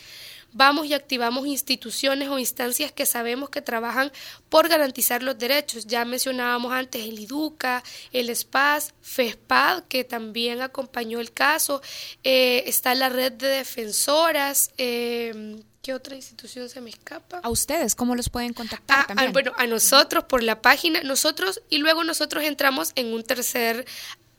vamos 0.53 0.87
y 0.87 0.93
activamos 0.93 1.47
instituciones 1.47 2.29
o 2.29 2.39
instancias 2.39 2.91
que 2.91 3.05
sabemos 3.05 3.49
que 3.49 3.61
trabajan 3.61 4.11
por 4.49 4.69
garantizar 4.69 5.23
los 5.23 5.37
derechos. 5.37 5.85
Ya 5.85 6.05
mencionábamos 6.05 6.71
antes 6.71 7.05
el 7.05 7.19
IDUCA, 7.19 7.83
el 8.11 8.35
SPAS, 8.35 8.93
FESPAD, 9.01 9.83
que 9.83 10.03
también 10.03 10.61
acompañó 10.61 11.19
el 11.19 11.31
caso. 11.31 11.81
Eh, 12.23 12.63
está 12.67 12.95
la 12.95 13.09
red 13.09 13.33
de 13.33 13.47
defensoras. 13.47 14.71
Eh, 14.77 15.61
¿Qué 15.83 15.93
otra 15.93 16.15
institución 16.15 16.69
se 16.69 16.79
me 16.79 16.89
escapa? 16.89 17.41
A 17.43 17.49
ustedes, 17.49 17.93
¿cómo 17.93 18.15
los 18.15 18.29
pueden 18.29 18.53
contactar? 18.53 19.01
Ah, 19.01 19.05
también? 19.05 19.33
bueno, 19.33 19.51
a 19.57 19.67
nosotros 19.67 20.23
por 20.23 20.41
la 20.41 20.61
página, 20.61 21.03
nosotros 21.03 21.61
y 21.69 21.79
luego 21.79 22.05
nosotros 22.05 22.45
entramos 22.45 22.93
en 22.95 23.13
un 23.13 23.21
tercer 23.21 23.85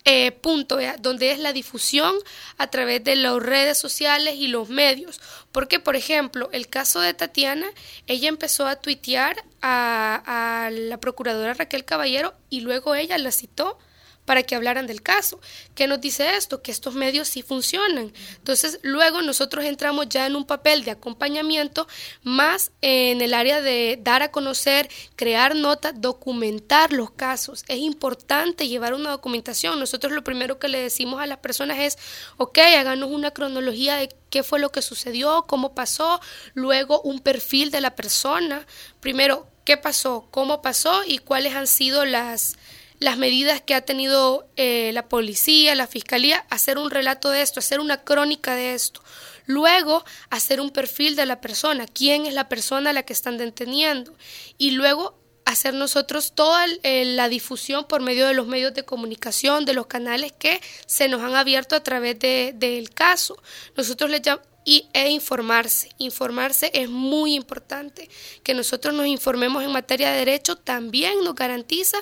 eh, 0.07 0.33
punto, 0.33 0.79
donde 1.01 1.33
es 1.33 1.39
la 1.39 1.53
difusión 1.53 2.15
a 2.57 2.67
través 2.69 3.05
de 3.05 3.17
las 3.17 3.43
redes 3.43 3.77
sociales 3.77 4.37
y 4.37 4.49
los 4.49 4.71
medios. 4.71 5.21
Porque, 5.55 5.79
por 5.79 5.95
ejemplo, 5.95 6.49
el 6.51 6.67
caso 6.67 7.01
de 7.01 7.15
Tatiana, 7.15 7.69
ella 8.09 8.29
empezó 8.29 8.67
a 8.67 8.75
tuitear 8.75 9.37
a, 9.63 10.65
a 10.67 10.71
la 10.73 10.99
procuradora 10.99 11.55
Raquel 11.55 11.85
Caballero 11.85 12.35
y 12.51 12.63
luego 12.63 12.97
ella 12.97 13.17
la 13.19 13.31
citó 13.31 13.79
para 14.25 14.43
que 14.43 14.55
hablaran 14.55 14.87
del 14.87 15.03
caso. 15.03 15.41
¿Qué 15.75 15.87
nos 15.87 16.01
dice 16.01 16.37
esto? 16.37 16.63
Que 16.63 16.71
estos 16.71 16.95
medios 16.95 17.29
sí 17.29 17.43
funcionan. 17.43 18.13
Entonces, 18.37 18.79
luego 18.83 19.23
nosotros 19.23 19.65
entramos 19.65 20.09
ya 20.09 20.27
en 20.27 20.37
un 20.37 20.47
papel 20.47 20.85
de 20.85 20.93
acompañamiento 20.93 21.87
más 22.23 22.73
en 22.81 23.21
el 23.21 23.35
área 23.35 23.61
de 23.61 23.99
dar 24.03 24.23
a 24.23 24.31
conocer, 24.31 24.89
crear 25.17 25.55
notas, 25.55 25.95
documentar 25.97 26.93
los 26.93 27.11
casos. 27.11 27.65
Es 27.69 27.79
importante 27.79 28.69
llevar 28.69 28.95
una 28.95 29.11
documentación. 29.11 29.79
Nosotros 29.79 30.13
lo 30.13 30.25
primero 30.25 30.59
que 30.59 30.69
le 30.69 30.79
decimos 30.79 31.21
a 31.21 31.27
las 31.27 31.39
personas 31.39 31.79
es, 31.79 31.99
ok, 32.37 32.59
háganos 32.59 33.11
una 33.11 33.31
cronología 33.31 33.97
de 33.97 34.09
qué 34.31 34.43
fue 34.43 34.59
lo 34.59 34.71
que 34.71 34.83
sucedió, 34.83 35.45
cómo 35.47 35.75
pasó, 35.75 36.21
luego 36.55 37.01
un 37.03 37.21
perfil 37.21 37.71
de 37.71 37.81
la 37.81 37.95
persona. 37.95 38.67
Primero, 39.01 39.47
qué 39.65 39.77
pasó, 39.77 40.29
cómo 40.31 40.63
pasó 40.63 41.03
y 41.07 41.19
cuáles 41.19 41.55
han 41.55 41.67
sido 41.67 42.05
las 42.05 42.57
las 43.05 43.19
medidas 43.19 43.61
que 43.61 43.75
ha 43.75 43.83
tenido 43.83 44.49
eh, 44.57 44.91
la 44.95 45.09
policía, 45.09 45.75
la 45.75 45.87
fiscalía, 45.87 46.47
hacer 46.49 46.79
un 46.79 46.91
relato 46.91 47.29
de 47.29 47.43
esto, 47.43 47.61
hacer 47.61 47.79
una 47.81 48.03
crónica 48.03 48.57
de 48.57 48.73
esto. 48.73 49.03
Luego, 49.45 50.05
hacer 50.31 50.59
un 50.59 50.71
perfil 50.71 51.15
de 51.15 51.27
la 51.27 51.43
persona, 51.43 51.87
quién 51.87 52.25
es 52.25 52.33
la 52.33 52.49
persona 52.49 52.91
a 52.91 52.93
la 52.95 53.03
que 53.03 53.13
están 53.13 53.37
deteniendo. 53.37 54.15
Y 54.57 54.71
luego, 54.71 55.19
hacer 55.45 55.75
nosotros 55.75 56.33
toda 56.35 56.67
la 56.83 57.29
difusión 57.29 57.85
por 57.85 58.01
medio 58.01 58.27
de 58.27 58.33
los 58.33 58.47
medios 58.47 58.73
de 58.73 58.87
comunicación, 58.87 59.67
de 59.67 59.75
los 59.75 59.87
canales 59.87 60.33
que 60.33 60.63
se 60.87 61.09
nos 61.09 61.21
han 61.21 61.37
abierto 61.37 61.77
a 61.77 61.83
través 61.83 62.19
del 62.19 62.89
caso. 62.89 63.37
Nosotros 63.77 64.11
le 64.11 64.23
llamamos 64.23 64.49
y, 64.65 64.89
e 64.95 65.11
informarse. 65.11 65.91
Informarse 65.99 66.71
es 66.73 66.89
muy 66.89 67.35
importante. 67.35 68.09
Que 68.43 68.55
nosotros 68.55 68.95
nos 68.95 69.07
informemos 69.07 69.63
en 69.63 69.73
materia 69.73 70.11
de 70.11 70.19
derecho 70.19 70.57
también 70.57 71.23
nos 71.23 71.35
garantiza 71.35 71.99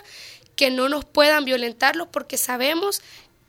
que 0.57 0.71
no 0.71 0.89
nos 0.89 1.05
puedan 1.05 1.45
violentarlos 1.45 2.09
porque 2.11 2.37
sabemos 2.37 3.03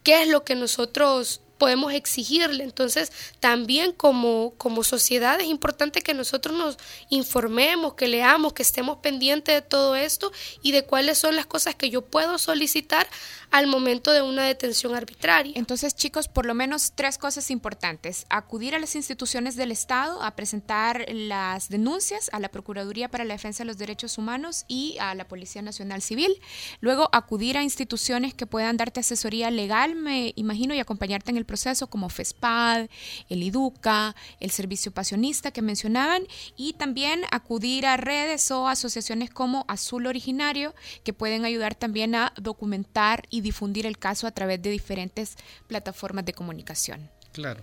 qué 0.03 0.23
es 0.23 0.27
lo 0.27 0.43
que 0.43 0.55
nosotros 0.55 1.41
podemos 1.57 1.93
exigirle. 1.93 2.63
Entonces, 2.63 3.11
también 3.39 3.93
como, 3.93 4.53
como 4.57 4.83
sociedad 4.83 5.39
es 5.39 5.47
importante 5.47 6.01
que 6.01 6.13
nosotros 6.13 6.57
nos 6.57 6.77
informemos, 7.09 7.93
que 7.93 8.07
leamos, 8.07 8.51
que 8.51 8.63
estemos 8.63 8.97
pendientes 8.97 9.55
de 9.55 9.61
todo 9.61 9.95
esto 9.95 10.33
y 10.61 10.73
de 10.73 10.83
cuáles 10.83 11.17
son 11.17 11.37
las 11.37 11.45
cosas 11.45 11.75
que 11.75 11.89
yo 11.89 12.01
puedo 12.01 12.37
solicitar 12.37 13.07
al 13.53 13.67
momento 13.67 14.11
de 14.11 14.23
una 14.23 14.45
detención 14.45 14.95
arbitraria. 14.95 15.53
Entonces, 15.55 15.95
chicos, 15.95 16.27
por 16.27 16.47
lo 16.47 16.55
menos 16.55 16.93
tres 16.95 17.19
cosas 17.19 17.51
importantes. 17.51 18.25
Acudir 18.31 18.73
a 18.73 18.79
las 18.79 18.95
instituciones 18.95 19.55
del 19.55 19.71
Estado 19.71 20.23
a 20.23 20.35
presentar 20.35 21.05
las 21.07 21.69
denuncias 21.69 22.31
a 22.33 22.39
la 22.39 22.49
Procuraduría 22.49 23.09
para 23.09 23.25
la 23.25 23.35
Defensa 23.35 23.61
de 23.61 23.67
los 23.67 23.77
Derechos 23.77 24.17
Humanos 24.17 24.65
y 24.67 24.97
a 24.99 25.13
la 25.13 25.27
Policía 25.27 25.61
Nacional 25.61 26.01
Civil. 26.01 26.33
Luego, 26.79 27.09
acudir 27.11 27.55
a 27.55 27.61
instituciones 27.61 28.33
que 28.33 28.47
puedan 28.47 28.75
darte 28.75 29.01
asesoría 29.01 29.51
legal, 29.51 29.93
me 29.93 30.33
imagino, 30.35 30.73
y 30.73 30.79
acompañarte 30.79 31.29
en 31.29 31.37
el 31.37 31.45
proceso, 31.45 31.85
como 31.85 32.09
FESPAD, 32.09 32.87
el 33.29 33.43
IDUCA, 33.43 34.15
el 34.39 34.49
Servicio 34.49 34.91
Pasionista 34.91 35.51
que 35.51 35.61
mencionaban, 35.61 36.25
y 36.57 36.73
también 36.73 37.21
acudir 37.29 37.85
a 37.85 37.97
redes 37.97 38.49
o 38.49 38.67
asociaciones 38.67 39.29
como 39.29 39.63
Azul 39.67 40.07
Originario, 40.07 40.73
que 41.03 41.13
pueden 41.13 41.45
ayudar 41.45 41.75
también 41.75 42.15
a 42.15 42.33
documentar 42.41 43.27
y 43.29 43.42
difundir 43.43 43.85
el 43.85 43.97
caso 43.97 44.25
a 44.25 44.31
través 44.31 44.61
de 44.61 44.71
diferentes 44.71 45.35
plataformas 45.67 46.25
de 46.25 46.33
comunicación. 46.33 47.09
Claro. 47.31 47.61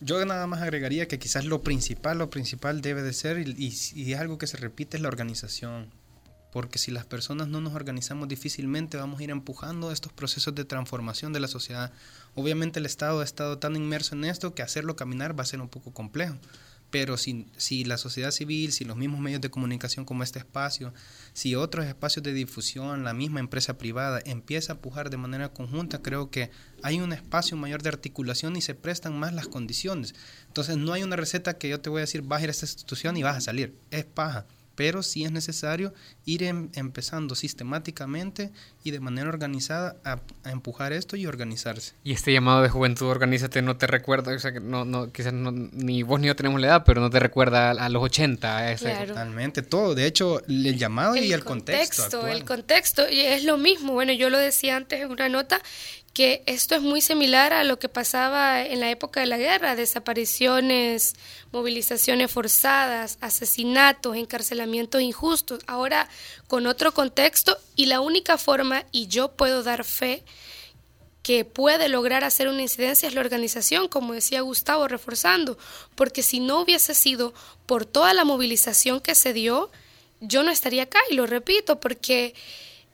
Yo 0.00 0.24
nada 0.24 0.46
más 0.46 0.60
agregaría 0.60 1.08
que 1.08 1.18
quizás 1.18 1.44
lo 1.44 1.62
principal, 1.62 2.18
lo 2.18 2.30
principal 2.30 2.80
debe 2.80 3.02
de 3.02 3.12
ser, 3.12 3.38
y, 3.48 4.14
algo 4.14 4.38
que 4.38 4.46
se 4.46 4.56
repite, 4.56 4.96
es 4.96 5.02
la 5.02 5.08
organización. 5.08 5.88
Porque 6.52 6.78
si 6.78 6.90
las 6.90 7.04
personas 7.04 7.48
no 7.48 7.60
nos 7.60 7.74
organizamos 7.74 8.28
difícilmente 8.28 8.96
vamos 8.96 9.18
a 9.18 9.24
ir 9.24 9.30
empujando 9.30 9.90
estos 9.90 10.12
procesos 10.12 10.54
de 10.54 10.64
transformación 10.64 11.32
de 11.32 11.40
la 11.40 11.48
sociedad. 11.48 11.90
Obviamente 12.36 12.78
el 12.78 12.86
Estado 12.86 13.20
ha 13.20 13.24
estado 13.24 13.58
tan 13.58 13.74
inmerso 13.74 14.14
en 14.14 14.24
esto 14.24 14.54
que 14.54 14.62
hacerlo 14.62 14.94
caminar 14.94 15.36
va 15.36 15.42
a 15.42 15.46
ser 15.46 15.60
un 15.60 15.68
poco 15.68 15.92
complejo 15.92 16.36
pero 16.94 17.16
si, 17.16 17.48
si 17.56 17.82
la 17.82 17.98
sociedad 17.98 18.30
civil, 18.30 18.70
si 18.70 18.84
los 18.84 18.96
mismos 18.96 19.18
medios 19.18 19.40
de 19.40 19.50
comunicación 19.50 20.04
como 20.04 20.22
este 20.22 20.38
espacio, 20.38 20.94
si 21.32 21.56
otros 21.56 21.86
espacios 21.86 22.22
de 22.22 22.32
difusión, 22.32 23.02
la 23.02 23.12
misma 23.12 23.40
empresa 23.40 23.76
privada 23.78 24.22
empieza 24.24 24.74
a 24.74 24.78
pujar 24.78 25.10
de 25.10 25.16
manera 25.16 25.52
conjunta, 25.52 26.02
creo 26.02 26.30
que 26.30 26.52
hay 26.84 27.00
un 27.00 27.12
espacio 27.12 27.56
mayor 27.56 27.82
de 27.82 27.88
articulación 27.88 28.54
y 28.54 28.60
se 28.60 28.76
prestan 28.76 29.18
más 29.18 29.32
las 29.32 29.48
condiciones. 29.48 30.14
Entonces 30.46 30.76
no 30.76 30.92
hay 30.92 31.02
una 31.02 31.16
receta 31.16 31.58
que 31.58 31.68
yo 31.68 31.80
te 31.80 31.90
voy 31.90 31.98
a 31.98 32.02
decir, 32.02 32.22
vas 32.22 32.42
a 32.42 32.44
ir 32.44 32.50
a 32.50 32.52
esta 32.52 32.66
institución 32.66 33.16
y 33.16 33.24
vas 33.24 33.38
a 33.38 33.40
salir. 33.40 33.76
Es 33.90 34.04
paja 34.04 34.46
pero 34.74 35.02
sí 35.02 35.24
es 35.24 35.32
necesario 35.32 35.92
ir 36.24 36.42
em, 36.42 36.70
empezando 36.74 37.34
sistemáticamente 37.34 38.50
y 38.82 38.90
de 38.90 39.00
manera 39.00 39.28
organizada 39.28 39.96
a, 40.04 40.20
empujar 40.50 40.92
esto 40.92 41.16
y 41.16 41.26
organizarse. 41.26 41.94
Y 42.04 42.12
este 42.12 42.32
llamado 42.32 42.62
de 42.62 42.68
juventud, 42.68 43.06
organízate, 43.06 43.62
no 43.62 43.76
te 43.76 43.86
recuerda, 43.86 44.34
o 44.34 44.38
sea, 44.38 44.52
que 44.52 44.60
no, 44.60 44.84
no, 44.84 45.10
quizás 45.12 45.32
ni 45.32 46.02
vos 46.02 46.20
ni 46.20 46.26
yo 46.26 46.36
tenemos 46.36 46.60
la 46.60 46.68
edad, 46.68 46.82
pero 46.84 47.00
no 47.00 47.10
te 47.10 47.18
recuerda 47.18 47.70
a, 47.70 47.88
los 47.88 48.02
80. 48.02 48.76
Totalmente, 49.06 49.62
todo. 49.62 49.94
De 49.94 50.06
hecho, 50.06 50.44
el 50.46 50.76
llamado 50.76 51.16
y 51.16 51.32
el 51.32 51.44
contexto. 51.44 52.02
contexto 52.02 52.28
el 52.28 52.44
contexto, 52.44 53.10
y 53.10 53.20
es 53.20 53.44
lo 53.44 53.56
mismo. 53.56 53.92
Bueno, 53.92 54.12
yo 54.12 54.30
lo 54.30 54.38
decía 54.38 54.76
antes 54.76 55.00
en 55.00 55.10
una 55.10 55.28
nota, 55.28 55.60
que 56.14 56.44
esto 56.46 56.76
es 56.76 56.80
muy 56.80 57.00
similar 57.00 57.52
a 57.52 57.64
lo 57.64 57.80
que 57.80 57.88
pasaba 57.88 58.62
en 58.62 58.78
la 58.78 58.88
época 58.88 59.20
de 59.20 59.26
la 59.26 59.36
guerra, 59.36 59.74
desapariciones, 59.74 61.16
movilizaciones 61.50 62.30
forzadas, 62.30 63.18
asesinatos, 63.20 64.16
encarcelamientos 64.16 65.02
injustos, 65.02 65.60
ahora 65.66 66.08
con 66.46 66.68
otro 66.68 66.94
contexto 66.94 67.58
y 67.74 67.86
la 67.86 68.00
única 68.00 68.38
forma, 68.38 68.84
y 68.92 69.08
yo 69.08 69.32
puedo 69.32 69.64
dar 69.64 69.84
fe, 69.84 70.22
que 71.24 71.44
puede 71.44 71.88
lograr 71.88 72.22
hacer 72.22 72.48
una 72.48 72.62
incidencia 72.62 73.08
es 73.08 73.14
la 73.14 73.22
organización, 73.22 73.88
como 73.88 74.12
decía 74.12 74.42
Gustavo, 74.42 74.86
reforzando, 74.86 75.58
porque 75.96 76.22
si 76.22 76.38
no 76.38 76.60
hubiese 76.60 76.94
sido 76.94 77.34
por 77.66 77.86
toda 77.86 78.12
la 78.12 78.24
movilización 78.24 79.00
que 79.00 79.14
se 79.14 79.32
dio, 79.32 79.70
yo 80.20 80.42
no 80.42 80.52
estaría 80.52 80.84
acá, 80.84 81.00
y 81.10 81.14
lo 81.14 81.26
repito, 81.26 81.80
porque 81.80 82.34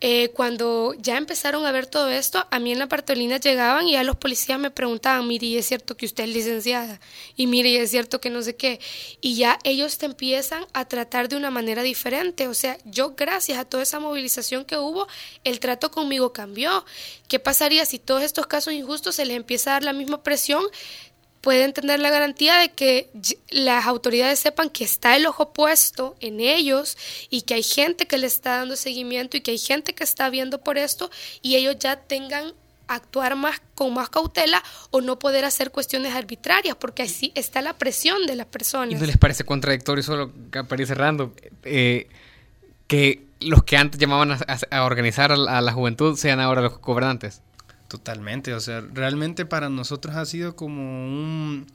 eh, 0.01 0.31
cuando 0.31 0.95
ya 0.99 1.19
empezaron 1.19 1.67
a 1.67 1.73
ver 1.73 1.87
todo 1.87 2.09
esto, 2.09 2.47
a 2.51 2.59
mí 2.59 2.73
en 2.73 2.79
la 2.79 2.89
partolina 2.89 3.37
llegaban 3.37 3.87
y 3.87 3.93
ya 3.93 4.03
los 4.03 4.17
policías 4.17 4.59
me 4.59 4.71
preguntaban, 4.71 5.29
mire, 5.29 5.47
y 5.47 5.59
es 5.59 5.67
cierto 5.67 5.97
que 5.97 6.07
usted 6.07 6.25
es 6.25 6.31
licenciada, 6.31 7.01
y 7.37 7.47
mire, 7.47 7.69
y 7.69 7.77
es 7.77 7.91
cierto 7.91 8.21
que 8.21 8.31
no 8.31 8.41
sé 8.41 8.57
qué, 8.57 8.81
y 9.21 9.37
ya 9.37 9.59
ellos 9.63 9.99
te 9.99 10.07
empiezan 10.07 10.65
a 10.73 10.87
tratar 10.87 11.29
de 11.29 11.37
una 11.37 11.51
manera 11.51 11.83
diferente, 11.83 12.49
o 12.49 12.55
sea, 12.55 12.79
yo 12.85 13.15
gracias 13.15 13.59
a 13.59 13.65
toda 13.67 13.83
esa 13.83 14.01
movilización 14.01 14.65
que 14.65 14.79
hubo, 14.79 15.07
el 15.45 15.61
trato 15.61 15.91
conmigo 15.91 16.33
cambió. 16.33 16.85
¿Qué 17.29 17.39
pasaría 17.39 17.85
si 17.85 17.99
todos 17.99 18.23
estos 18.23 18.47
casos 18.47 18.73
injustos 18.73 19.15
se 19.17 19.25
les 19.25 19.37
empieza 19.37 19.71
a 19.71 19.73
dar 19.75 19.85
la 19.85 19.93
misma 19.93 20.23
presión? 20.23 20.65
Pueden 21.41 21.73
tener 21.73 22.01
la 22.01 22.11
garantía 22.11 22.57
de 22.59 22.71
que 22.71 23.11
las 23.51 23.87
autoridades 23.87 24.39
sepan 24.39 24.71
que 24.71 24.85
está 24.85 25.17
el 25.17 25.27
ojo 25.27 25.53
puesto 25.53 26.17
en 26.21 26.41
ellos 26.41 26.99
y 27.31 27.43
que 27.43 27.55
hay 27.55 27.63
gente 27.63 28.07
que 28.07 28.19
le 28.19 28.27
está 28.27 28.59
dando 28.59 28.77
seguimiento 28.77 29.37
y 29.37 29.41
que 29.41 29.53
hay 29.53 29.59
gente 29.59 29.95
que 29.95 30.05
está 30.05 30.29
viendo 30.31 30.61
por 30.61 30.79
esto 30.79 31.11
y 31.43 31.57
ellos 31.57 31.77
ya 31.79 31.97
tengan 31.97 32.53
actuar 32.89 33.37
más 33.37 33.63
con 33.75 33.95
más 33.95 34.11
cautela 34.11 34.63
o 34.91 35.01
no 35.01 35.19
poder 35.19 35.45
hacer 35.45 35.71
cuestiones 35.71 36.15
arbitrarias 36.15 36.77
porque 36.77 37.05
así 37.05 37.33
está 37.35 37.63
la 37.63 37.75
presión 37.75 38.27
de 38.27 38.37
las 38.37 38.47
personas. 38.47 38.91
¿Y 38.91 38.95
no 38.97 39.07
les 39.07 39.17
parece 39.17 39.45
contradictorio 39.45 40.03
solo 40.03 40.33
para 40.51 40.83
ir 40.83 40.89
cerrando 40.89 41.33
eh, 41.63 42.09
que 42.89 43.25
los 43.39 43.63
que 43.63 43.77
antes 43.77 43.99
llamaban 43.99 44.33
a, 44.71 44.85
organizar 44.85 45.33
a 45.33 45.61
la 45.61 45.73
juventud 45.73 46.17
sean 46.17 46.41
ahora 46.41 46.61
los 46.61 46.79
gobernantes? 46.81 47.43
Totalmente, 47.91 48.55
o 48.55 48.61
sea, 48.61 48.83
realmente 48.83 49.45
para 49.45 49.69
nosotros 49.69 50.15
ha 50.15 50.25
sido 50.25 50.55
como 50.55 50.81
un... 50.81 51.67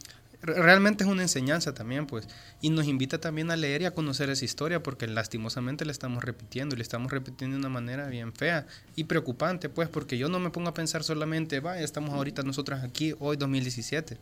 Realmente 0.41 1.03
es 1.03 1.09
una 1.09 1.23
enseñanza 1.23 1.73
también, 1.73 2.07
pues, 2.07 2.29
y 2.61 2.69
nos 2.69 2.87
invita 2.87 3.19
también 3.19 3.51
a 3.51 3.57
leer 3.57 3.81
y 3.81 3.85
a 3.85 3.93
conocer 3.93 4.29
esa 4.29 4.45
historia, 4.45 4.81
porque 4.81 5.07
lastimosamente 5.07 5.83
la 5.83 5.91
estamos 5.91 6.23
repitiendo, 6.23 6.73
y 6.73 6.77
la 6.77 6.83
estamos 6.83 7.11
repitiendo 7.11 7.55
de 7.55 7.59
una 7.59 7.67
manera 7.67 8.07
bien 8.07 8.31
fea 8.31 8.65
y 8.95 9.03
preocupante, 9.03 9.67
pues, 9.67 9.89
porque 9.89 10.17
yo 10.17 10.29
no 10.29 10.39
me 10.39 10.51
pongo 10.51 10.69
a 10.69 10.73
pensar 10.73 11.03
solamente, 11.03 11.59
vaya, 11.59 11.83
estamos 11.83 12.13
ahorita 12.13 12.43
nosotros 12.43 12.81
aquí, 12.81 13.13
hoy 13.19 13.35
2017, 13.35 14.17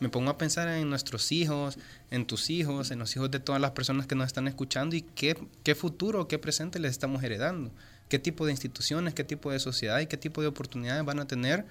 me 0.00 0.08
pongo 0.08 0.30
a 0.30 0.38
pensar 0.38 0.66
en 0.68 0.88
nuestros 0.88 1.30
hijos, 1.30 1.76
en 2.10 2.24
tus 2.24 2.48
hijos, 2.48 2.90
en 2.90 3.00
los 3.00 3.14
hijos 3.16 3.30
de 3.30 3.38
todas 3.38 3.60
las 3.60 3.72
personas 3.72 4.06
que 4.06 4.14
nos 4.14 4.28
están 4.28 4.48
escuchando 4.48 4.96
y 4.96 5.02
qué, 5.02 5.36
qué 5.62 5.74
futuro, 5.74 6.26
qué 6.26 6.38
presente 6.38 6.78
les 6.78 6.92
estamos 6.92 7.22
heredando 7.22 7.70
qué 8.08 8.18
tipo 8.18 8.46
de 8.46 8.52
instituciones, 8.52 9.14
qué 9.14 9.24
tipo 9.24 9.50
de 9.50 9.58
sociedad 9.58 10.00
y 10.00 10.06
qué 10.06 10.16
tipo 10.16 10.40
de 10.40 10.48
oportunidades 10.48 11.04
van 11.04 11.18
a 11.20 11.26
tener 11.26 11.66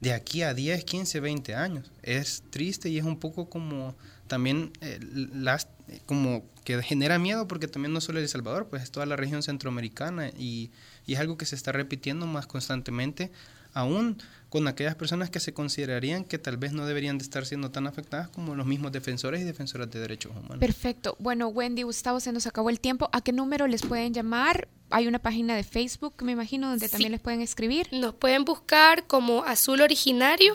de 0.00 0.12
aquí 0.12 0.42
a 0.42 0.52
10, 0.52 0.84
15, 0.84 1.20
20 1.20 1.54
años. 1.54 1.90
Es 2.02 2.42
triste 2.50 2.88
y 2.88 2.98
es 2.98 3.04
un 3.04 3.18
poco 3.18 3.48
como 3.48 3.94
también 4.26 4.72
eh, 4.80 4.98
las, 5.32 5.68
como 6.06 6.44
que 6.64 6.82
genera 6.82 7.18
miedo 7.18 7.46
porque 7.46 7.68
también 7.68 7.92
no 7.92 8.00
solo 8.00 8.18
El 8.18 8.28
Salvador, 8.28 8.68
pues 8.68 8.82
es 8.82 8.90
toda 8.90 9.06
la 9.06 9.16
región 9.16 9.42
centroamericana 9.42 10.28
y, 10.28 10.70
y 11.06 11.14
es 11.14 11.20
algo 11.20 11.36
que 11.36 11.46
se 11.46 11.54
está 11.54 11.72
repitiendo 11.72 12.26
más 12.26 12.46
constantemente 12.46 13.30
aún 13.74 14.18
con 14.52 14.68
aquellas 14.68 14.94
personas 14.96 15.30
que 15.30 15.40
se 15.40 15.54
considerarían 15.54 16.24
que 16.24 16.36
tal 16.36 16.58
vez 16.58 16.74
no 16.74 16.84
deberían 16.84 17.16
de 17.16 17.24
estar 17.24 17.46
siendo 17.46 17.70
tan 17.70 17.86
afectadas 17.86 18.28
como 18.28 18.54
los 18.54 18.66
mismos 18.66 18.92
defensores 18.92 19.40
y 19.40 19.44
defensoras 19.44 19.90
de 19.90 19.98
derechos 19.98 20.32
humanos. 20.32 20.58
Perfecto. 20.58 21.16
Bueno, 21.18 21.48
Wendy, 21.48 21.84
Gustavo, 21.84 22.20
se 22.20 22.32
nos 22.32 22.46
acabó 22.46 22.68
el 22.68 22.78
tiempo. 22.78 23.08
¿A 23.14 23.22
qué 23.22 23.32
número 23.32 23.66
les 23.66 23.80
pueden 23.80 24.12
llamar? 24.12 24.68
Hay 24.90 25.06
una 25.06 25.20
página 25.20 25.56
de 25.56 25.64
Facebook, 25.64 26.16
me 26.22 26.32
imagino, 26.32 26.68
donde 26.68 26.90
también 26.90 27.12
les 27.12 27.20
pueden 27.22 27.40
escribir. 27.40 27.88
Nos 27.92 28.12
pueden 28.12 28.44
buscar 28.44 29.06
como 29.06 29.42
Azul 29.44 29.80
Originario, 29.80 30.54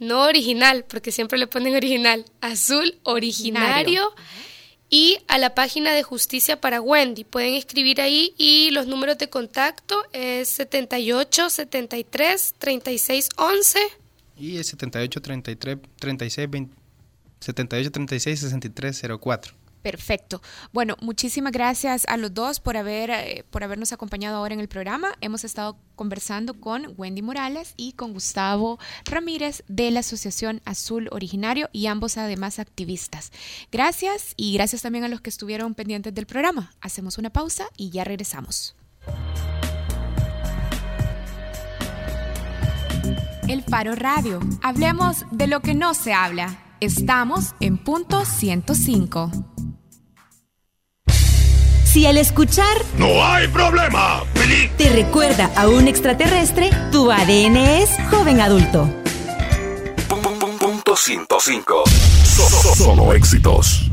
no 0.00 0.22
original, 0.22 0.84
porque 0.88 1.12
siempre 1.12 1.38
le 1.38 1.46
ponen 1.46 1.76
original. 1.76 2.24
Azul 2.40 2.98
Originario 3.04 4.12
y 4.88 5.18
a 5.28 5.38
la 5.38 5.54
página 5.54 5.92
de 5.92 6.02
Justicia 6.02 6.60
para 6.60 6.80
Wendy. 6.80 7.24
Pueden 7.24 7.54
escribir 7.54 8.00
ahí 8.00 8.34
y 8.38 8.70
los 8.70 8.86
números 8.86 9.18
de 9.18 9.28
contacto 9.28 10.02
es 10.12 10.48
78 10.48 11.50
73 11.50 12.54
36 12.58 13.28
11 13.36 13.78
y 14.38 14.56
el 14.58 14.64
78 14.64 15.22
33 15.22 15.78
36 15.98 16.48
78 17.40 17.90
36 17.90 18.40
63 18.40 19.02
04. 19.20 19.65
Perfecto. 19.86 20.42
Bueno, 20.72 20.96
muchísimas 21.00 21.52
gracias 21.52 22.06
a 22.08 22.16
los 22.16 22.34
dos 22.34 22.58
por 22.58 22.76
haber 22.76 23.08
eh, 23.10 23.44
por 23.50 23.62
habernos 23.62 23.92
acompañado 23.92 24.36
ahora 24.36 24.52
en 24.52 24.58
el 24.58 24.66
programa. 24.66 25.12
Hemos 25.20 25.44
estado 25.44 25.78
conversando 25.94 26.60
con 26.60 26.92
Wendy 26.96 27.22
Morales 27.22 27.72
y 27.76 27.92
con 27.92 28.12
Gustavo 28.12 28.80
Ramírez 29.04 29.62
de 29.68 29.92
la 29.92 30.00
Asociación 30.00 30.60
Azul 30.64 31.08
Originario 31.12 31.68
y 31.70 31.86
ambos 31.86 32.16
además 32.16 32.58
activistas. 32.58 33.30
Gracias 33.70 34.34
y 34.36 34.54
gracias 34.54 34.82
también 34.82 35.04
a 35.04 35.08
los 35.08 35.20
que 35.20 35.30
estuvieron 35.30 35.76
pendientes 35.76 36.12
del 36.12 36.26
programa. 36.26 36.72
Hacemos 36.80 37.16
una 37.16 37.30
pausa 37.30 37.68
y 37.76 37.90
ya 37.90 38.02
regresamos. 38.02 38.74
El 43.46 43.62
Faro 43.62 43.94
Radio. 43.94 44.40
Hablemos 44.64 45.26
de 45.30 45.46
lo 45.46 45.60
que 45.60 45.74
no 45.74 45.94
se 45.94 46.12
habla. 46.12 46.58
Estamos 46.80 47.54
en 47.60 47.78
punto 47.78 48.24
105. 48.24 49.55
Si 51.96 52.04
al 52.04 52.18
escuchar 52.18 52.76
No 52.98 53.24
hay 53.24 53.48
problema, 53.48 54.22
te 54.76 54.90
recuerda 54.90 55.50
a 55.56 55.66
un 55.66 55.88
extraterrestre, 55.88 56.68
tu 56.92 57.10
ADN 57.10 57.56
es 57.56 57.88
joven 58.10 58.42
adulto. 58.42 58.86
Punto 60.58 60.94
105. 60.94 61.84
Solo 62.76 63.14
éxitos. 63.14 63.90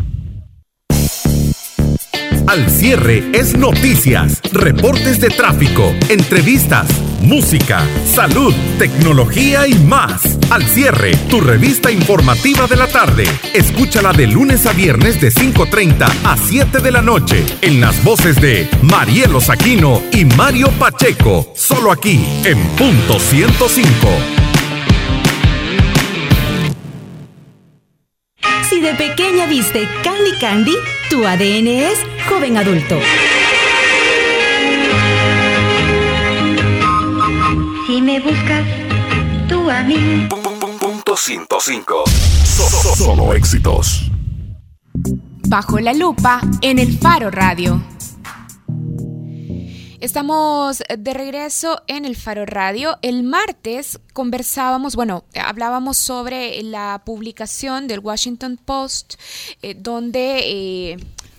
Al 2.45 2.69
cierre 2.69 3.23
es 3.33 3.57
noticias, 3.57 4.41
reportes 4.51 5.21
de 5.21 5.29
tráfico, 5.29 5.83
entrevistas, 6.09 6.89
música, 7.21 7.87
salud, 8.05 8.53
tecnología 8.79 9.65
y 9.65 9.75
más. 9.75 10.32
Al 10.49 10.67
cierre, 10.67 11.15
tu 11.29 11.41
revista 11.41 11.91
informativa 11.91 12.67
de 12.67 12.75
la 12.75 12.87
tarde. 12.87 13.23
Escúchala 13.53 14.13
de 14.13 14.27
lunes 14.27 14.65
a 14.65 14.73
viernes 14.73 15.19
de 15.19 15.31
5.30 15.31 16.07
a 16.23 16.37
7 16.37 16.79
de 16.79 16.91
la 16.91 17.01
noche 17.01 17.43
en 17.61 17.81
las 17.81 18.03
voces 18.03 18.39
de 18.39 18.69
Marielo 18.81 19.41
Saquino 19.41 20.01
y 20.11 20.25
Mario 20.25 20.69
Pacheco. 20.79 21.51
Solo 21.55 21.91
aquí 21.91 22.23
en 22.45 22.59
punto 22.77 23.19
105. 23.19 24.07
Si 28.69 28.79
de 28.79 28.93
pequeña 28.93 29.45
viste 29.47 29.87
Candy 30.03 30.37
Candy, 30.39 30.75
tu 31.09 31.25
ADN 31.25 31.67
es 31.67 31.99
joven 32.27 32.57
adulto. 32.57 32.99
Si 37.87 38.01
me 38.01 38.19
buscas, 38.19 38.65
a 39.73 39.83
mí. 39.83 40.27
Punto 40.79 41.17
105. 41.17 42.03
Solo 42.95 43.33
éxitos. 43.33 44.11
Bajo 45.47 45.79
la 45.79 45.93
lupa 45.93 46.41
en 46.61 46.79
el 46.79 46.97
Faro 46.97 47.31
Radio. 47.31 47.81
Estamos 49.99 50.83
de 50.97 51.13
regreso 51.13 51.81
en 51.87 52.05
el 52.05 52.15
Faro 52.15 52.45
Radio. 52.45 52.97
El 53.01 53.23
martes 53.23 53.99
conversábamos, 54.11 54.95
bueno, 54.95 55.23
hablábamos 55.33 55.97
sobre 55.97 56.61
la 56.61 57.01
publicación 57.05 57.87
del 57.87 57.99
Washington 57.99 58.59
Post, 58.63 59.15
eh, 59.61 59.75
donde 59.79 60.39
eh, 60.43 60.97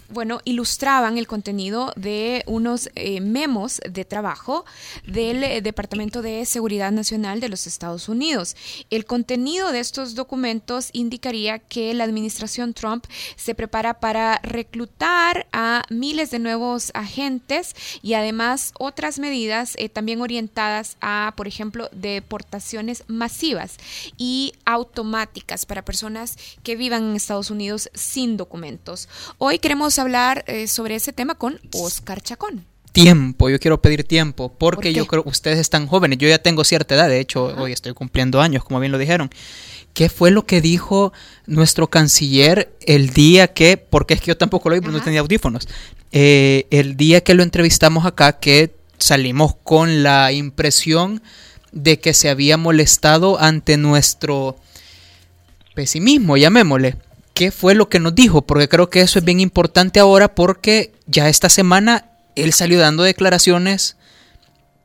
bueno, 0.08 0.40
ilustraban 0.44 1.18
el 1.18 1.26
contenido 1.26 1.92
de 1.96 2.42
unos 2.46 2.90
eh, 2.94 3.20
memos 3.20 3.80
de 3.88 4.04
trabajo 4.04 4.64
del 5.06 5.42
eh, 5.42 5.62
Departamento 5.62 6.22
de 6.22 6.44
Seguridad 6.44 6.92
Nacional 6.92 7.40
de 7.40 7.48
los 7.48 7.66
Estados 7.66 8.08
Unidos. 8.08 8.56
El 8.90 9.04
contenido 9.04 9.72
de 9.72 9.80
estos 9.80 10.14
documentos 10.14 10.90
indicaría 10.92 11.58
que 11.58 11.94
la 11.94 12.04
administración 12.04 12.74
Trump 12.74 13.06
se 13.36 13.54
prepara 13.54 14.00
para 14.00 14.40
reclutar 14.42 15.46
a 15.52 15.82
miles 15.90 16.30
de 16.30 16.38
nuevos 16.38 16.90
agentes 16.94 17.74
y 18.02 18.14
además 18.14 18.72
otras 18.78 19.18
medidas 19.18 19.74
eh, 19.78 19.88
también 19.88 20.20
orientadas 20.20 20.96
a, 21.00 21.32
por 21.36 21.48
ejemplo, 21.48 21.88
deportaciones 21.92 23.04
masivas 23.06 23.76
y 24.16 24.52
automáticas 24.64 25.66
para 25.66 25.84
personas 25.84 26.36
que 26.62 26.76
vivan 26.76 27.02
en 27.04 27.16
Estados 27.16 27.50
Unidos 27.50 27.90
sin 27.94 28.36
documentos. 28.36 29.08
Hoy 29.38 29.58
queremos 29.58 29.93
hablar 29.98 30.44
eh, 30.46 30.66
sobre 30.66 30.94
ese 30.96 31.12
tema 31.12 31.34
con 31.34 31.60
Oscar 31.72 32.20
Chacón. 32.20 32.64
Tiempo, 32.92 33.50
yo 33.50 33.58
quiero 33.58 33.82
pedir 33.82 34.04
tiempo, 34.04 34.52
porque 34.56 34.92
yo 34.92 35.06
creo 35.06 35.24
que 35.24 35.28
ustedes 35.28 35.58
están 35.58 35.88
jóvenes, 35.88 36.18
yo 36.18 36.28
ya 36.28 36.38
tengo 36.38 36.62
cierta 36.62 36.94
edad, 36.94 37.08
de 37.08 37.18
hecho 37.18 37.46
hoy 37.58 37.72
estoy 37.72 37.92
cumpliendo 37.92 38.40
años, 38.40 38.62
como 38.64 38.78
bien 38.78 38.92
lo 38.92 38.98
dijeron. 38.98 39.30
¿Qué 39.94 40.08
fue 40.08 40.30
lo 40.30 40.46
que 40.46 40.60
dijo 40.60 41.12
nuestro 41.46 41.88
canciller 41.88 42.72
el 42.86 43.10
día 43.10 43.48
que, 43.48 43.76
porque 43.76 44.14
es 44.14 44.20
que 44.20 44.26
yo 44.26 44.36
tampoco 44.36 44.68
lo 44.68 44.76
vi, 44.76 44.80
porque 44.80 44.96
no 44.96 45.02
tenía 45.02 45.20
audífonos, 45.20 45.66
eh, 46.12 46.66
el 46.70 46.96
día 46.96 47.22
que 47.22 47.34
lo 47.34 47.42
entrevistamos 47.42 48.06
acá, 48.06 48.38
que 48.38 48.72
salimos 48.98 49.56
con 49.64 50.04
la 50.04 50.30
impresión 50.30 51.20
de 51.72 51.98
que 51.98 52.14
se 52.14 52.28
había 52.28 52.56
molestado 52.56 53.40
ante 53.40 53.76
nuestro 53.76 54.56
pesimismo, 55.74 56.36
llamémosle. 56.36 56.96
¿Qué 57.34 57.50
fue 57.50 57.74
lo 57.74 57.88
que 57.88 57.98
nos 57.98 58.14
dijo? 58.14 58.42
Porque 58.42 58.68
creo 58.68 58.90
que 58.90 59.00
eso 59.00 59.18
es 59.18 59.24
bien 59.24 59.40
importante 59.40 59.98
ahora 59.98 60.34
porque 60.34 60.92
ya 61.06 61.28
esta 61.28 61.48
semana 61.48 62.06
él 62.36 62.52
salió 62.52 62.78
dando 62.78 63.02
declaraciones 63.02 63.96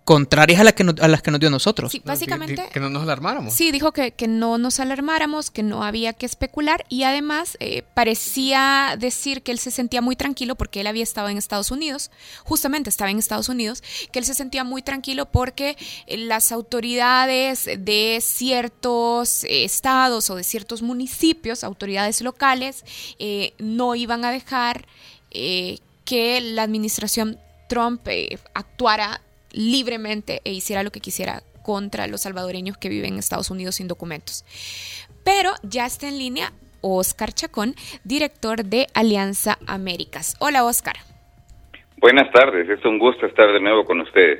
contrarias 0.09 0.59
a, 0.59 0.63
la 0.63 0.71
que 0.71 0.83
no- 0.83 0.95
a 0.99 1.07
las 1.07 1.21
que 1.21 1.29
nos 1.29 1.39
dio 1.39 1.51
nosotros. 1.51 1.91
Sí, 1.91 2.01
básicamente... 2.03 2.67
Que 2.73 2.79
no 2.79 2.89
nos 2.89 3.03
alarmáramos. 3.03 3.53
Sí, 3.53 3.71
dijo 3.71 3.91
que, 3.91 4.09
que 4.09 4.27
no 4.27 4.57
nos 4.57 4.79
alarmáramos, 4.79 5.51
que 5.51 5.61
no 5.61 5.83
había 5.83 6.13
que 6.13 6.25
especular 6.25 6.83
y 6.89 7.03
además 7.03 7.57
eh, 7.59 7.83
parecía 7.93 8.95
decir 8.97 9.43
que 9.43 9.51
él 9.51 9.59
se 9.59 9.69
sentía 9.69 10.01
muy 10.01 10.15
tranquilo 10.15 10.55
porque 10.55 10.81
él 10.81 10.87
había 10.87 11.03
estado 11.03 11.29
en 11.29 11.37
Estados 11.37 11.69
Unidos, 11.69 12.09
justamente 12.43 12.89
estaba 12.89 13.11
en 13.11 13.19
Estados 13.19 13.49
Unidos, 13.49 13.83
que 14.11 14.17
él 14.17 14.25
se 14.25 14.33
sentía 14.33 14.63
muy 14.63 14.81
tranquilo 14.81 15.27
porque 15.27 15.77
eh, 16.07 16.17
las 16.17 16.51
autoridades 16.51 17.65
de 17.65 18.17
ciertos 18.19 19.43
eh, 19.43 19.63
estados 19.63 20.31
o 20.31 20.35
de 20.35 20.43
ciertos 20.43 20.81
municipios, 20.81 21.63
autoridades 21.63 22.21
locales, 22.21 22.83
eh, 23.19 23.53
no 23.59 23.93
iban 23.93 24.25
a 24.25 24.31
dejar 24.31 24.87
eh, 25.29 25.77
que 26.03 26.41
la 26.41 26.63
administración 26.63 27.37
Trump 27.67 28.07
eh, 28.07 28.39
actuara 28.55 29.21
libremente 29.51 30.41
e 30.43 30.51
hiciera 30.51 30.83
lo 30.83 30.91
que 30.91 30.99
quisiera 30.99 31.43
contra 31.63 32.07
los 32.07 32.21
salvadoreños 32.21 32.77
que 32.77 32.89
viven 32.89 33.13
en 33.13 33.19
Estados 33.19 33.51
Unidos 33.51 33.75
sin 33.75 33.87
documentos. 33.87 34.43
Pero 35.23 35.51
ya 35.63 35.85
está 35.85 36.07
en 36.07 36.17
línea 36.17 36.51
Oscar 36.81 37.33
Chacón, 37.33 37.75
director 38.03 38.63
de 38.65 38.87
Alianza 38.93 39.57
Américas. 39.67 40.35
Hola 40.39 40.63
Oscar. 40.63 40.95
Buenas 41.97 42.31
tardes, 42.31 42.69
es 42.69 42.83
un 42.85 42.97
gusto 42.97 43.25
estar 43.25 43.51
de 43.51 43.59
nuevo 43.59 43.83
con 43.83 43.99
ustedes. 43.99 44.39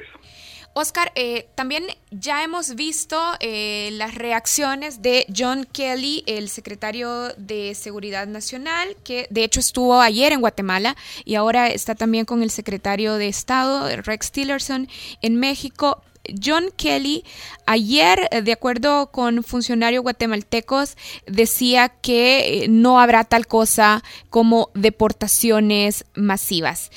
Oscar, 0.80 1.12
eh, 1.16 1.50
también 1.56 1.84
ya 2.10 2.42
hemos 2.42 2.76
visto 2.76 3.22
eh, 3.42 3.90
las 3.92 4.16
reacciones 4.16 5.02
de 5.02 5.26
John 5.36 5.68
Kelly, 5.70 6.24
el 6.26 6.48
secretario 6.48 7.34
de 7.36 7.76
Seguridad 7.76 8.28
Nacional, 8.28 8.96
que 9.04 9.28
de 9.30 9.44
hecho 9.44 9.60
estuvo 9.60 10.00
ayer 10.00 10.32
en 10.32 10.40
Guatemala 10.40 10.96
y 11.26 11.36
ahora 11.36 11.68
está 11.68 11.96
también 11.96 12.24
con 12.24 12.44
el 12.44 12.50
secretario 12.50 13.16
de 13.16 13.28
Estado, 13.28 13.90
Rex 14.04 14.32
Tillerson, 14.32 14.88
en 15.22 15.36
México. 15.36 16.02
John 16.44 16.70
Kelly 16.78 17.24
ayer, 17.66 18.28
eh, 18.32 18.42
de 18.42 18.52
acuerdo 18.52 19.12
con 19.12 19.44
funcionarios 19.44 20.04
guatemaltecos, 20.04 20.96
decía 21.26 21.90
que 21.90 22.68
no 22.70 23.02
habrá 23.02 23.24
tal 23.24 23.48
cosa 23.48 24.04
como 24.30 24.70
deportaciones 24.76 26.06
masivas. 26.14 26.92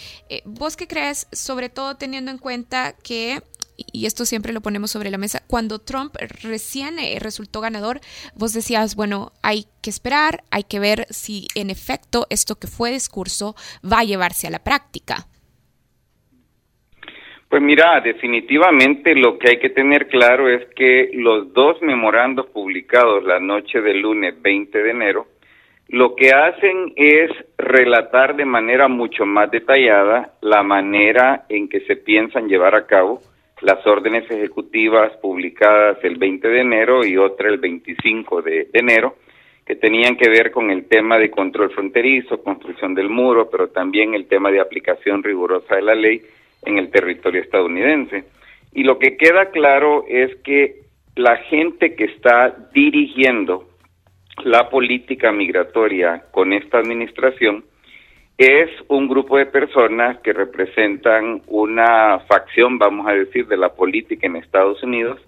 ¿Vos 0.45 0.77
qué 0.77 0.87
crees, 0.87 1.27
sobre 1.33 1.69
todo 1.69 1.97
teniendo 1.97 2.31
en 2.31 2.39
cuenta 2.39 2.93
que 2.93 3.43
y 3.77 4.07
esto 4.07 4.25
siempre 4.25 4.53
lo 4.53 4.61
ponemos 4.61 4.91
sobre 4.91 5.11
la 5.11 5.19
mesa, 5.19 5.43
cuando 5.47 5.79
Trump 5.79 6.15
recién 6.43 6.99
eh, 6.99 7.19
resultó 7.21 7.61
ganador, 7.61 8.01
vos 8.35 8.53
decías, 8.53 8.97
bueno, 8.97 9.33
hay 9.43 9.65
que 9.83 9.91
esperar, 9.91 10.43
hay 10.51 10.65
que 10.65 10.81
ver 10.81 11.07
si 11.11 11.47
en 11.55 11.71
efecto 11.71 12.27
esto 12.31 12.57
que 12.57 12.67
fue 12.67 12.91
discurso 12.91 13.55
va 13.85 14.01
a 14.01 14.05
llevarse 14.05 14.47
a 14.47 14.51
la 14.51 14.63
práctica. 14.63 15.27
Pues 17.49 17.61
mira, 17.61 18.01
definitivamente 18.01 19.15
lo 19.15 19.39
que 19.39 19.51
hay 19.51 19.59
que 19.59 19.69
tener 19.69 20.09
claro 20.09 20.49
es 20.49 20.67
que 20.75 21.11
los 21.13 21.53
dos 21.53 21.83
memorandos 21.83 22.47
publicados 22.47 23.25
la 23.25 23.41
noche 23.41 23.83
del 23.83 24.01
lunes 24.01 24.41
20 24.41 24.83
de 24.83 24.91
enero, 24.91 25.27
lo 25.89 26.17
que 26.17 26.31
hacen 26.31 26.95
es 26.97 27.31
relatar 27.59 28.37
de 28.37 28.47
manera 28.47 28.89
mucho 28.89 29.27
más 29.27 29.51
detallada 29.51 30.33
la 30.41 30.63
manera 30.63 31.45
en 31.51 31.69
que 31.69 31.81
se 31.81 31.97
piensan 31.97 32.49
llevar 32.49 32.75
a 32.75 32.87
cabo 32.87 33.21
las 33.63 33.87
órdenes 33.87 34.29
ejecutivas 34.31 35.17
publicadas 35.19 35.99
el 36.03 36.17
20 36.17 36.49
de 36.49 36.61
enero 36.61 37.07
y 37.07 37.17
otra 37.17 37.49
el 37.49 37.59
25 37.59 38.43
de 38.43 38.69
enero, 38.73 39.17
que 39.65 39.77
tenían 39.77 40.17
que 40.17 40.29
ver 40.29 40.51
con 40.51 40.71
el 40.71 40.87
tema 40.87 41.19
de 41.19 41.31
control 41.31 41.71
fronterizo, 41.71 42.43
construcción 42.43 42.95
del 42.95 43.09
muro, 43.09 43.49
pero 43.51 43.69
también 43.69 44.15
el 44.15 44.27
tema 44.27 44.51
de 44.51 44.61
aplicación 44.61 45.23
rigurosa 45.23 45.77
de 45.77 45.83
la 45.83 45.95
ley 45.95 46.23
en 46.65 46.79
el 46.79 46.91
territorio 46.91 47.41
estadounidense. 47.41 48.25
Y 48.73 48.83
lo 48.83 48.99
que 48.99 49.17
queda 49.17 49.51
claro 49.51 50.05
es 50.09 50.35
que 50.43 50.83
la 51.15 51.37
gente 51.37 51.95
que 51.95 52.05
está 52.05 52.69
dirigiendo 52.73 53.69
la 54.45 54.69
política 54.71 55.31
migratoria 55.31 56.25
con 56.33 56.53
esta 56.53 56.79
administración 56.79 57.65
es 58.39 58.71
un 58.89 59.09
grupo 59.09 59.37
de 59.37 59.47
personas 59.47 60.19
que 60.21 60.33
representan 60.33 61.43
una 61.47 62.21
facción, 62.21 62.79
vamos 62.79 63.07
a 63.07 63.13
decir, 63.13 63.47
de 63.47 63.57
la 63.57 63.71
política 63.75 64.27
en 64.27 64.37
Estados 64.37 64.83
Unidos, 64.83 65.21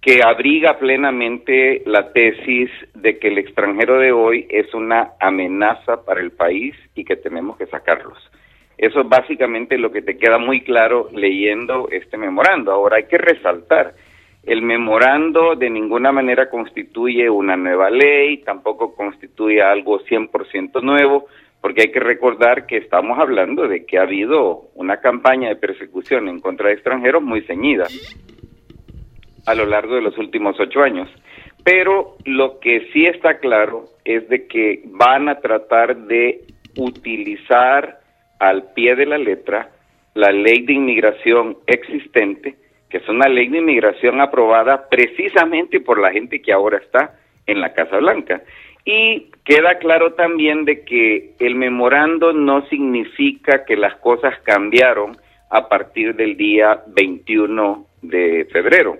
que 0.00 0.20
abriga 0.24 0.78
plenamente 0.78 1.82
la 1.84 2.12
tesis 2.12 2.70
de 2.94 3.18
que 3.18 3.28
el 3.28 3.38
extranjero 3.38 3.98
de 3.98 4.12
hoy 4.12 4.46
es 4.48 4.72
una 4.72 5.12
amenaza 5.20 6.04
para 6.04 6.20
el 6.20 6.30
país 6.30 6.74
y 6.94 7.04
que 7.04 7.16
tenemos 7.16 7.58
que 7.58 7.66
sacarlos. 7.66 8.18
Eso 8.78 9.02
es 9.02 9.08
básicamente 9.10 9.76
lo 9.76 9.92
que 9.92 10.00
te 10.00 10.16
queda 10.16 10.38
muy 10.38 10.62
claro 10.62 11.10
leyendo 11.12 11.88
este 11.90 12.16
memorando. 12.16 12.72
Ahora 12.72 12.96
hay 12.96 13.04
que 13.04 13.18
resaltar, 13.18 13.92
el 14.42 14.62
memorando 14.62 15.54
de 15.54 15.68
ninguna 15.68 16.12
manera 16.12 16.48
constituye 16.48 17.28
una 17.28 17.58
nueva 17.58 17.90
ley, 17.90 18.38
tampoco 18.38 18.94
constituye 18.94 19.60
algo 19.60 20.00
100% 20.00 20.82
nuevo, 20.82 21.26
porque 21.60 21.82
hay 21.82 21.92
que 21.92 22.00
recordar 22.00 22.66
que 22.66 22.78
estamos 22.78 23.18
hablando 23.18 23.68
de 23.68 23.84
que 23.84 23.98
ha 23.98 24.02
habido 24.02 24.70
una 24.74 24.98
campaña 25.00 25.48
de 25.48 25.56
persecución 25.56 26.28
en 26.28 26.40
contra 26.40 26.68
de 26.68 26.74
extranjeros 26.74 27.22
muy 27.22 27.42
ceñida 27.42 27.86
a 29.46 29.54
lo 29.54 29.66
largo 29.66 29.94
de 29.94 30.02
los 30.02 30.16
últimos 30.18 30.58
ocho 30.58 30.82
años. 30.82 31.08
Pero 31.64 32.16
lo 32.24 32.58
que 32.60 32.88
sí 32.92 33.06
está 33.06 33.38
claro 33.38 33.84
es 34.04 34.28
de 34.28 34.46
que 34.46 34.82
van 34.86 35.28
a 35.28 35.40
tratar 35.40 35.96
de 35.96 36.44
utilizar 36.78 38.00
al 38.38 38.72
pie 38.72 38.96
de 38.96 39.06
la 39.06 39.18
letra 39.18 39.70
la 40.14 40.32
ley 40.32 40.62
de 40.62 40.72
inmigración 40.72 41.58
existente, 41.66 42.56
que 42.88 42.98
es 42.98 43.08
una 43.08 43.28
ley 43.28 43.48
de 43.48 43.58
inmigración 43.58 44.20
aprobada 44.20 44.88
precisamente 44.88 45.80
por 45.80 46.00
la 46.00 46.10
gente 46.10 46.40
que 46.40 46.52
ahora 46.52 46.78
está 46.78 47.18
en 47.46 47.60
la 47.60 47.72
Casa 47.74 47.98
Blanca. 47.98 48.42
Y 48.84 49.30
queda 49.44 49.78
claro 49.78 50.14
también 50.14 50.64
de 50.64 50.84
que 50.84 51.34
el 51.38 51.54
memorando 51.54 52.32
no 52.32 52.66
significa 52.68 53.64
que 53.64 53.76
las 53.76 53.96
cosas 53.96 54.34
cambiaron 54.42 55.16
a 55.50 55.68
partir 55.68 56.14
del 56.14 56.36
día 56.36 56.82
21 56.86 57.86
de 58.02 58.46
febrero. 58.52 58.96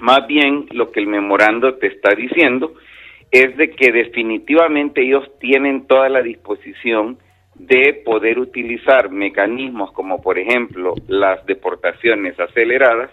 Más 0.00 0.26
bien 0.26 0.66
lo 0.72 0.90
que 0.90 1.00
el 1.00 1.06
memorando 1.06 1.74
te 1.74 1.88
está 1.88 2.14
diciendo 2.14 2.74
es 3.30 3.56
de 3.56 3.70
que 3.70 3.92
definitivamente 3.92 5.02
ellos 5.02 5.24
tienen 5.38 5.86
toda 5.86 6.08
la 6.08 6.22
disposición 6.22 7.18
de 7.54 8.02
poder 8.04 8.38
utilizar 8.38 9.10
mecanismos 9.10 9.92
como 9.92 10.22
por 10.22 10.38
ejemplo 10.38 10.94
las 11.06 11.44
deportaciones 11.46 12.38
aceleradas 12.40 13.10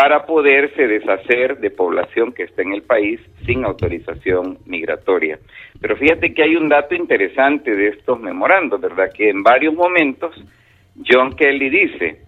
para 0.00 0.26
poderse 0.26 0.86
deshacer 0.86 1.58
de 1.58 1.72
población 1.72 2.32
que 2.32 2.44
está 2.44 2.62
en 2.62 2.72
el 2.72 2.82
país 2.82 3.18
sin 3.44 3.64
autorización 3.64 4.58
migratoria. 4.64 5.40
Pero 5.80 5.96
fíjate 5.96 6.32
que 6.32 6.44
hay 6.44 6.54
un 6.54 6.68
dato 6.68 6.94
interesante 6.94 7.74
de 7.74 7.88
estos 7.88 8.20
memorandos, 8.20 8.80
¿verdad? 8.80 9.10
Que 9.12 9.28
en 9.28 9.42
varios 9.42 9.74
momentos 9.74 10.40
John 11.04 11.34
Kelly 11.34 11.68
dice, 11.68 12.20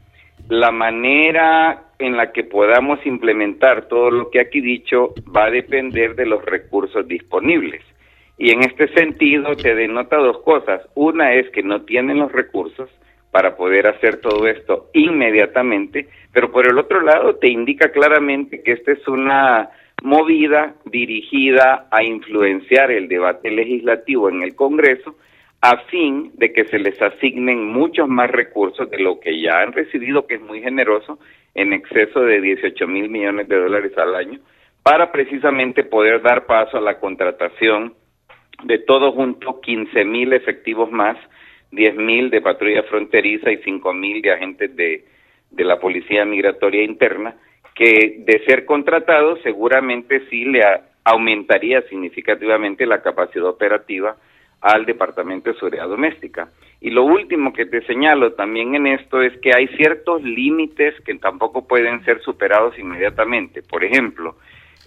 la 0.48 0.72
manera 0.72 1.84
en 2.00 2.16
la 2.16 2.32
que 2.32 2.42
podamos 2.42 3.06
implementar 3.06 3.86
todo 3.86 4.10
lo 4.10 4.30
que 4.30 4.40
aquí 4.40 4.60
dicho 4.60 5.14
va 5.32 5.44
a 5.44 5.50
depender 5.52 6.16
de 6.16 6.26
los 6.26 6.44
recursos 6.44 7.06
disponibles. 7.06 7.82
Y 8.36 8.50
en 8.50 8.64
este 8.64 8.88
sentido 8.94 9.54
te 9.54 9.76
denota 9.76 10.16
dos 10.16 10.42
cosas. 10.42 10.82
Una 10.96 11.34
es 11.34 11.48
que 11.50 11.62
no 11.62 11.82
tienen 11.82 12.18
los 12.18 12.32
recursos 12.32 12.90
para 13.30 13.56
poder 13.56 13.86
hacer 13.86 14.20
todo 14.20 14.46
esto 14.46 14.90
inmediatamente, 14.92 16.08
pero 16.32 16.50
por 16.50 16.66
el 16.66 16.78
otro 16.78 17.00
lado 17.00 17.36
te 17.36 17.48
indica 17.48 17.90
claramente 17.92 18.62
que 18.62 18.72
esta 18.72 18.92
es 18.92 19.06
una 19.06 19.70
movida 20.02 20.74
dirigida 20.84 21.88
a 21.90 22.02
influenciar 22.02 22.90
el 22.90 23.08
debate 23.08 23.50
legislativo 23.50 24.28
en 24.28 24.42
el 24.42 24.54
Congreso 24.54 25.16
a 25.62 25.76
fin 25.90 26.32
de 26.34 26.52
que 26.52 26.64
se 26.64 26.78
les 26.78 27.00
asignen 27.02 27.66
muchos 27.66 28.08
más 28.08 28.30
recursos 28.30 28.90
de 28.90 28.98
lo 28.98 29.20
que 29.20 29.40
ya 29.40 29.60
han 29.60 29.72
recibido, 29.72 30.26
que 30.26 30.36
es 30.36 30.40
muy 30.40 30.62
generoso, 30.62 31.18
en 31.54 31.72
exceso 31.72 32.20
de 32.20 32.40
18 32.40 32.86
mil 32.86 33.10
millones 33.10 33.46
de 33.48 33.56
dólares 33.56 33.92
al 33.98 34.14
año, 34.14 34.40
para 34.82 35.12
precisamente 35.12 35.84
poder 35.84 36.22
dar 36.22 36.46
paso 36.46 36.78
a 36.78 36.80
la 36.80 36.98
contratación 36.98 37.94
de 38.64 38.78
todo 38.78 39.12
junto 39.12 39.60
15 39.60 40.04
mil 40.04 40.32
efectivos 40.32 40.90
más, 40.90 41.18
10 41.72 41.96
mil 41.96 42.30
de 42.30 42.40
patrulla 42.40 42.82
fronteriza 42.84 43.50
y 43.50 43.58
5 43.58 43.92
mil 43.92 44.22
de 44.22 44.32
agentes 44.32 44.74
de, 44.74 45.04
de 45.50 45.64
la 45.64 45.78
Policía 45.78 46.24
Migratoria 46.24 46.82
Interna, 46.82 47.36
que 47.74 48.16
de 48.18 48.44
ser 48.44 48.64
contratados 48.64 49.40
seguramente 49.42 50.22
sí 50.28 50.44
le 50.44 50.62
aumentaría 51.04 51.82
significativamente 51.82 52.86
la 52.86 53.02
capacidad 53.02 53.46
operativa 53.46 54.16
al 54.60 54.84
Departamento 54.84 55.50
de 55.50 55.58
Seguridad 55.58 55.88
Doméstica. 55.88 56.48
Y 56.80 56.90
lo 56.90 57.04
último 57.04 57.52
que 57.52 57.66
te 57.66 57.82
señalo 57.82 58.32
también 58.32 58.74
en 58.74 58.86
esto 58.86 59.22
es 59.22 59.36
que 59.40 59.54
hay 59.54 59.68
ciertos 59.68 60.22
límites 60.22 60.94
que 61.02 61.14
tampoco 61.14 61.66
pueden 61.66 62.04
ser 62.04 62.20
superados 62.22 62.78
inmediatamente. 62.78 63.62
Por 63.62 63.84
ejemplo, 63.84 64.36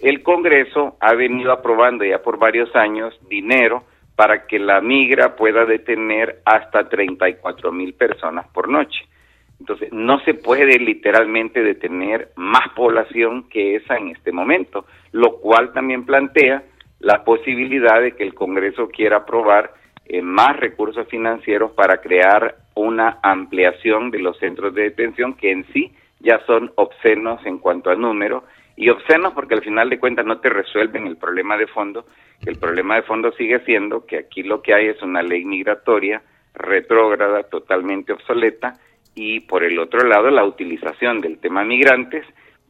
el 0.00 0.22
Congreso 0.22 0.96
ha 1.00 1.14
venido 1.14 1.52
aprobando 1.52 2.04
ya 2.04 2.22
por 2.22 2.38
varios 2.38 2.74
años 2.74 3.18
dinero 3.28 3.84
para 4.16 4.46
que 4.46 4.58
la 4.58 4.80
migra 4.80 5.36
pueda 5.36 5.64
detener 5.64 6.40
hasta 6.44 6.88
34 6.88 7.72
mil 7.72 7.94
personas 7.94 8.46
por 8.48 8.68
noche. 8.68 9.06
Entonces, 9.60 9.92
no 9.92 10.20
se 10.20 10.34
puede 10.34 10.78
literalmente 10.78 11.62
detener 11.62 12.30
más 12.36 12.68
población 12.74 13.48
que 13.48 13.76
esa 13.76 13.96
en 13.96 14.08
este 14.08 14.32
momento, 14.32 14.84
lo 15.12 15.36
cual 15.36 15.72
también 15.72 16.04
plantea 16.04 16.62
la 17.00 17.24
posibilidad 17.24 18.00
de 18.00 18.12
que 18.12 18.24
el 18.24 18.34
Congreso 18.34 18.88
quiera 18.88 19.18
aprobar 19.18 19.72
eh, 20.06 20.22
más 20.22 20.56
recursos 20.58 21.08
financieros 21.08 21.72
para 21.72 21.98
crear 21.98 22.56
una 22.74 23.18
ampliación 23.22 24.10
de 24.10 24.18
los 24.18 24.38
centros 24.38 24.74
de 24.74 24.82
detención 24.82 25.34
que 25.34 25.50
en 25.50 25.64
sí 25.72 25.92
ya 26.20 26.40
son 26.46 26.72
obscenos 26.76 27.44
en 27.46 27.58
cuanto 27.58 27.90
a 27.90 27.94
número 27.94 28.44
y 28.76 28.88
obscenos 28.88 29.32
porque 29.34 29.54
al 29.54 29.62
final 29.62 29.88
de 29.90 29.98
cuentas 29.98 30.26
no 30.26 30.40
te 30.40 30.48
resuelven 30.48 31.06
el 31.06 31.16
problema 31.16 31.56
de 31.56 31.66
fondo, 31.66 32.06
el 32.44 32.58
problema 32.58 32.96
de 32.96 33.02
fondo 33.02 33.32
sigue 33.32 33.60
siendo 33.64 34.04
que 34.06 34.18
aquí 34.18 34.42
lo 34.42 34.62
que 34.62 34.74
hay 34.74 34.86
es 34.86 35.00
una 35.02 35.22
ley 35.22 35.44
migratoria 35.44 36.22
retrógrada, 36.54 37.44
totalmente 37.44 38.12
obsoleta, 38.12 38.74
y 39.14 39.40
por 39.40 39.62
el 39.62 39.78
otro 39.78 40.06
lado 40.06 40.30
la 40.30 40.44
utilización 40.44 41.20
del 41.20 41.38
tema 41.38 41.64
migrantes 41.64 42.24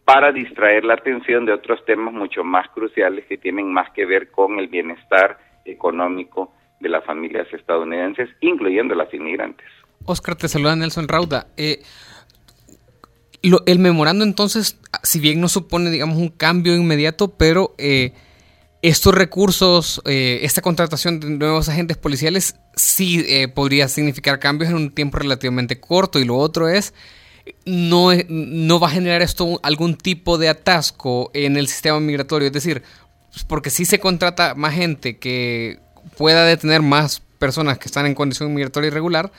para 0.05 0.33
distraer 0.33 0.85
la 0.85 0.95
atención 0.95 1.47
de 1.47 1.53
otros 1.53 1.83
temas 1.87 2.13
mucho 2.13 2.45
más 2.45 2.69
cruciales 2.71 3.25
que 3.27 3.39
tienen 3.39 3.73
más 3.73 3.91
que 3.93 4.05
ver 4.05 4.31
con 4.31 4.59
el 4.59 4.69
bienestar 4.69 5.39
económico 5.65 6.53
de 6.81 6.91
las 6.91 7.05
familias 7.05 7.47
estadounidenses, 7.53 8.29
incluyendo 8.41 8.95
las 8.95 9.13
inmigrantes. 9.15 9.67
Oscar, 10.05 10.37
te 10.37 10.49
saluda 10.49 10.77
Nelson 10.77 11.09
Rauda. 11.09 11.47
Eh, 11.57 11.79
el 13.67 13.79
memorando 13.79 14.25
entonces, 14.25 14.77
si 15.03 15.21
bien 15.21 15.41
no 15.41 15.49
supone, 15.49 15.91
digamos, 15.91 16.17
un 16.17 16.29
cambio 16.29 16.75
inmediato, 16.75 17.29
pero 17.37 17.75
eh, 17.79 18.13
estos 18.83 19.15
recursos, 19.15 20.03
eh, 20.05 20.41
esta 20.43 20.63
contratación 20.63 21.21
de 21.21 21.31
nuevos 21.31 21.69
agentes 21.69 21.97
policiales 21.97 22.57
sí 22.77 23.25
podría 23.55 23.89
significar 23.89 24.39
cambios 24.39 24.71
en 24.71 24.77
un 24.77 24.91
tiempo 24.91 25.19
relativamente 25.19 25.81
corto. 25.81 26.19
Y 26.19 26.25
lo 26.25 26.37
otro 26.37 26.69
es, 26.69 26.93
no, 27.65 28.11
no 28.29 28.81
va 28.81 28.89
a 28.89 28.91
generar 28.91 29.23
esto 29.23 29.61
algún 29.63 29.97
tipo 29.97 30.39
de 30.39 30.49
atasco 30.49 31.31
en 31.35 31.57
el 31.57 31.69
sistema 31.69 32.01
migratorio. 32.01 32.47
Es 32.47 32.53
decir, 32.53 32.83
porque 33.47 33.71
si 33.71 33.85
se 33.85 33.99
contrata 33.99 34.55
más 34.55 34.75
gente 34.75 35.19
que 35.19 35.81
pueda 36.17 36.45
detener 36.45 36.83
más 36.83 37.23
personas 37.39 37.79
que 37.79 37.87
están 37.87 38.07
en 38.07 38.15
condición 38.15 38.55
migratoria 38.55 38.89
irregular, 38.89 39.33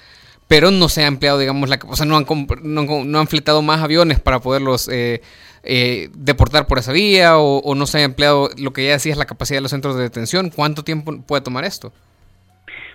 pero 0.47 0.71
no 0.71 0.89
se 0.89 1.03
ha 1.03 1.07
empleado, 1.07 1.39
digamos, 1.39 1.69
la, 1.69 1.79
o 1.87 1.95
sea, 1.95 2.05
no 2.05 2.17
han, 2.17 2.25
no, 2.63 3.19
han 3.19 3.27
fletado 3.27 3.61
más 3.61 3.81
aviones 3.81 4.19
para 4.19 4.39
poderlos 4.39 4.87
eh, 4.89 5.21
eh, 5.63 6.09
deportar 6.15 6.67
por 6.67 6.77
esa 6.77 6.93
vía 6.93 7.37
o, 7.37 7.73
no 7.75 7.85
se 7.87 7.99
ha 7.99 8.03
empleado 8.03 8.49
lo 8.61 8.71
que 8.71 8.85
ya 8.85 8.91
decía 8.91 9.13
es 9.13 9.17
la 9.17 9.25
capacidad 9.25 9.57
de 9.57 9.63
los 9.63 9.71
centros 9.71 9.97
de 9.97 10.03
detención. 10.03 10.51
¿Cuánto 10.55 10.83
tiempo 10.83 11.13
puede 11.27 11.43
tomar 11.43 11.65
esto? 11.65 11.91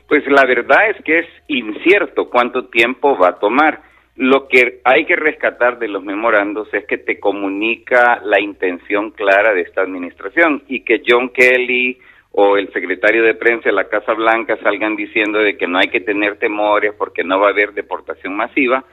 Pues 0.09 0.25
la 0.27 0.45
verdad 0.45 0.91
es 0.91 1.05
que 1.05 1.21
es 1.21 1.27
incierto 1.49 2.31
cuánto 2.31 2.67
tiempo 2.67 3.19
va 3.19 3.31
a 3.31 3.39
tomar. 3.39 3.83
Lo 4.17 4.49
que 4.49 4.81
hay 4.85 5.07
que 5.07 5.17
rescatar 5.17 5.79
de 5.79 5.89
los 5.89 6.05
memorandos 6.05 6.69
es 6.75 6.85
que 6.87 6.99
te 6.99 7.19
comunica 7.19 8.21
la 8.25 8.41
intención 8.41 9.13
clara 9.13 9.55
de 9.55 9.63
esta 9.63 9.83
administración 9.83 10.63
y 10.69 10.81
que 10.81 11.03
John 11.07 11.31
Kelly, 11.31 11.99
o 12.33 12.57
el 12.57 12.73
secretario 12.73 13.25
de 13.25 13.35
prensa 13.35 13.69
de 13.69 13.75
la 13.75 13.89
Casa 13.89 14.15
Blanca 14.15 14.57
salgan 14.63 14.97
diciendo 14.97 15.39
de 15.39 15.57
que 15.57 15.67
no 15.67 15.79
hay 15.79 15.89
que 15.89 16.01
tener 16.01 16.39
temores 16.39 16.95
porque 16.97 17.25
no 17.25 17.41
va 17.41 17.49
a 17.49 17.51
haber 17.51 17.73
deportación 17.73 18.37
masiva, 18.37 18.85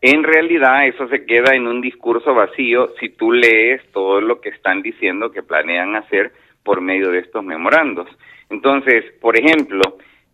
en 0.00 0.24
realidad 0.24 0.86
eso 0.86 1.08
se 1.08 1.24
queda 1.24 1.54
en 1.54 1.66
un 1.66 1.80
discurso 1.80 2.34
vacío 2.34 2.92
si 2.98 3.10
tú 3.10 3.32
lees 3.32 3.80
todo 3.92 4.20
lo 4.20 4.40
que 4.40 4.50
están 4.50 4.82
diciendo 4.82 5.30
que 5.30 5.42
planean 5.42 5.94
hacer 5.96 6.32
por 6.64 6.80
medio 6.80 7.10
de 7.10 7.20
estos 7.20 7.44
memorandos. 7.44 8.08
Entonces, 8.50 9.04
por 9.20 9.38
ejemplo, 9.38 9.80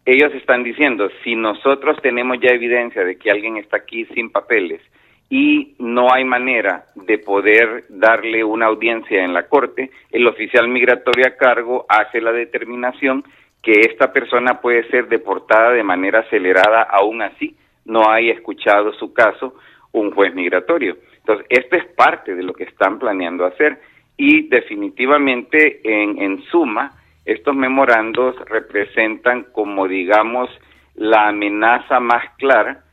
ellos 0.05 0.33
están 0.35 0.65
diciendo, 0.65 1.11
si 1.23 1.37
nosotros 1.37 1.99
tenemos 2.01 2.39
ya 2.41 2.55
evidencia 2.55 3.05
de 3.05 3.19
que 3.19 3.31
alguien 3.31 3.59
está 3.59 3.77
aquí 3.77 4.07
sin 4.07 4.31
papeles 4.31 4.81
y 5.31 5.75
no 5.79 6.13
hay 6.13 6.25
manera 6.25 6.87
de 6.95 7.19
poder 7.19 7.85
darle 7.89 8.43
una 8.45 8.67
audiencia 8.67 9.23
en 9.23 9.35
la 9.35 9.47
corte, 9.47 9.91
el 10.11 10.27
oficial 10.27 10.69
migratorio 10.69 11.27
a 11.27 11.37
cargo 11.37 11.85
hace 11.89 12.21
la 12.21 12.33
determinación 12.33 13.25
que 13.63 13.73
esta 13.81 14.13
persona 14.13 14.61
puede 14.61 14.89
ser 14.89 15.09
deportada 15.09 15.73
de 15.73 15.83
manera 15.83 16.21
acelerada, 16.21 16.83
aún 16.83 17.21
así 17.23 17.57
no 17.85 18.09
haya 18.09 18.33
escuchado 18.33 18.93
su 18.95 19.13
caso 19.13 19.55
un 19.93 20.11
juez 20.13 20.35
migratorio. 20.35 20.97
Entonces, 21.19 21.47
esto 21.51 21.77
es 21.77 21.85
parte 21.95 22.35
de 22.35 22.43
lo 22.43 22.55
que 22.55 22.65
están 22.65 22.99
planeando 22.99 23.45
hacer. 23.45 23.81
Y 24.17 24.49
definitivamente 24.49 25.81
en, 25.85 26.21
en 26.21 26.43
suma, 26.45 26.93
estos 27.25 27.55
memorandos 27.55 28.37
representan 28.47 29.47
como 29.53 29.87
digamos 29.87 30.51
la 30.95 31.29
amenaza 31.29 32.01
más 32.01 32.25
clara 32.39 32.85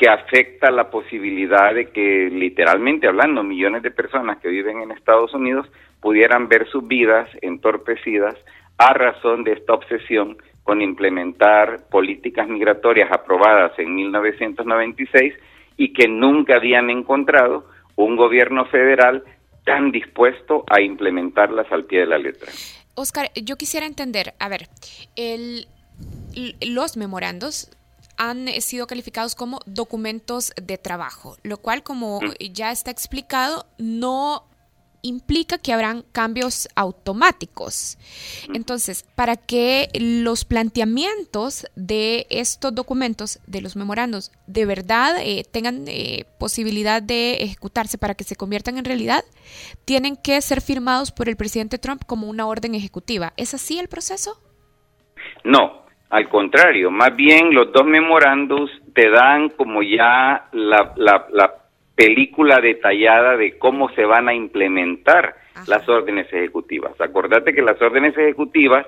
que 0.00 0.08
afecta 0.08 0.70
la 0.70 0.88
posibilidad 0.88 1.74
de 1.74 1.90
que, 1.90 2.30
literalmente 2.32 3.06
hablando, 3.06 3.42
millones 3.42 3.82
de 3.82 3.90
personas 3.90 4.38
que 4.38 4.48
viven 4.48 4.80
en 4.80 4.92
Estados 4.92 5.34
Unidos 5.34 5.66
pudieran 6.00 6.48
ver 6.48 6.66
sus 6.70 6.88
vidas 6.88 7.28
entorpecidas 7.42 8.34
a 8.78 8.94
razón 8.94 9.44
de 9.44 9.52
esta 9.52 9.74
obsesión 9.74 10.38
con 10.62 10.80
implementar 10.80 11.86
políticas 11.90 12.48
migratorias 12.48 13.12
aprobadas 13.12 13.78
en 13.78 13.94
1996 13.94 15.34
y 15.76 15.92
que 15.92 16.08
nunca 16.08 16.56
habían 16.56 16.88
encontrado 16.88 17.66
un 17.96 18.16
gobierno 18.16 18.64
federal 18.68 19.22
tan 19.66 19.92
dispuesto 19.92 20.64
a 20.66 20.80
implementarlas 20.80 21.70
al 21.70 21.84
pie 21.84 22.00
de 22.00 22.06
la 22.06 22.16
letra. 22.16 22.50
Oscar, 22.94 23.28
yo 23.34 23.56
quisiera 23.56 23.84
entender, 23.84 24.32
a 24.38 24.48
ver, 24.48 24.62
el, 25.16 25.66
los 26.62 26.96
memorandos 26.96 27.70
han 28.20 28.48
sido 28.60 28.86
calificados 28.86 29.34
como 29.34 29.60
documentos 29.64 30.52
de 30.62 30.76
trabajo, 30.76 31.38
lo 31.42 31.56
cual, 31.56 31.82
como 31.82 32.20
mm. 32.20 32.52
ya 32.52 32.70
está 32.70 32.90
explicado, 32.90 33.66
no 33.78 34.44
implica 35.00 35.56
que 35.56 35.72
habrán 35.72 36.04
cambios 36.12 36.68
automáticos. 36.74 37.96
Mm. 38.46 38.56
Entonces, 38.56 39.06
para 39.14 39.36
que 39.36 39.88
los 39.94 40.44
planteamientos 40.44 41.64
de 41.76 42.26
estos 42.28 42.74
documentos, 42.74 43.38
de 43.46 43.62
los 43.62 43.74
memorandos, 43.74 44.32
de 44.46 44.66
verdad 44.66 45.16
eh, 45.20 45.42
tengan 45.50 45.86
eh, 45.88 46.26
posibilidad 46.38 47.02
de 47.02 47.36
ejecutarse 47.36 47.96
para 47.96 48.14
que 48.14 48.24
se 48.24 48.36
conviertan 48.36 48.76
en 48.76 48.84
realidad, 48.84 49.24
tienen 49.86 50.18
que 50.18 50.38
ser 50.42 50.60
firmados 50.60 51.10
por 51.10 51.30
el 51.30 51.38
presidente 51.38 51.78
Trump 51.78 52.04
como 52.04 52.28
una 52.28 52.46
orden 52.46 52.74
ejecutiva. 52.74 53.32
¿Es 53.38 53.54
así 53.54 53.78
el 53.78 53.88
proceso? 53.88 54.38
No, 55.42 55.80
al 56.10 56.28
contrario, 56.28 56.90
más 56.90 57.14
bien 57.14 57.54
los 57.54 57.72
dos 57.72 57.86
memorandos 57.86 58.68
te 58.94 59.08
dan 59.10 59.50
como 59.50 59.82
ya 59.82 60.48
la, 60.52 60.92
la, 60.96 61.54
película 61.94 62.60
detallada 62.60 63.36
de 63.36 63.58
cómo 63.58 63.90
se 63.90 64.06
van 64.06 64.26
a 64.26 64.32
implementar 64.32 65.34
las 65.66 65.86
órdenes 65.86 66.32
ejecutivas. 66.32 66.98
Acordate 66.98 67.52
que 67.52 67.60
las 67.60 67.80
órdenes 67.82 68.16
ejecutivas, 68.16 68.86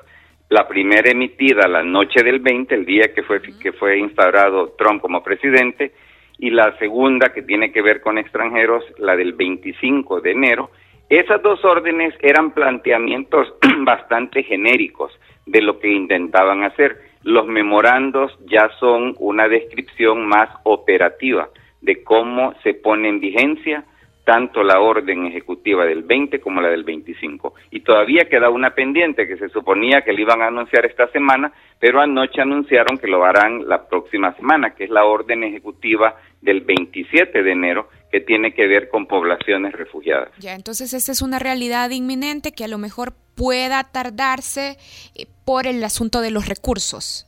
la 0.48 0.66
primera 0.66 1.10
emitida 1.10 1.68
la 1.68 1.82
noche 1.82 2.22
del 2.22 2.40
20, 2.40 2.74
el 2.74 2.86
día 2.86 3.12
que 3.14 3.22
fue, 3.22 3.42
que 3.42 3.72
fue 3.72 3.98
instaurado 3.98 4.74
Trump 4.78 5.02
como 5.02 5.22
presidente, 5.22 5.92
y 6.38 6.48
la 6.48 6.74
segunda, 6.78 7.34
que 7.34 7.42
tiene 7.42 7.70
que 7.70 7.82
ver 7.82 8.00
con 8.00 8.16
extranjeros, 8.16 8.82
la 8.98 9.14
del 9.14 9.34
25 9.34 10.22
de 10.22 10.30
enero, 10.30 10.70
esas 11.10 11.42
dos 11.42 11.62
órdenes 11.66 12.14
eran 12.22 12.52
planteamientos 12.52 13.52
bastante 13.80 14.42
genéricos 14.42 15.12
de 15.44 15.60
lo 15.60 15.78
que 15.78 15.92
intentaban 15.92 16.64
hacer 16.64 17.11
los 17.24 17.46
memorandos 17.46 18.32
ya 18.46 18.70
son 18.78 19.14
una 19.18 19.48
descripción 19.48 20.26
más 20.26 20.48
operativa 20.64 21.48
de 21.80 22.02
cómo 22.02 22.54
se 22.62 22.74
pone 22.74 23.08
en 23.08 23.20
vigencia 23.20 23.84
tanto 24.24 24.62
la 24.62 24.80
orden 24.80 25.26
ejecutiva 25.26 25.84
del 25.84 26.02
20 26.02 26.40
como 26.40 26.60
la 26.60 26.68
del 26.68 26.84
25. 26.84 27.54
Y 27.70 27.80
todavía 27.80 28.28
queda 28.30 28.50
una 28.50 28.70
pendiente 28.70 29.26
que 29.26 29.36
se 29.36 29.48
suponía 29.48 30.02
que 30.02 30.12
le 30.12 30.22
iban 30.22 30.42
a 30.42 30.46
anunciar 30.46 30.86
esta 30.86 31.08
semana, 31.08 31.52
pero 31.80 32.00
anoche 32.00 32.40
anunciaron 32.40 32.98
que 32.98 33.08
lo 33.08 33.24
harán 33.24 33.68
la 33.68 33.88
próxima 33.88 34.34
semana, 34.36 34.74
que 34.74 34.84
es 34.84 34.90
la 34.90 35.04
orden 35.04 35.42
ejecutiva 35.42 36.14
del 36.40 36.60
27 36.60 37.42
de 37.42 37.52
enero, 37.52 37.88
que 38.10 38.20
tiene 38.20 38.52
que 38.54 38.66
ver 38.66 38.88
con 38.88 39.06
poblaciones 39.06 39.72
refugiadas. 39.72 40.30
Ya, 40.38 40.54
entonces 40.54 40.92
esta 40.92 41.12
es 41.12 41.22
una 41.22 41.38
realidad 41.38 41.90
inminente 41.90 42.52
que 42.52 42.64
a 42.64 42.68
lo 42.68 42.78
mejor 42.78 43.14
pueda 43.36 43.84
tardarse 43.84 44.76
eh, 45.14 45.26
por 45.44 45.66
el 45.66 45.82
asunto 45.84 46.20
de 46.20 46.30
los 46.30 46.48
recursos. 46.48 47.26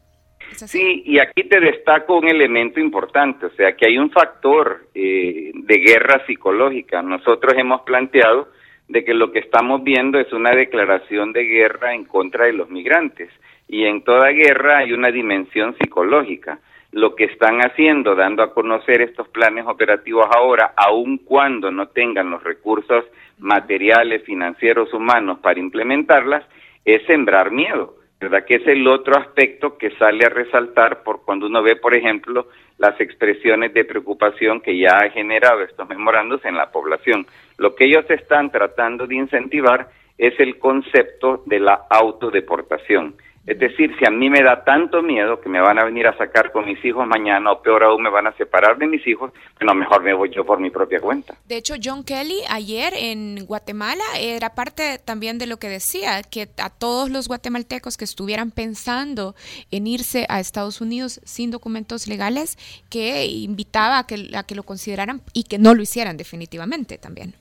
Sí, 0.53 1.03
y 1.05 1.19
aquí 1.19 1.45
te 1.45 1.59
destaco 1.59 2.19
un 2.19 2.29
elemento 2.29 2.79
importante, 2.79 3.47
o 3.47 3.51
sea, 3.51 3.75
que 3.77 3.87
hay 3.87 3.99
un 3.99 4.11
factor 4.11 4.89
eh, 4.95 5.51
de 5.53 5.79
guerra 5.79 6.25
psicológica. 6.27 7.03
Nosotros 7.03 7.55
hemos 7.57 7.81
planteado 7.83 8.49
de 8.89 9.05
que 9.05 9.15
lo 9.15 9.33
que 9.33 9.41
estamos 9.41 9.83
viendo 9.83 10.21
es 10.21 10.33
una 10.33 10.55
declaración 10.55 11.33
de 11.33 11.45
guerra 11.45 11.95
en 11.95 12.05
contra 12.05 12.47
de 12.47 12.53
los 12.53 12.69
migrantes, 12.69 13.31
y 13.67 13.85
en 13.85 14.05
toda 14.05 14.29
guerra 14.31 14.79
hay 14.79 14.93
una 14.93 15.11
dimensión 15.11 15.77
psicológica. 15.79 16.61
Lo 16.95 17.15
que 17.15 17.25
están 17.25 17.59
haciendo, 17.59 18.15
dando 18.15 18.43
a 18.43 18.55
conocer 18.55 19.03
estos 19.03 19.29
planes 19.29 19.67
operativos 19.67 20.27
ahora, 20.35 20.73
aun 20.77 21.19
cuando 21.19 21.71
no 21.71 21.89
tengan 21.89 22.31
los 22.31 22.43
recursos 22.43 23.05
materiales, 23.39 24.23
financieros, 24.23 24.95
humanos 24.95 25.41
para 25.41 25.59
implementarlas, 25.59 26.45
es 26.85 27.05
sembrar 27.07 27.51
miedo 27.51 27.97
¿verdad? 28.21 28.45
Que 28.47 28.55
es 28.55 28.67
el 28.67 28.87
otro 28.89 29.19
aspecto 29.19 29.77
que 29.77 29.91
sale 29.97 30.25
a 30.25 30.31
resaltar 30.31 31.03
por 31.03 31.25
cuando 31.25 31.47
uno 31.47 31.63
ve, 31.63 31.77
por 31.77 31.95
ejemplo, 31.95 32.47
las 32.79 32.99
expresiones 33.01 33.75
de 33.75 33.85
preocupación 33.85 34.61
que 34.61 34.79
ya 34.79 34.97
ha 34.97 35.11
generado 35.11 35.63
estos 35.63 35.87
memorandos 35.89 36.43
en 36.45 36.57
la 36.57 36.71
población. 36.71 37.27
Lo 37.59 37.75
que 37.75 37.85
ellos 37.85 38.09
están 38.09 38.51
tratando 38.51 39.07
de 39.07 39.17
incentivar 39.17 39.89
es 40.17 40.39
el 40.41 40.59
concepto 40.59 41.43
de 41.47 41.61
la 41.61 41.83
autodeportación. 41.91 43.15
Es 43.47 43.59
decir, 43.59 43.95
si 43.99 44.07
a 44.07 44.11
mí 44.11 44.31
me 44.31 44.43
da 44.43 44.65
tanto 44.65 45.03
miedo 45.03 45.39
que 45.39 45.51
me 45.51 45.61
van 45.61 45.79
a 45.79 45.85
venir 45.85 46.07
a 46.07 46.17
sacar 46.17 46.51
con 46.51 46.65
mis 46.65 46.83
hijos 46.83 47.07
mañana 47.07 47.53
o 47.53 47.61
peor 47.61 47.85
aún 47.85 48.03
me 48.03 48.09
van 48.09 48.27
a 48.27 48.33
separar 48.37 48.79
de 48.79 48.87
mis 48.87 49.07
hijos, 49.07 49.33
bueno, 49.61 49.75
mejor 49.75 50.03
me 50.03 50.15
voy 50.15 50.31
yo 50.35 50.47
por 50.47 50.61
mi 50.61 50.71
propia 50.71 50.99
cuenta. 50.99 51.35
De 51.47 51.57
hecho, 51.57 51.75
John 51.83 52.05
Kelly 52.05 52.41
ayer 52.49 52.95
en 52.97 53.45
Guatemala 53.45 54.05
era 54.19 54.55
parte 54.55 54.99
también 54.99 55.37
de 55.37 55.47
lo 55.47 55.59
que 55.59 55.69
decía, 55.69 56.23
que 56.23 56.49
a 56.57 56.71
todos 56.71 57.11
los 57.11 57.29
guatemaltecos 57.29 57.99
que 57.99 58.05
estuvieran 58.05 58.51
pensando 58.51 59.35
en 59.71 59.87
irse 59.87 60.25
a 60.31 60.41
Estados 60.41 60.81
Unidos 60.81 61.21
sin 61.25 61.51
documentos 61.51 62.09
legales, 62.09 62.57
que 62.89 63.27
invitaba 63.27 63.99
a 63.99 64.07
que, 64.07 64.31
a 64.35 64.45
que 64.45 64.55
lo 64.55 64.63
consideraran 64.63 65.21
y 65.35 65.45
que 65.45 65.59
no 65.59 65.75
lo 65.75 65.83
hicieran 65.83 66.17
definitivamente 66.17 66.97
también. 66.97 67.35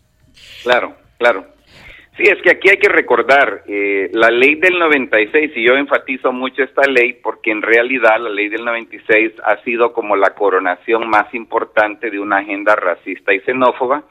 Claro, 0.64 0.98
claro. 1.18 1.53
Sí, 2.16 2.24
es 2.28 2.40
que 2.44 2.52
aquí 2.52 2.70
hay 2.70 2.78
que 2.78 2.90
recordar 2.90 3.64
eh, 3.68 4.12
la 4.14 4.30
ley 4.30 4.54
del 4.56 4.78
96, 4.78 5.52
y 5.56 5.66
yo 5.66 5.74
enfatizo 5.76 6.32
mucho 6.32 6.62
esta 6.62 6.84
ley 6.84 7.14
porque 7.14 7.50
en 7.50 7.64
realidad 7.64 8.20
la 8.20 8.30
ley 8.30 8.50
del 8.50 8.64
96 8.64 9.34
ha 9.44 9.58
sido 9.64 9.94
como 9.94 10.16
la 10.16 10.36
coronación 10.36 11.10
más 11.10 11.34
importante 11.34 12.12
de 12.12 12.20
una 12.20 12.38
agenda 12.38 12.76
racista 12.76 13.34
y 13.34 13.40
xenófoba 13.40 14.04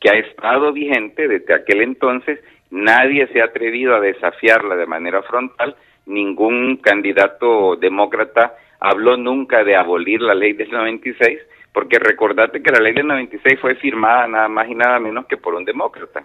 que 0.00 0.08
ha 0.08 0.14
estado 0.14 0.72
vigente 0.72 1.28
desde 1.28 1.52
aquel 1.52 1.82
entonces. 1.82 2.40
Nadie 2.70 3.26
se 3.26 3.42
ha 3.42 3.46
atrevido 3.46 3.94
a 3.94 4.00
desafiarla 4.00 4.76
de 4.76 4.86
manera 4.86 5.22
frontal, 5.22 5.76
ningún 6.06 6.78
candidato 6.78 7.76
demócrata 7.76 8.54
habló 8.80 9.18
nunca 9.18 9.64
de 9.64 9.76
abolir 9.76 10.22
la 10.22 10.34
ley 10.34 10.54
del 10.54 10.70
96, 10.70 11.38
porque 11.74 11.98
recordate 11.98 12.62
que 12.62 12.72
la 12.72 12.80
ley 12.80 12.94
del 12.94 13.06
96 13.06 13.60
fue 13.60 13.74
firmada 13.74 14.26
nada 14.26 14.48
más 14.48 14.66
y 14.66 14.74
nada 14.74 14.98
menos 14.98 15.26
que 15.26 15.36
por 15.36 15.54
un 15.54 15.66
demócrata 15.66 16.24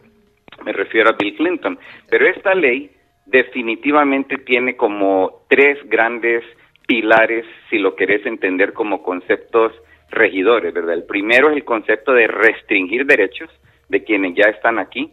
me 0.65 0.73
refiero 0.73 1.09
a 1.09 1.13
Bill 1.13 1.35
Clinton. 1.35 1.77
Pero 2.09 2.27
esta 2.27 2.55
ley 2.55 2.91
definitivamente 3.25 4.39
tiene 4.39 4.75
como 4.75 5.45
tres 5.47 5.77
grandes 5.87 6.43
pilares, 6.87 7.45
si 7.69 7.77
lo 7.77 7.95
querés 7.95 8.25
entender 8.25 8.73
como 8.73 9.01
conceptos 9.01 9.71
regidores, 10.09 10.73
¿verdad? 10.73 10.95
El 10.95 11.05
primero 11.05 11.49
es 11.49 11.57
el 11.57 11.63
concepto 11.63 12.13
de 12.13 12.27
restringir 12.27 13.05
derechos 13.05 13.49
de 13.89 14.03
quienes 14.03 14.35
ya 14.35 14.49
están 14.49 14.79
aquí. 14.79 15.11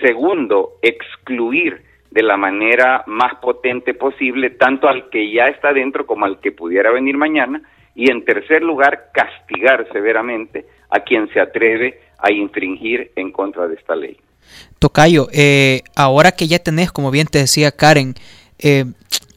Segundo, 0.00 0.74
excluir 0.82 1.82
de 2.10 2.22
la 2.22 2.36
manera 2.36 3.04
más 3.06 3.34
potente 3.36 3.94
posible 3.94 4.50
tanto 4.50 4.88
al 4.88 5.10
que 5.10 5.30
ya 5.30 5.48
está 5.48 5.72
dentro 5.72 6.06
como 6.06 6.24
al 6.24 6.40
que 6.40 6.52
pudiera 6.52 6.90
venir 6.90 7.16
mañana. 7.16 7.62
Y 7.94 8.10
en 8.10 8.24
tercer 8.24 8.62
lugar, 8.62 9.10
castigar 9.12 9.86
severamente 9.92 10.66
a 10.90 11.00
quien 11.00 11.28
se 11.30 11.40
atreve 11.40 12.00
a 12.18 12.30
infringir 12.32 13.10
en 13.16 13.32
contra 13.32 13.66
de 13.66 13.74
esta 13.74 13.96
ley. 13.96 14.16
Tocayo, 14.78 15.28
eh, 15.32 15.82
ahora 15.96 16.32
que 16.32 16.46
ya 16.46 16.58
tenés, 16.58 16.92
como 16.92 17.10
bien 17.10 17.26
te 17.26 17.38
decía 17.38 17.72
Karen, 17.72 18.14
eh, 18.58 18.84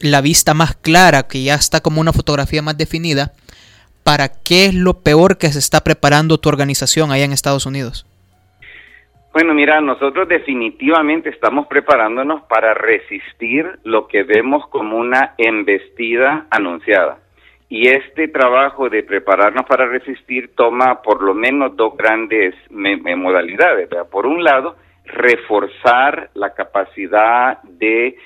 la 0.00 0.20
vista 0.20 0.54
más 0.54 0.74
clara, 0.76 1.24
que 1.24 1.42
ya 1.42 1.54
está 1.54 1.80
como 1.80 2.00
una 2.00 2.12
fotografía 2.12 2.62
más 2.62 2.76
definida, 2.76 3.32
¿para 4.04 4.28
qué 4.28 4.66
es 4.66 4.74
lo 4.74 4.94
peor 5.00 5.38
que 5.38 5.48
se 5.48 5.58
está 5.58 5.82
preparando 5.84 6.38
tu 6.38 6.48
organización 6.48 7.12
allá 7.12 7.24
en 7.24 7.32
Estados 7.32 7.66
Unidos? 7.66 8.06
Bueno, 9.32 9.54
mira, 9.54 9.80
nosotros 9.80 10.28
definitivamente 10.28 11.30
estamos 11.30 11.66
preparándonos 11.66 12.42
para 12.42 12.74
resistir 12.74 13.66
lo 13.82 14.06
que 14.06 14.24
vemos 14.24 14.66
como 14.68 14.98
una 14.98 15.34
embestida 15.38 16.46
anunciada. 16.50 17.18
Y 17.70 17.88
este 17.88 18.28
trabajo 18.28 18.90
de 18.90 19.02
prepararnos 19.02 19.64
para 19.64 19.86
resistir 19.86 20.54
toma 20.54 21.00
por 21.00 21.22
lo 21.22 21.32
menos 21.32 21.74
dos 21.74 21.96
grandes 21.96 22.54
modalidades. 22.68 23.88
Por 24.10 24.26
un 24.26 24.44
lado, 24.44 24.76
reforzar 25.12 26.30
la 26.34 26.54
capacidad 26.54 27.62
de 27.62 28.16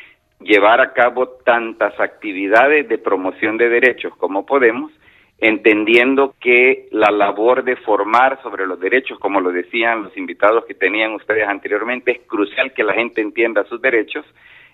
llevar 0.41 0.80
a 0.80 0.93
cabo 0.93 1.28
tantas 1.45 1.99
actividades 1.99 2.89
de 2.89 2.99
promoción 2.99 3.57
de 3.57 3.68
derechos 3.68 4.14
como 4.16 4.47
podemos, 4.47 4.93
entendiendo 5.39 6.34
que 6.41 6.89
la 6.93 7.11
labor 7.11 7.64
de 7.64 7.76
formar 7.76 8.41
sobre 8.43 8.66
los 8.66 8.80
derechos, 8.80 9.18
como 9.18 9.41
lo 9.41 9.51
decían 9.51 10.05
los 10.05 10.16
invitados 10.16 10.64
que 10.64 10.74
tenían 10.74 11.12
ustedes 11.12 11.47
anteriormente, 11.47 12.12
es 12.12 12.20
crucial 12.26 12.72
que 12.72 12.84
la 12.84 12.95
gente 12.95 13.20
entienda 13.20 13.64
sus 13.64 13.80
derechos. 13.80 14.24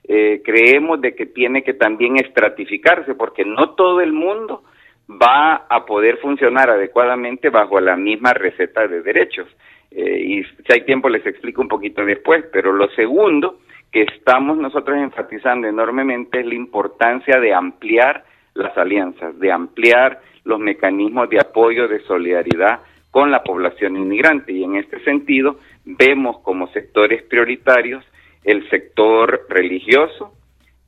Eh, 0.05 0.41
creemos 0.45 1.01
de 1.01 1.15
que 1.15 1.27
tiene 1.27 1.63
que 1.63 1.75
también 1.75 2.17
estratificarse, 2.17 3.15
porque 3.15 3.45
no 3.45 3.71
todo 3.71 4.01
el 4.01 4.13
mundo 4.13 4.63
va 5.11 5.67
a 5.69 5.85
poder 5.85 6.19
funcionar 6.19 6.71
adecuadamente 6.71 7.51
bajo 7.51 7.81
la 7.81 7.97
misma 7.97 8.33
receta 8.33 8.87
de 8.87 9.03
derechos. 9.03 9.49
Eh, 9.95 10.21
y 10.21 10.45
si 10.45 10.73
hay 10.73 10.85
tiempo 10.85 11.09
les 11.09 11.25
explico 11.27 11.61
un 11.61 11.69
poquito 11.69 12.05
después, 12.05 12.45
pero 12.53 12.73
lo 12.73 12.89
segundo 12.91 13.59
que 13.91 14.03
estamos 14.03 14.57
nosotros 14.57 14.97
enfatizando 14.97 15.69
enormemente 15.69 16.41
es 16.41 16.47
la 16.47 16.55
importancia 16.55 17.39
de 17.39 17.53
ampliar 17.53 18.25
las 18.55 18.77
alianzas, 18.79 19.39
de 19.39 19.53
ampliar 19.53 20.21
los 20.45 20.59
mecanismos 20.59 21.29
de 21.29 21.41
apoyo, 21.41 21.89
de 21.89 22.01
solidaridad 22.01 22.81
con 23.11 23.31
la 23.31 23.43
población 23.43 23.97
inmigrante. 23.97 24.53
Y 24.53 24.65
en 24.65 24.77
este 24.77 24.99
sentido 25.05 25.59
vemos 25.85 26.39
como 26.39 26.69
sectores 26.69 27.23
prioritarios 27.25 28.05
el 28.45 28.69
sector 28.71 29.47
religioso, 29.49 30.33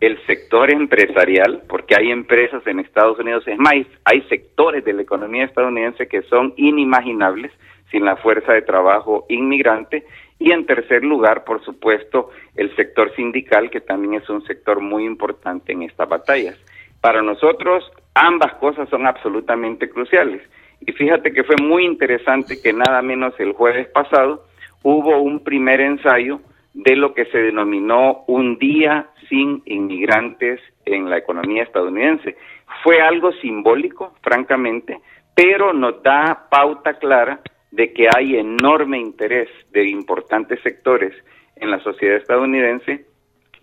el 0.00 0.18
sector 0.26 0.72
empresarial, 0.72 1.62
porque 1.68 1.94
hay 1.96 2.11
empresas 2.11 2.66
en 2.66 2.80
Estados 2.80 3.18
Unidos, 3.18 3.46
es 3.46 3.59
más, 3.59 3.74
hay 4.05 4.22
sectores 4.28 4.84
de 4.84 4.92
la 4.92 5.02
economía 5.02 5.44
estadounidense 5.44 6.09
que 6.09 6.22
son 6.22 6.52
inimaginables 6.57 7.52
sin 7.95 8.05
la 8.05 8.16
fuerza 8.16 8.53
de 8.53 8.62
trabajo 8.62 9.24
inmigrante. 9.28 10.05
Y 10.40 10.51
en 10.51 10.66
tercer 10.66 11.05
lugar, 11.05 11.45
por 11.45 11.64
supuesto, 11.64 12.30
el 12.57 12.74
sector 12.74 13.14
sindical, 13.14 13.70
que 13.70 13.80
también 13.80 14.14
es 14.14 14.28
un 14.28 14.45
sector 14.45 14.80
muy 14.80 15.05
importante 15.05 15.72
en 15.72 15.82
estas 15.82 16.09
batallas. 16.09 16.59
Para 17.01 17.22
nosotros, 17.22 17.88
ambas 18.14 18.55
cosas 18.55 18.88
son 18.88 19.07
absolutamente 19.07 19.88
cruciales. 19.88 20.42
Y 20.80 20.90
fíjate 20.90 21.32
que 21.32 21.45
fue 21.45 21.55
muy 21.62 21.84
interesante 21.84 22.61
que 22.61 22.72
nada 22.72 23.01
menos 23.01 23.32
el 23.38 23.53
jueves 23.53 23.86
pasado 23.88 24.45
hubo 24.82 25.18
un 25.18 25.45
primer 25.45 25.80
ensayo 25.80 26.40
de 26.72 26.97
lo 26.97 27.14
que 27.14 27.26
se 27.26 27.38
denominó 27.38 28.24
un 28.26 28.59
día 28.59 29.07
sin 29.28 29.62
inmigrantes 29.66 30.61
en 30.84 31.09
la 31.09 31.18
economía 31.18 31.62
estadounidense. 31.62 32.36
Fue 32.82 33.01
algo 33.01 33.30
simbólico, 33.34 34.14
francamente, 34.20 34.99
pero 35.36 35.72
nos 35.72 36.03
da 36.03 36.49
pauta 36.51 36.95
clara 36.95 37.40
de 37.75 37.93
que 37.93 38.09
hay 38.14 38.37
enorme 38.37 38.99
interés 38.99 39.49
de 39.72 39.89
importantes 39.89 40.61
sectores 40.62 41.12
en 41.57 41.72
la 41.72 41.81
sociedad 41.81 42.18
estadounidense 42.18 43.05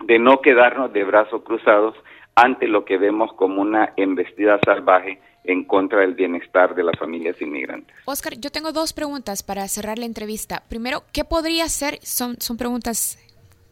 de 0.03 0.19
no 0.19 0.41
quedarnos 0.41 0.91
de 0.91 1.05
brazos 1.05 1.43
cruzados 1.43 1.95
ante 2.35 2.67
lo 2.67 2.83
que 2.83 2.97
vemos 2.97 3.31
como 3.33 3.61
una 3.61 3.93
embestida 3.95 4.59
salvaje 4.65 5.21
en 5.45 5.63
contra 5.63 6.01
del 6.01 6.13
bienestar 6.13 6.75
de 6.75 6.83
las 6.83 6.99
familias 6.99 7.41
inmigrantes. 7.41 7.95
Oscar, 8.05 8.33
yo 8.37 8.51
tengo 8.51 8.73
dos 8.73 8.91
preguntas 8.91 9.43
para 9.43 9.67
cerrar 9.69 9.97
la 9.97 10.05
entrevista. 10.05 10.61
Primero, 10.67 11.03
¿qué 11.13 11.23
podría 11.23 11.67
ser? 11.69 11.97
Son, 12.01 12.35
son 12.39 12.57
preguntas 12.57 13.17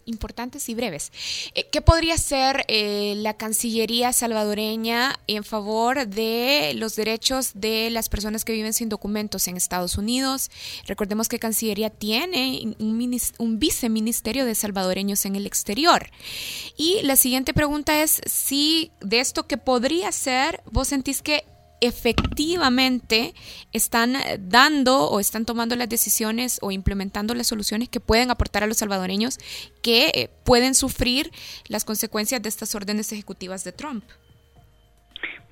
importantes 0.09 0.67
y 0.69 0.75
breves. 0.75 1.11
Eh, 1.55 1.67
¿Qué 1.71 1.81
podría 1.81 2.17
ser 2.17 2.65
eh, 2.67 3.13
la 3.17 3.35
Cancillería 3.35 4.11
salvadoreña 4.11 5.19
en 5.27 5.43
favor 5.43 6.07
de 6.07 6.73
los 6.75 6.95
derechos 6.95 7.51
de 7.53 7.89
las 7.89 8.09
personas 8.09 8.43
que 8.43 8.53
viven 8.53 8.73
sin 8.73 8.89
documentos 8.89 9.47
en 9.47 9.55
Estados 9.55 9.97
Unidos? 9.97 10.49
Recordemos 10.85 11.29
que 11.29 11.39
Cancillería 11.39 11.89
tiene 11.89 12.75
un, 12.79 13.19
un 13.37 13.59
viceministerio 13.59 14.45
de 14.45 14.55
salvadoreños 14.55 15.25
en 15.25 15.35
el 15.35 15.45
exterior. 15.45 16.09
Y 16.77 17.01
la 17.03 17.15
siguiente 17.15 17.53
pregunta 17.53 18.01
es 18.01 18.21
si 18.25 18.91
de 19.01 19.19
esto 19.19 19.47
que 19.47 19.57
podría 19.57 20.11
ser, 20.11 20.61
vos 20.71 20.87
sentís 20.87 21.21
que 21.21 21.43
efectivamente 21.81 23.33
están 23.73 24.13
dando 24.39 25.09
o 25.09 25.19
están 25.19 25.45
tomando 25.45 25.75
las 25.75 25.89
decisiones 25.89 26.59
o 26.61 26.71
implementando 26.71 27.33
las 27.33 27.47
soluciones 27.47 27.89
que 27.89 27.99
pueden 27.99 28.31
aportar 28.31 28.63
a 28.63 28.67
los 28.67 28.77
salvadoreños 28.77 29.37
que 29.81 30.07
eh, 30.13 30.29
pueden 30.45 30.73
sufrir 30.73 31.31
las 31.67 31.85
consecuencias 31.85 32.41
de 32.41 32.49
estas 32.49 32.75
órdenes 32.75 33.11
ejecutivas 33.11 33.63
de 33.63 33.71
Trump? 33.71 34.03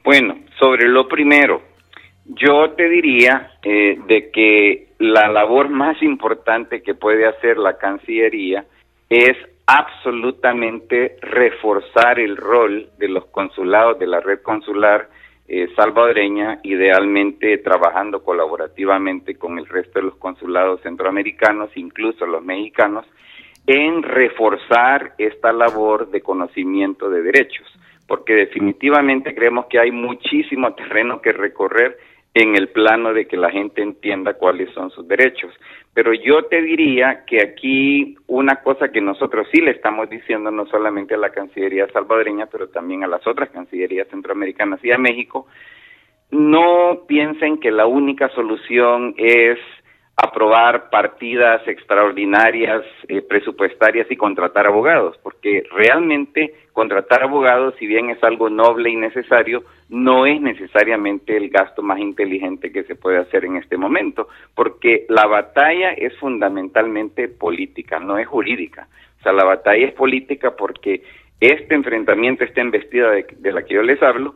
Bueno, 0.03 0.39
sobre 0.59 0.87
lo 0.87 1.07
primero, 1.07 1.61
yo 2.25 2.71
te 2.71 2.89
diría 2.89 3.53
eh, 3.63 3.99
de 4.07 4.31
que 4.31 4.93
la 4.99 5.27
labor 5.27 5.69
más 5.69 6.01
importante 6.01 6.81
que 6.81 6.95
puede 6.95 7.27
hacer 7.27 7.57
la 7.57 7.77
Cancillería 7.77 8.65
es 9.09 9.37
absolutamente 9.65 11.17
reforzar 11.21 12.19
el 12.19 12.37
rol 12.37 12.89
de 12.97 13.09
los 13.09 13.25
consulados, 13.27 13.99
de 13.99 14.07
la 14.07 14.21
red 14.21 14.41
consular, 14.41 15.09
eh, 15.47 15.69
salvadoreña, 15.75 16.59
idealmente 16.63 17.57
trabajando 17.59 18.23
colaborativamente 18.23 19.35
con 19.35 19.57
el 19.57 19.65
resto 19.65 19.99
de 19.99 20.05
los 20.05 20.15
consulados 20.17 20.81
centroamericanos, 20.81 21.69
incluso 21.75 22.25
los 22.25 22.43
mexicanos, 22.43 23.05
en 23.65 24.03
reforzar 24.03 25.13
esta 25.17 25.53
labor 25.53 26.09
de 26.11 26.21
conocimiento 26.21 27.09
de 27.09 27.21
derechos. 27.21 27.67
porque 28.07 28.35
definitivamente 28.35 29.35
creemos 29.35 29.65
que 29.65 29.79
hay 29.79 29.91
muchísimo 29.91 30.73
terreno 30.75 31.21
que 31.21 31.33
recorrer 31.33 31.97
en 32.41 32.55
el 32.55 32.69
plano 32.69 33.13
de 33.13 33.27
que 33.27 33.37
la 33.37 33.49
gente 33.49 33.81
entienda 33.81 34.33
cuáles 34.33 34.71
son 34.73 34.89
sus 34.91 35.07
derechos. 35.07 35.53
Pero 35.93 36.13
yo 36.13 36.43
te 36.43 36.61
diría 36.61 37.23
que 37.25 37.41
aquí 37.41 38.15
una 38.27 38.57
cosa 38.57 38.89
que 38.89 39.01
nosotros 39.01 39.47
sí 39.51 39.61
le 39.61 39.71
estamos 39.71 40.09
diciendo 40.09 40.51
no 40.51 40.65
solamente 40.67 41.15
a 41.15 41.17
la 41.17 41.31
Cancillería 41.31 41.87
salvadoreña, 41.91 42.47
pero 42.47 42.69
también 42.69 43.03
a 43.03 43.07
las 43.07 43.25
otras 43.25 43.49
Cancillerías 43.49 44.07
centroamericanas 44.09 44.83
y 44.83 44.91
a 44.91 44.97
México, 44.97 45.47
no 46.31 47.03
piensen 47.07 47.59
que 47.59 47.71
la 47.71 47.85
única 47.85 48.29
solución 48.29 49.15
es 49.17 49.59
aprobar 50.17 50.89
partidas 50.89 51.65
extraordinarias 51.67 52.83
eh, 53.07 53.21
presupuestarias 53.21 54.07
y 54.09 54.17
contratar 54.17 54.65
abogados, 54.65 55.15
porque 55.21 55.63
realmente 55.71 56.55
contratar 56.73 57.23
abogados, 57.23 57.75
si 57.77 57.85
bien 57.85 58.09
es 58.09 58.21
algo 58.23 58.49
noble 58.49 58.89
y 58.89 58.95
necesario, 58.95 59.63
no 59.89 60.25
es 60.25 60.41
necesariamente 60.41 61.37
el 61.37 61.49
gasto 61.49 61.81
más 61.81 61.99
inteligente 61.99 62.71
que 62.71 62.83
se 62.83 62.95
puede 62.95 63.19
hacer 63.19 63.45
en 63.45 63.55
este 63.55 63.77
momento, 63.77 64.27
porque 64.53 65.05
la 65.09 65.25
batalla 65.27 65.91
es 65.91 66.15
fundamentalmente 66.17 67.29
política, 67.29 67.99
no 67.99 68.17
es 68.17 68.27
jurídica. 68.27 68.87
O 69.19 69.23
sea, 69.23 69.31
la 69.31 69.45
batalla 69.45 69.87
es 69.87 69.93
política 69.93 70.55
porque 70.55 71.03
este 71.39 71.75
enfrentamiento, 71.75 72.43
esta 72.43 72.61
embestida 72.61 73.11
de, 73.11 73.51
la 73.51 73.63
que 73.63 73.75
yo 73.75 73.81
les 73.81 74.01
hablo, 74.01 74.35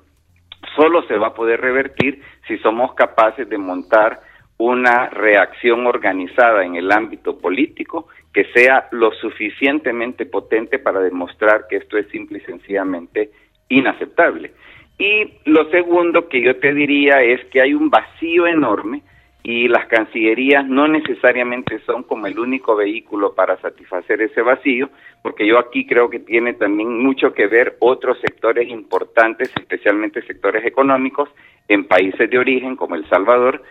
solo 0.75 1.03
se 1.07 1.17
va 1.17 1.27
a 1.27 1.33
poder 1.33 1.59
revertir 1.59 2.21
si 2.47 2.57
somos 2.59 2.93
capaces 2.93 3.49
de 3.49 3.57
montar 3.57 4.19
una 4.57 5.09
reacción 5.09 5.87
organizada 5.87 6.63
en 6.63 6.75
el 6.75 6.91
ámbito 6.91 7.39
político 7.39 8.07
que 8.31 8.45
sea 8.53 8.87
lo 8.91 9.11
suficientemente 9.11 10.27
potente 10.27 10.77
para 10.77 10.99
demostrar 10.99 11.65
que 11.67 11.77
esto 11.77 11.97
es 11.97 12.07
simple 12.09 12.37
y 12.37 12.41
sencillamente 12.41 13.31
inaceptable. 13.69 14.51
Y 15.01 15.33
lo 15.45 15.67
segundo 15.71 16.29
que 16.29 16.43
yo 16.43 16.57
te 16.57 16.75
diría 16.75 17.23
es 17.23 17.43
que 17.45 17.59
hay 17.59 17.73
un 17.73 17.89
vacío 17.89 18.45
enorme 18.45 19.01
y 19.41 19.67
las 19.67 19.87
cancillerías 19.87 20.67
no 20.67 20.87
necesariamente 20.87 21.79
son 21.87 22.03
como 22.03 22.27
el 22.27 22.37
único 22.37 22.75
vehículo 22.75 23.33
para 23.33 23.59
satisfacer 23.61 24.21
ese 24.21 24.43
vacío, 24.43 24.91
porque 25.23 25.47
yo 25.47 25.57
aquí 25.57 25.87
creo 25.87 26.07
que 26.11 26.19
tiene 26.19 26.53
también 26.53 27.01
mucho 27.01 27.33
que 27.33 27.47
ver 27.47 27.77
otros 27.79 28.19
sectores 28.19 28.69
importantes, 28.69 29.51
especialmente 29.59 30.21
sectores 30.21 30.63
económicos 30.63 31.29
en 31.67 31.87
países 31.87 32.29
de 32.29 32.37
origen 32.37 32.75
como 32.75 32.93
El 32.93 33.09
Salvador, 33.09 33.63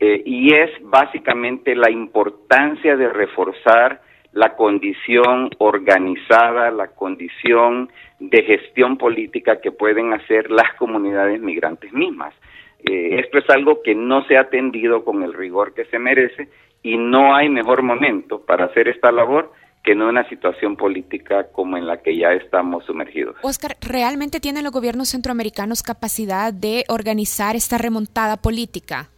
eh, 0.00 0.22
y 0.24 0.54
es 0.54 0.70
básicamente 0.80 1.76
la 1.76 1.90
importancia 1.90 2.96
de 2.96 3.10
reforzar 3.10 4.00
la 4.32 4.56
condición 4.56 5.50
organizada, 5.58 6.70
la 6.70 6.88
condición 6.88 7.90
de 8.20 8.42
gestión 8.42 8.98
política 8.98 9.60
que 9.60 9.72
pueden 9.72 10.12
hacer 10.12 10.50
las 10.50 10.74
comunidades 10.74 11.40
migrantes 11.40 11.92
mismas. 11.92 12.34
Eh, 12.80 13.20
esto 13.20 13.38
es 13.38 13.48
algo 13.50 13.82
que 13.82 13.94
no 13.94 14.24
se 14.26 14.36
ha 14.36 14.42
atendido 14.42 15.04
con 15.04 15.22
el 15.22 15.32
rigor 15.32 15.74
que 15.74 15.84
se 15.86 15.98
merece 15.98 16.48
y 16.82 16.96
no 16.96 17.34
hay 17.34 17.48
mejor 17.48 17.82
momento 17.82 18.44
para 18.44 18.66
hacer 18.66 18.88
esta 18.88 19.10
labor 19.10 19.52
que 19.82 19.92
en 19.92 20.02
una 20.02 20.28
situación 20.28 20.76
política 20.76 21.48
como 21.52 21.76
en 21.76 21.86
la 21.86 22.02
que 22.02 22.16
ya 22.16 22.32
estamos 22.32 22.84
sumergidos. 22.84 23.36
Oscar, 23.42 23.76
¿realmente 23.80 24.40
tienen 24.40 24.64
los 24.64 24.72
gobiernos 24.72 25.08
centroamericanos 25.08 25.82
capacidad 25.82 26.52
de 26.52 26.84
organizar 26.88 27.56
esta 27.56 27.78
remontada 27.78 28.36
política? 28.36 29.08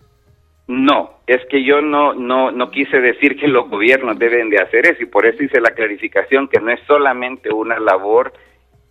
No, 0.71 1.15
es 1.27 1.45
que 1.47 1.65
yo 1.65 1.83
no, 1.83 2.15
no, 2.15 2.53
no 2.53 2.71
quise 2.71 3.01
decir 3.01 3.37
que 3.37 3.49
los 3.49 3.69
gobiernos 3.69 4.17
deben 4.21 4.51
de 4.51 4.63
hacer 4.63 4.87
eso 4.87 5.03
y 5.03 5.07
por 5.07 5.27
eso 5.27 5.43
hice 5.43 5.61
la 5.61 5.73
clarificación 5.73 6.47
que 6.47 6.61
no 6.61 6.71
es 6.71 6.79
solamente 6.87 7.53
una 7.53 7.81
labor 7.81 8.33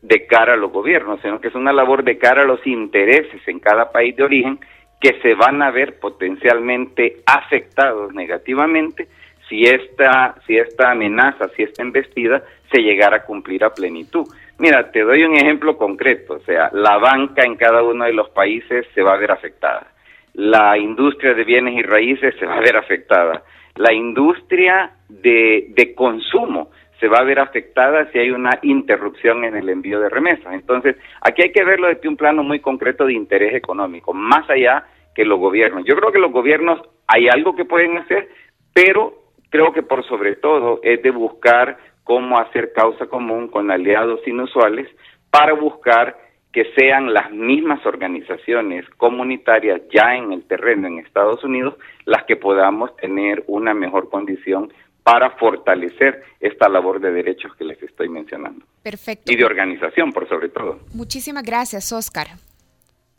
de 0.02 0.28
cara 0.28 0.56
a 0.56 0.58
los 0.58 0.74
gobiernos, 0.74 1.22
sino 1.22 1.40
que 1.40 1.48
es 1.48 1.56
una 1.56 1.72
labor 1.72 2.04
de 2.04 2.18
cara 2.18 2.42
a 2.42 2.46
los 2.46 2.68
intereses 2.68 3.42
en 3.48 3.62
cada 3.62 3.94
país 3.94 4.14
de 4.18 4.24
origen 4.24 4.60
que 5.00 5.22
se 5.22 5.36
van 5.36 5.62
a 5.62 5.72
ver 5.72 6.00
potencialmente 6.00 7.22
afectados 7.26 8.14
negativamente 8.14 9.08
si 9.48 9.64
esta, 9.64 10.36
si 10.46 10.58
esta 10.58 10.92
amenaza, 10.92 11.48
si 11.56 11.64
esta 11.64 11.82
embestida 11.82 12.44
se 12.70 12.82
llegara 12.82 13.16
a 13.16 13.24
cumplir 13.24 13.64
a 13.64 13.74
plenitud. 13.74 14.28
Mira, 14.58 14.92
te 14.92 15.00
doy 15.00 15.24
un 15.24 15.38
ejemplo 15.38 15.78
concreto, 15.78 16.34
o 16.34 16.40
sea, 16.40 16.72
la 16.74 16.98
banca 16.98 17.46
en 17.46 17.56
cada 17.56 17.82
uno 17.84 18.04
de 18.04 18.12
los 18.12 18.30
países 18.32 18.86
se 18.94 19.02
va 19.02 19.14
a 19.14 19.18
ver 19.18 19.32
afectada 19.32 19.94
la 20.40 20.78
industria 20.78 21.34
de 21.34 21.44
bienes 21.44 21.76
y 21.76 21.84
raíces 21.84 22.34
se 22.40 22.46
va 22.46 22.56
a 22.56 22.62
ver 22.62 22.78
afectada. 22.78 23.44
La 23.76 23.94
industria 23.94 24.92
de, 25.10 25.68
de 25.72 25.94
consumo 25.94 26.72
se 26.98 27.10
va 27.10 27.18
a 27.18 27.26
ver 27.26 27.40
afectada 27.40 28.10
si 28.12 28.20
hay 28.20 28.32
una 28.32 28.58
interrupción 28.62 29.44
en 29.44 29.58
el 29.58 29.68
envío 29.68 30.00
de 30.00 30.08
remesas. 30.08 30.54
Entonces, 30.54 30.96
aquí 31.20 31.42
hay 31.42 31.52
que 31.52 31.66
verlo 31.66 31.90
desde 31.90 32.08
un 32.08 32.16
plano 32.16 32.42
muy 32.42 32.62
concreto 32.62 33.06
de 33.06 33.14
interés 33.14 33.54
económico, 33.54 34.14
más 34.14 34.50
allá 34.50 34.86
que 35.14 35.26
los 35.26 35.40
gobiernos. 35.40 35.84
Yo 35.86 35.98
creo 35.98 36.14
que 36.14 36.20
los 36.20 36.32
gobiernos 36.32 36.80
hay 37.06 37.28
algo 37.28 37.54
que 37.54 37.66
pueden 37.66 37.98
hacer, 37.98 38.30
pero 38.74 39.16
creo 39.50 39.74
que 39.74 39.84
por 39.84 40.06
sobre 40.08 40.38
todo 40.38 40.80
es 40.84 41.04
de 41.04 41.12
buscar 41.12 41.78
cómo 42.06 42.40
hacer 42.40 42.72
causa 42.72 43.08
común 43.08 43.50
con 43.50 43.72
aliados 43.72 44.26
inusuales 44.26 44.88
para 45.32 45.52
buscar 45.52 46.16
que 46.52 46.66
sean 46.76 47.14
las 47.14 47.32
mismas 47.32 47.86
organizaciones 47.86 48.86
comunitarias 48.98 49.82
ya 49.94 50.16
en 50.16 50.32
el 50.34 50.44
terreno 50.44 50.88
en 50.88 51.00
Estados 51.00 51.44
Unidos 51.44 51.76
las 52.06 52.24
que 52.24 52.36
podamos 52.36 52.96
tener 52.98 53.44
una 53.48 53.74
mejor 53.74 54.10
condición 54.10 54.72
para 55.04 55.32
fortalecer 55.32 56.24
esta 56.40 56.70
labor 56.70 57.00
de 57.00 57.12
derechos 57.12 57.56
que 57.56 57.64
les 57.64 57.82
estoy 57.82 58.10
mencionando. 58.10 58.66
Perfecto. 58.84 59.32
Y 59.32 59.36
de 59.36 59.46
organización, 59.46 60.12
por 60.12 60.28
sobre 60.28 60.50
todo. 60.50 60.80
Muchísimas 60.94 61.44
gracias, 61.44 61.92
Oscar. 61.92 62.28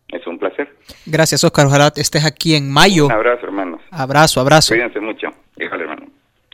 Es 0.09 0.26
un 0.26 0.39
placer. 0.39 0.68
Gracias, 1.07 1.43
Oscar. 1.45 1.66
Ojalá 1.66 1.93
estés 1.97 2.24
aquí 2.24 2.55
en 2.55 2.70
mayo. 2.70 3.07
Un 3.07 3.12
abrazo, 3.12 3.47
hermanos. 3.47 3.81
Abrazo, 3.91 4.41
abrazo. 4.41 4.74
Cuídense 4.74 5.01
mucho. 5.01 5.28
Híjole, 5.57 5.85
hermano. 5.85 6.00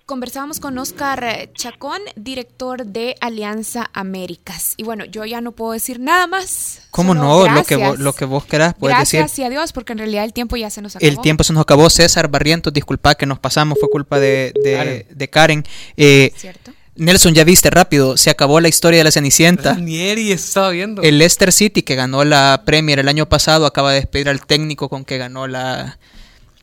Conversábamos 0.07 0.61
con 0.61 0.79
Oscar 0.79 1.51
Chacón, 1.55 1.99
director 2.15 2.87
de 2.87 3.17
Alianza 3.21 3.91
Américas. 3.93 4.75
Y 4.77 4.85
bueno, 4.85 5.05
yo 5.05 5.25
ya 5.25 5.41
no 5.41 5.51
puedo 5.51 5.73
decir 5.73 5.99
nada 5.99 6.29
más. 6.29 6.83
¿Cómo 6.93 7.13
no? 7.13 7.49
Lo 7.49 7.65
que, 7.65 7.75
vos, 7.75 7.99
lo 7.99 8.13
que 8.13 8.25
vos 8.25 8.45
querás 8.45 8.75
puedes 8.75 8.97
gracias 8.97 9.11
decir. 9.11 9.21
Gracias 9.21 9.39
y 9.41 9.43
adiós, 9.43 9.73
porque 9.73 9.95
en 9.95 9.99
realidad 9.99 10.23
el 10.23 10.33
tiempo 10.33 10.57
ya 10.57 10.71
se 10.71 10.81
nos 10.81 10.95
acabó. 10.95 11.11
El 11.11 11.21
tiempo 11.21 11.43
se 11.43 11.53
nos 11.53 11.63
acabó. 11.63 11.91
César 11.91 12.29
Barrientos, 12.29 12.73
disculpa 12.73 13.17
que 13.17 13.27
nos 13.27 13.41
pasamos, 13.41 13.79
fue 13.81 13.91
culpa 13.91 14.21
de, 14.21 14.53
de 14.63 14.75
Karen. 14.77 15.07
De 15.11 15.29
Karen. 15.29 15.65
Eh, 15.97 16.33
¿Cierto? 16.37 16.71
Nelson, 16.95 17.35
ya 17.35 17.43
viste 17.43 17.69
rápido, 17.71 18.17
se 18.17 18.31
acabó 18.31 18.61
la 18.61 18.69
historia 18.69 18.99
de 18.99 19.05
la 19.05 19.11
Cenicienta. 19.11 19.75
Ranieri 19.75 20.31
estaba 20.31 20.71
viendo. 20.71 21.03
El 21.03 21.19
Leicester 21.19 21.51
City, 21.51 21.83
que 21.83 21.97
ganó 21.97 22.23
la 22.25 22.63
Premier 22.65 23.01
el 23.01 23.09
año 23.09 23.29
pasado, 23.29 23.67
acaba 23.67 23.91
de 23.91 23.99
despedir 23.99 24.29
al 24.29 24.47
técnico 24.47 24.89
con 24.89 25.05
que 25.05 25.19
ganó 25.19 25.49
la, 25.49 25.99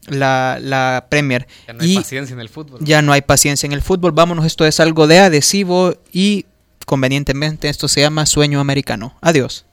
la, 0.08 0.60
la 0.62 1.08
Premier. 1.10 1.48
Ya 1.68 1.74
no 1.74 1.84
hay 1.84 1.92
y 1.92 1.96
paciencia 1.96 2.34
en 2.34 2.40
el 2.40 2.50
fútbol. 2.50 2.80
Ya 2.82 3.02
no 3.02 3.14
hay 3.14 3.22
paciencia 3.22 3.68
en 3.68 3.74
el 3.74 3.82
fútbol. 3.82 4.12
Vámonos, 4.12 4.46
esto 4.46 4.66
es 4.66 4.80
algo 4.80 5.08
de 5.08 5.20
adhesivo 5.20 5.96
y 6.12 6.46
convenientemente 6.86 7.70
esto 7.70 7.88
se 7.88 8.02
llama 8.02 8.26
sueño 8.26 8.60
americano. 8.60 9.18
Adiós. 9.22 9.66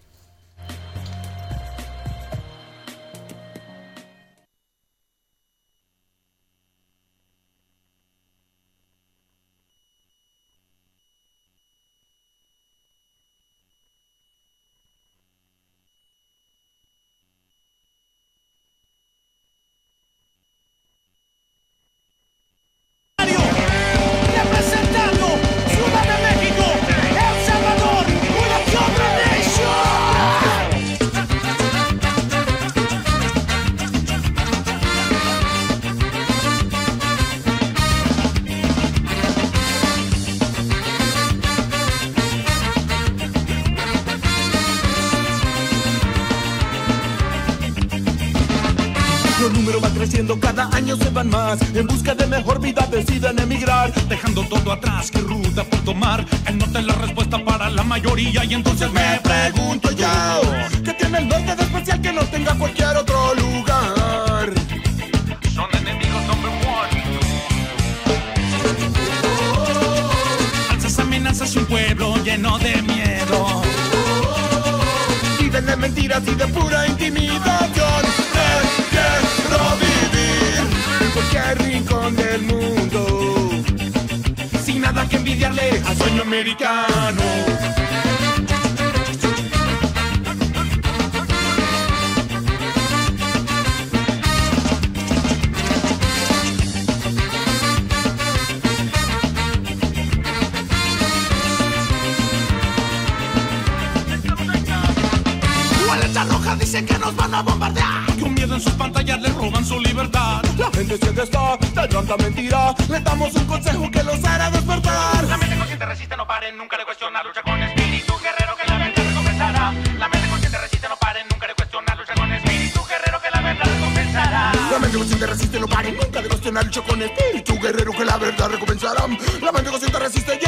Siente 111.11 111.25
está 111.25 111.57
de 111.57 111.89
tanta 111.89 112.17
mentira. 112.19 112.73
Le 112.89 113.01
damos 113.01 113.35
un 113.35 113.45
consejo 113.45 113.91
que 113.91 114.01
los 114.05 114.25
hará 114.25 114.49
despertar. 114.49 115.25
La 115.25 115.37
mente 115.39 115.57
consciente 115.57 115.87
resiste, 115.87 116.17
no 116.17 116.25
paren 116.25 116.57
nunca 116.57 116.79
de 116.79 116.85
cuestionar. 116.85 117.27
Lucha 117.27 117.43
con 117.43 117.61
espíritu 117.61 118.15
guerrero 118.23 118.55
que 118.55 118.71
la 118.71 118.79
verdad 118.79 119.03
recompensará. 119.09 119.73
La 119.99 120.09
mente 120.09 120.29
consciente 120.31 120.59
resiste, 120.59 120.89
no 120.89 120.97
paren 120.99 121.27
nunca 121.29 121.49
de 121.49 121.55
cuestionar. 121.55 121.99
Lucha 121.99 122.15
con 122.15 122.33
espíritu 122.33 122.81
guerrero 122.87 123.21
que 123.21 123.31
la 123.35 123.41
verdad 123.43 123.65
recompensará. 123.65 124.53
La 124.71 124.79
mente 124.79 124.99
consciente 124.99 125.27
resiste, 125.27 125.59
no 125.59 125.67
pare 125.67 125.91
nunca 125.91 126.23
de 126.23 126.29
cuestionar. 126.29 126.65
Lucha 126.65 126.83
con 126.83 127.03
espíritu 127.03 127.59
guerrero 127.59 127.93
que 127.93 128.05
la 128.05 128.17
verdad 128.17 128.49
recompensará. 128.49 129.07
La 129.43 129.51
mente 129.51 129.71
consciente 129.71 129.99
resiste 129.99 130.39
y 130.41 130.47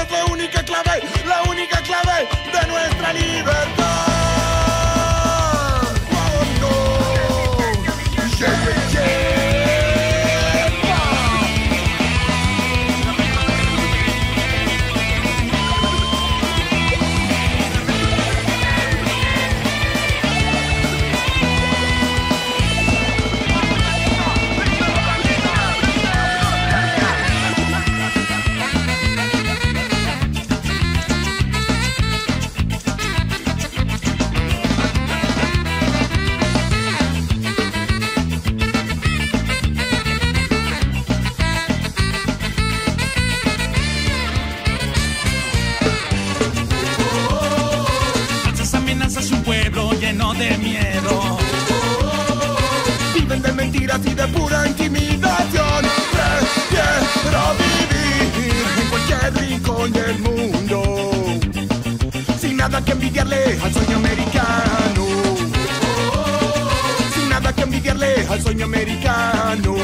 sueño 68.43 68.65
americano. 68.65 69.77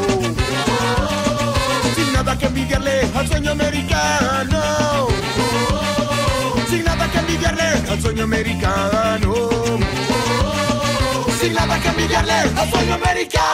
Sin 1.94 2.12
nada 2.12 2.36
que 2.36 2.46
envidiarle 2.46 3.00
al 3.14 3.28
sueño 3.28 3.52
americano. 3.52 5.08
Sin 6.68 6.84
nada 6.84 7.10
que 7.10 7.18
envidiarle 7.18 7.90
al 7.90 8.02
sueño 8.02 8.24
americano. 8.24 9.34
Sin 11.40 11.54
nada 11.54 11.80
que 11.80 11.88
envidiarle 11.88 12.32
al 12.32 12.70
sueño 12.70 12.94
americano. 12.94 13.48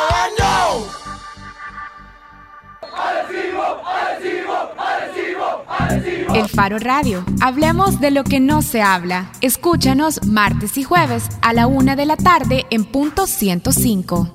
El 6.34 6.48
Faro 6.48 6.78
Radio. 6.78 7.24
Hablemos 7.40 8.00
de 8.00 8.10
lo 8.10 8.24
que 8.24 8.40
no 8.40 8.62
se 8.62 8.82
habla. 8.82 9.30
Escúchanos 9.40 10.24
martes 10.26 10.76
y 10.78 10.82
jueves 10.82 11.28
a 11.42 11.52
la 11.52 11.66
una 11.66 11.94
de 11.94 12.06
la 12.06 12.16
tarde 12.16 12.66
en 12.70 12.84
punto 12.84 13.26
105. 13.26 14.34